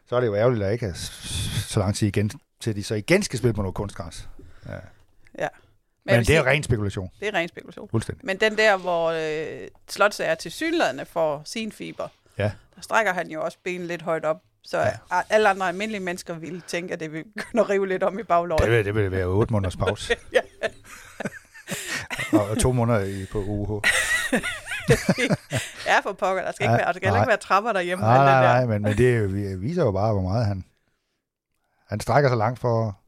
Så 0.09 0.15
er 0.15 0.19
det 0.19 0.27
jo 0.27 0.35
ærgerligt, 0.35 0.63
at 0.63 0.73
ikke 0.73 0.85
er 0.85 0.93
så 1.67 1.79
lang 1.79 1.95
tid 1.95 2.07
igen, 2.07 2.31
til 2.59 2.75
de 2.75 2.83
så 2.83 2.95
igen 2.95 3.23
skal 3.23 3.39
spille 3.39 3.53
på 3.53 3.61
noget 3.61 3.75
kunstgræs. 3.75 4.29
Ja. 4.65 4.71
Men, 5.33 5.47
Men, 6.05 6.15
Men 6.15 6.25
det 6.25 6.35
er 6.37 6.45
ren 6.45 6.63
spekulation, 6.63 7.11
det 7.19 7.27
er 7.27 7.33
ren 7.33 7.47
spekulation. 7.49 7.89
fuldstændig. 7.89 8.25
Men 8.25 8.37
den 8.39 8.57
der, 8.57 8.77
hvor 8.77 9.05
øh, 9.11 9.67
Slotsager 9.89 10.35
til 10.35 10.51
synlædende 10.51 11.05
får 11.05 11.41
sin 11.45 11.71
fiber, 11.71 12.07
Ja. 12.37 12.51
der 12.75 12.81
strækker 12.81 13.13
han 13.13 13.27
jo 13.31 13.43
også 13.43 13.57
benet 13.63 13.87
lidt 13.87 14.01
højt 14.01 14.25
op. 14.25 14.41
Så 14.63 14.79
Ja. 14.79 14.91
alle 15.29 15.49
andre 15.49 15.67
almindelige 15.67 16.01
mennesker 16.03 16.33
ville 16.33 16.61
tænke, 16.67 16.93
at 16.93 16.99
det 16.99 17.11
ville 17.11 17.25
begynde 17.35 17.63
at 17.63 17.69
rive 17.69 17.87
lidt 17.87 18.03
om 18.03 18.19
i 18.19 18.23
baglåret. 18.23 18.67
Det 18.71 18.85
det 18.85 18.95
vil 18.95 19.11
være 19.11 19.25
otte 19.25 19.53
måneders 19.53 19.75
pause. 19.77 20.15
Ja. 20.33 20.39
og, 22.33 22.47
og 22.49 22.57
to 22.59 22.71
måneder 22.71 22.99
i, 22.99 23.25
på 23.31 23.37
UH. 23.47 23.81
ja, 25.87 25.99
for 25.99 26.13
pokker. 26.13 26.43
Der 26.43 26.51
skal, 26.51 26.63
ikke 26.63 26.77
være, 26.77 26.85
der 26.87 26.93
skal 26.93 27.09
nej. 27.09 27.19
ikke 27.21 27.27
være 27.27 27.37
trapper 27.37 27.71
derhjemme. 27.73 28.05
Nej, 28.05 28.17
det 28.17 28.25
nej, 28.25 28.41
der. 28.41 28.47
nej, 28.47 28.65
men, 28.65 28.81
men 28.81 28.97
det 28.97 29.15
er 29.17 29.57
viser 29.57 29.83
jo 29.83 29.91
bare, 29.91 30.13
hvor 30.13 30.21
meget 30.21 30.45
han... 30.45 30.65
Han 31.87 31.99
strækker 31.99 32.29
sig 32.29 32.37
langt 32.37 32.59
for 32.59 32.99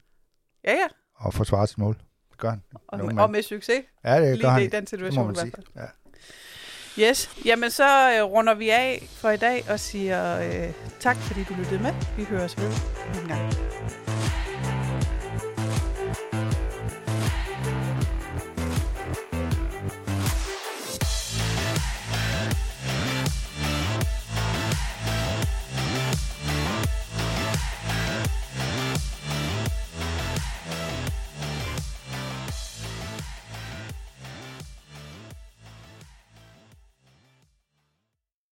Ja, 0.64 0.72
ja. 0.72 0.86
at 1.26 1.34
forsvare 1.34 1.66
sit 1.66 1.78
mål. 1.78 1.96
Gør 2.38 2.50
han. 2.50 2.62
Og, 2.88 3.04
men- 3.06 3.18
og 3.18 3.30
med 3.30 3.42
succes. 3.42 3.80
Ja, 4.04 4.14
det 4.14 4.22
gør 4.28 4.34
Lige 4.34 4.48
han. 4.50 4.62
i 4.62 4.66
den 4.66 4.86
situation 4.86 5.30
i 5.30 5.34
hvert 5.34 5.52
fald. 5.54 5.66
Ja. 5.76 7.08
Yes. 7.08 7.30
Jamen, 7.44 7.70
så 7.70 8.12
øh, 8.16 8.22
runder 8.22 8.54
vi 8.54 8.70
af 8.70 9.08
for 9.10 9.30
i 9.30 9.36
dag 9.36 9.64
og 9.70 9.80
siger 9.80 10.38
øh, 10.40 10.72
tak, 11.00 11.16
fordi 11.16 11.44
du 11.44 11.54
lyttede 11.54 11.82
med. 11.82 11.92
Vi 12.16 12.24
høres 12.24 12.58
ved 12.58 12.72
en 13.22 13.28
gang. 13.28 13.52